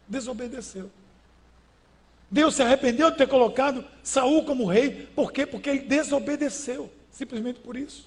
Desobedeceu. 0.08 0.90
Deus 2.30 2.56
se 2.56 2.62
arrependeu 2.62 3.10
de 3.10 3.16
ter 3.16 3.28
colocado 3.28 3.84
Saul 4.02 4.44
como 4.44 4.66
rei, 4.66 5.06
por 5.14 5.32
quê? 5.32 5.46
Porque 5.46 5.70
ele 5.70 5.80
desobedeceu, 5.80 6.90
simplesmente 7.10 7.60
por 7.60 7.76
isso. 7.76 8.06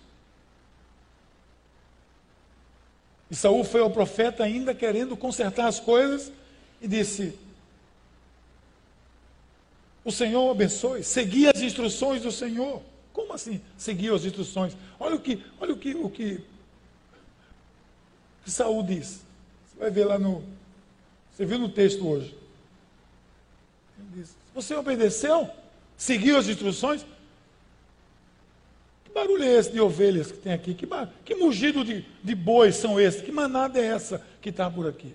E 3.31 3.35
Saul 3.35 3.63
foi 3.63 3.81
ao 3.81 3.89
profeta 3.89 4.43
ainda 4.43 4.75
querendo 4.75 5.15
consertar 5.15 5.67
as 5.67 5.79
coisas, 5.79 6.31
e 6.81 6.87
disse: 6.87 7.39
O 10.03 10.11
Senhor 10.11 10.49
abençoe, 10.49 11.03
segui 11.03 11.47
as 11.47 11.61
instruções 11.61 12.21
do 12.21 12.31
Senhor. 12.31 12.81
Como 13.13 13.33
assim 13.33 13.61
seguir 13.77 14.13
as 14.13 14.25
instruções? 14.25 14.75
Olha 14.99 15.15
o 15.15 15.19
que, 15.19 15.43
olha 15.59 15.73
o 15.73 15.77
que, 15.77 15.93
o 15.93 16.09
que, 16.09 16.41
que 18.43 18.51
Saul 18.51 18.83
diz. 18.83 19.21
Você 19.67 19.79
vai 19.79 19.91
ver 19.91 20.05
lá 20.05 20.17
no. 20.17 20.43
Você 21.31 21.45
viu 21.45 21.59
no 21.59 21.69
texto 21.69 22.07
hoje. 22.07 22.35
Ele 23.99 24.07
diz: 24.15 24.35
Você 24.55 24.73
obedeceu? 24.73 25.49
Seguiu 25.97 26.37
as 26.37 26.47
instruções? 26.47 27.05
Que 29.03 29.11
barulho 29.13 29.43
é 29.43 29.53
esse 29.57 29.71
de 29.71 29.79
ovelhas 29.79 30.31
que 30.31 30.37
tem 30.39 30.53
aqui? 30.53 30.73
Que, 30.73 30.85
bar... 30.85 31.11
que 31.23 31.35
mugido 31.35 31.83
de, 31.83 32.05
de 32.23 32.33
bois 32.33 32.75
são 32.75 32.99
esses? 32.99 33.21
Que 33.21 33.31
manada 33.31 33.77
é 33.77 33.85
essa 33.85 34.25
que 34.41 34.49
está 34.49 34.69
por 34.71 34.87
aqui? 34.87 35.13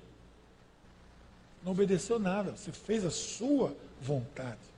Não 1.64 1.72
obedeceu 1.72 2.18
nada, 2.18 2.52
você 2.52 2.70
fez 2.70 3.04
a 3.04 3.10
sua 3.10 3.74
vontade. 4.00 4.75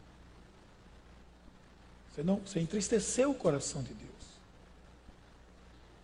Você, 2.19 2.25
não, 2.25 2.41
você 2.45 2.59
entristeceu 2.59 3.31
o 3.31 3.35
coração 3.35 3.81
de 3.81 3.95
Deus. 3.95 4.09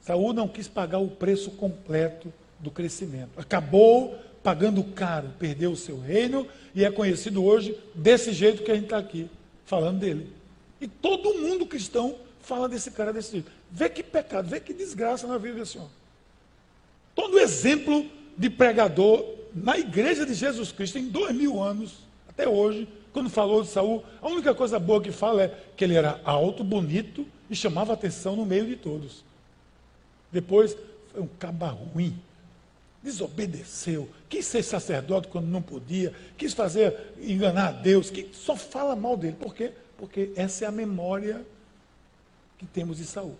Saul 0.00 0.32
não 0.32 0.46
quis 0.46 0.68
pagar 0.68 0.98
o 0.98 1.08
preço 1.08 1.50
completo 1.50 2.32
do 2.60 2.70
crescimento. 2.70 3.30
Acabou 3.36 4.16
pagando 4.40 4.84
caro, 4.84 5.32
perdeu 5.40 5.72
o 5.72 5.76
seu 5.76 5.98
reino 5.98 6.46
e 6.72 6.84
é 6.84 6.90
conhecido 6.90 7.42
hoje 7.42 7.76
desse 7.96 8.32
jeito 8.32 8.62
que 8.62 8.70
a 8.70 8.74
gente 8.76 8.84
está 8.84 8.98
aqui, 8.98 9.28
falando 9.64 9.98
dele. 9.98 10.32
E 10.80 10.86
todo 10.86 11.34
mundo 11.34 11.66
cristão 11.66 12.14
fala 12.42 12.68
desse 12.68 12.92
cara 12.92 13.12
desse 13.12 13.32
jeito. 13.32 13.50
Vê 13.68 13.88
que 13.88 14.04
pecado, 14.04 14.48
vê 14.48 14.60
que 14.60 14.72
desgraça 14.72 15.26
na 15.26 15.36
vida 15.36 15.58
desse 15.58 15.78
homem. 15.78 15.90
Todo 17.12 17.40
exemplo 17.40 18.08
de 18.38 18.48
pregador 18.48 19.34
na 19.52 19.76
igreja 19.76 20.24
de 20.24 20.34
Jesus 20.34 20.70
Cristo, 20.70 20.96
em 20.96 21.08
dois 21.08 21.34
mil 21.34 21.60
anos, 21.60 22.04
até 22.28 22.48
hoje, 22.48 22.86
quando 23.14 23.30
falou 23.30 23.62
de 23.62 23.68
Saul, 23.68 24.02
a 24.20 24.26
única 24.26 24.52
coisa 24.52 24.76
boa 24.76 25.00
que 25.00 25.12
fala 25.12 25.44
é 25.44 25.64
que 25.76 25.84
ele 25.84 25.94
era 25.94 26.20
alto, 26.24 26.64
bonito 26.64 27.24
e 27.48 27.54
chamava 27.54 27.92
atenção 27.92 28.34
no 28.34 28.44
meio 28.44 28.66
de 28.66 28.74
todos. 28.74 29.24
Depois, 30.32 30.76
foi 31.12 31.22
um 31.22 31.28
caba 31.38 31.68
ruim, 31.68 32.18
desobedeceu, 33.04 34.10
quis 34.28 34.44
ser 34.44 34.64
sacerdote 34.64 35.28
quando 35.28 35.46
não 35.46 35.62
podia, 35.62 36.12
quis 36.36 36.52
fazer, 36.52 37.14
enganar 37.20 37.68
a 37.68 37.70
Deus, 37.72 38.10
que 38.10 38.30
só 38.32 38.56
fala 38.56 38.96
mal 38.96 39.16
dele. 39.16 39.36
Por 39.38 39.54
quê? 39.54 39.70
Porque 39.96 40.32
essa 40.34 40.64
é 40.64 40.68
a 40.68 40.72
memória 40.72 41.46
que 42.58 42.66
temos 42.66 42.96
de 42.96 43.04
Saul. 43.04 43.36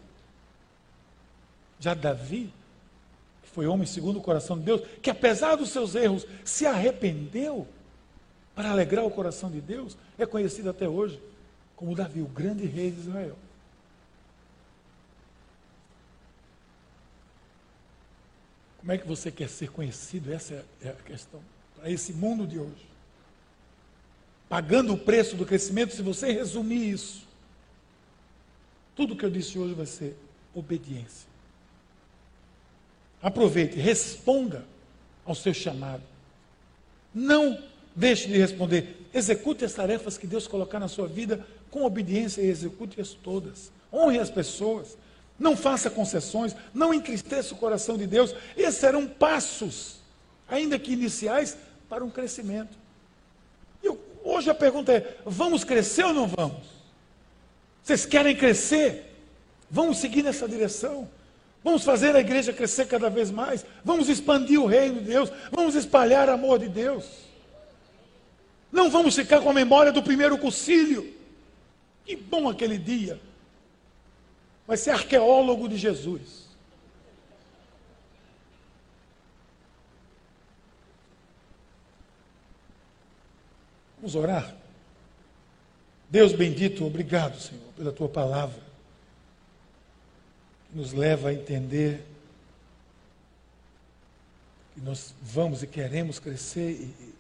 Já 1.81 1.95
Davi, 1.95 2.49
que 3.43 3.51
foi 3.51 3.67
homem 3.67 3.89
segundo 3.89 4.21
o 4.21 4.23
coração 4.23 4.57
de 4.57 4.67
Deus, 4.67 4.83
que 5.03 5.11
apesar 5.11 5.57
dos 5.57 5.71
seus 5.71 5.97
erros 5.97 6.25
se 6.45 6.65
arrependeu, 6.65 7.67
para 8.55 8.71
alegrar 8.71 9.05
o 9.05 9.11
coração 9.11 9.51
de 9.51 9.61
Deus, 9.61 9.97
é 10.19 10.25
conhecido 10.25 10.71
até 10.71 10.89
hoje 10.89 11.21
como 11.75 11.95
Davi, 11.95 12.21
o 12.23 12.27
grande 12.27 12.67
rei 12.67 12.91
de 12.91 13.01
Israel. 13.01 13.37
Como 18.79 18.93
é 18.93 18.99
que 18.99 19.07
você 19.07 19.31
quer 19.31 19.49
ser 19.49 19.71
conhecido? 19.71 20.33
Essa 20.33 20.65
é 20.83 20.91
a 20.91 20.93
questão. 20.93 21.41
Para 21.77 21.91
esse 21.91 22.13
mundo 22.13 22.47
de 22.47 22.59
hoje. 22.59 22.87
Pagando 24.49 24.93
o 24.93 24.99
preço 24.99 25.37
do 25.37 25.47
crescimento, 25.47 25.95
se 25.95 26.03
você 26.03 26.31
resumir 26.31 26.91
isso, 26.91 27.27
tudo 28.95 29.17
que 29.17 29.25
eu 29.25 29.31
disse 29.31 29.59
hoje 29.59 29.75
vai 29.75 29.87
ser 29.87 30.17
obediência. 30.55 31.27
Aproveite, 33.23 33.79
responda 33.79 34.65
ao 35.25 35.35
seu 35.35 35.55
chamado. 35.55 36.03
Não 37.13 37.59
Deixe 37.95 38.29
de 38.29 38.39
responder. 38.39 39.07
Execute 39.13 39.65
as 39.65 39.73
tarefas 39.73 40.19
que 40.19 40.27
Deus 40.27 40.47
colocar 40.47 40.81
na 40.81 40.89
sua 40.89 41.07
vida 41.07 41.47
com 41.71 41.85
obediência 41.85 42.43
e 42.43 42.49
execute-as 42.49 43.11
todas. 43.11 43.71
Honre 43.93 44.19
as 44.19 44.31
pessoas. 44.31 44.97
Não 45.39 45.57
faça 45.57 45.89
concessões. 45.89 46.57
Não 46.73 46.93
entristeça 46.93 47.55
o 47.55 47.57
coração 47.57 47.97
de 47.97 48.07
Deus. 48.07 48.35
Esses 48.57 48.81
serão 48.81 49.07
passos, 49.07 49.97
ainda 50.49 50.79
que 50.79 50.93
iniciais, 50.93 51.57
para 51.89 52.05
um 52.05 52.11
crescimento. 52.11 52.77
Eu, 53.83 54.01
hoje 54.25 54.51
a 54.51 54.55
pergunta 54.55 54.93
é: 54.93 55.17
vamos 55.25 55.63
crescer 55.63 56.05
ou 56.05 56.13
não 56.13 56.27
vamos? 56.27 56.75
Vocês 57.83 58.05
querem 58.05 58.35
crescer? 58.35 59.15
Vamos 59.71 59.99
seguir 59.99 60.23
nessa 60.23 60.49
direção. 60.49 61.09
Vamos 61.63 61.83
fazer 61.83 62.15
a 62.15 62.21
igreja 62.21 62.53
crescer 62.53 62.87
cada 62.87 63.09
vez 63.09 63.31
mais. 63.31 63.65
Vamos 63.85 64.09
expandir 64.09 64.61
o 64.61 64.67
reino 64.67 65.01
de 65.01 65.07
Deus. 65.07 65.31
Vamos 65.51 65.75
espalhar 65.75 66.29
amor 66.29 66.59
de 66.59 66.69
Deus. 66.69 67.24
Não 68.75 68.91
vamos 68.91 69.15
ficar 69.15 69.41
com 69.41 69.49
a 69.49 69.55
memória 69.55 69.93
do 69.93 70.03
primeiro 70.03 70.37
concílio. 70.37 71.15
Que 72.05 72.17
bom 72.17 72.49
aquele 72.49 72.77
dia. 72.77 73.21
Vai 74.67 74.77
ser 74.77 74.91
arqueólogo 74.91 75.69
de 75.69 75.79
Jesus. 75.79 76.49
Vamos 83.99 84.17
orar. 84.17 84.57
Deus 86.11 86.33
bendito, 86.33 86.85
obrigado, 86.85 87.41
Senhor, 87.41 87.63
pela 87.77 87.93
tua 87.93 88.09
palavra, 88.09 88.61
que 90.69 90.77
nos 90.77 90.93
leva 90.93 91.29
a 91.29 91.33
entender 91.33 92.05
que 94.75 94.81
nós 94.81 95.15
vamos 95.23 95.63
e 95.63 95.67
queremos 95.69 96.19
crescer 96.19 96.73
e, 96.73 97.14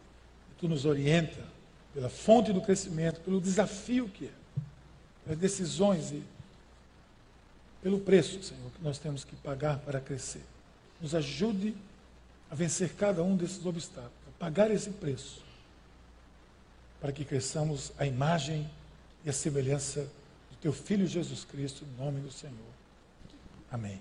tu 0.65 0.69
nos 0.69 0.87
orienta 0.87 1.45
pela 1.93 2.09
fonte 2.09 2.51
do 2.51 2.62
crescimento, 2.62 3.21
pelo 3.21 3.39
desafio 3.39 4.09
que 4.09 4.25
é, 4.25 4.31
pelas 5.23 5.39
decisões 5.39 6.11
e 6.11 6.23
pelo 7.83 8.01
preço, 8.01 8.43
Senhor, 8.43 8.71
que 8.71 8.83
nós 8.83 8.99
temos 8.99 9.25
que 9.25 9.37
pagar 9.37 9.79
para 9.81 10.01
crescer. 10.01 10.41
Nos 11.03 11.15
ajude 11.15 11.77
a 12.51 12.55
vencer 12.55 12.95
cada 12.95 13.23
um 13.23 13.37
desses 13.37 13.67
obstáculos, 13.67 14.15
a 14.27 14.39
pagar 14.39 14.71
esse 14.71 14.89
preço, 14.89 15.45
para 16.99 17.12
que 17.12 17.27
cresçamos 17.27 17.93
a 17.99 18.07
imagem 18.07 18.67
e 19.23 19.29
a 19.29 19.35
semelhança 19.35 20.09
do 20.51 20.57
Teu 20.62 20.73
Filho 20.73 21.07
Jesus 21.07 21.45
Cristo, 21.45 21.85
em 21.85 22.03
nome 22.03 22.23
do 22.23 22.33
Senhor. 22.33 22.73
Amém. 23.71 24.01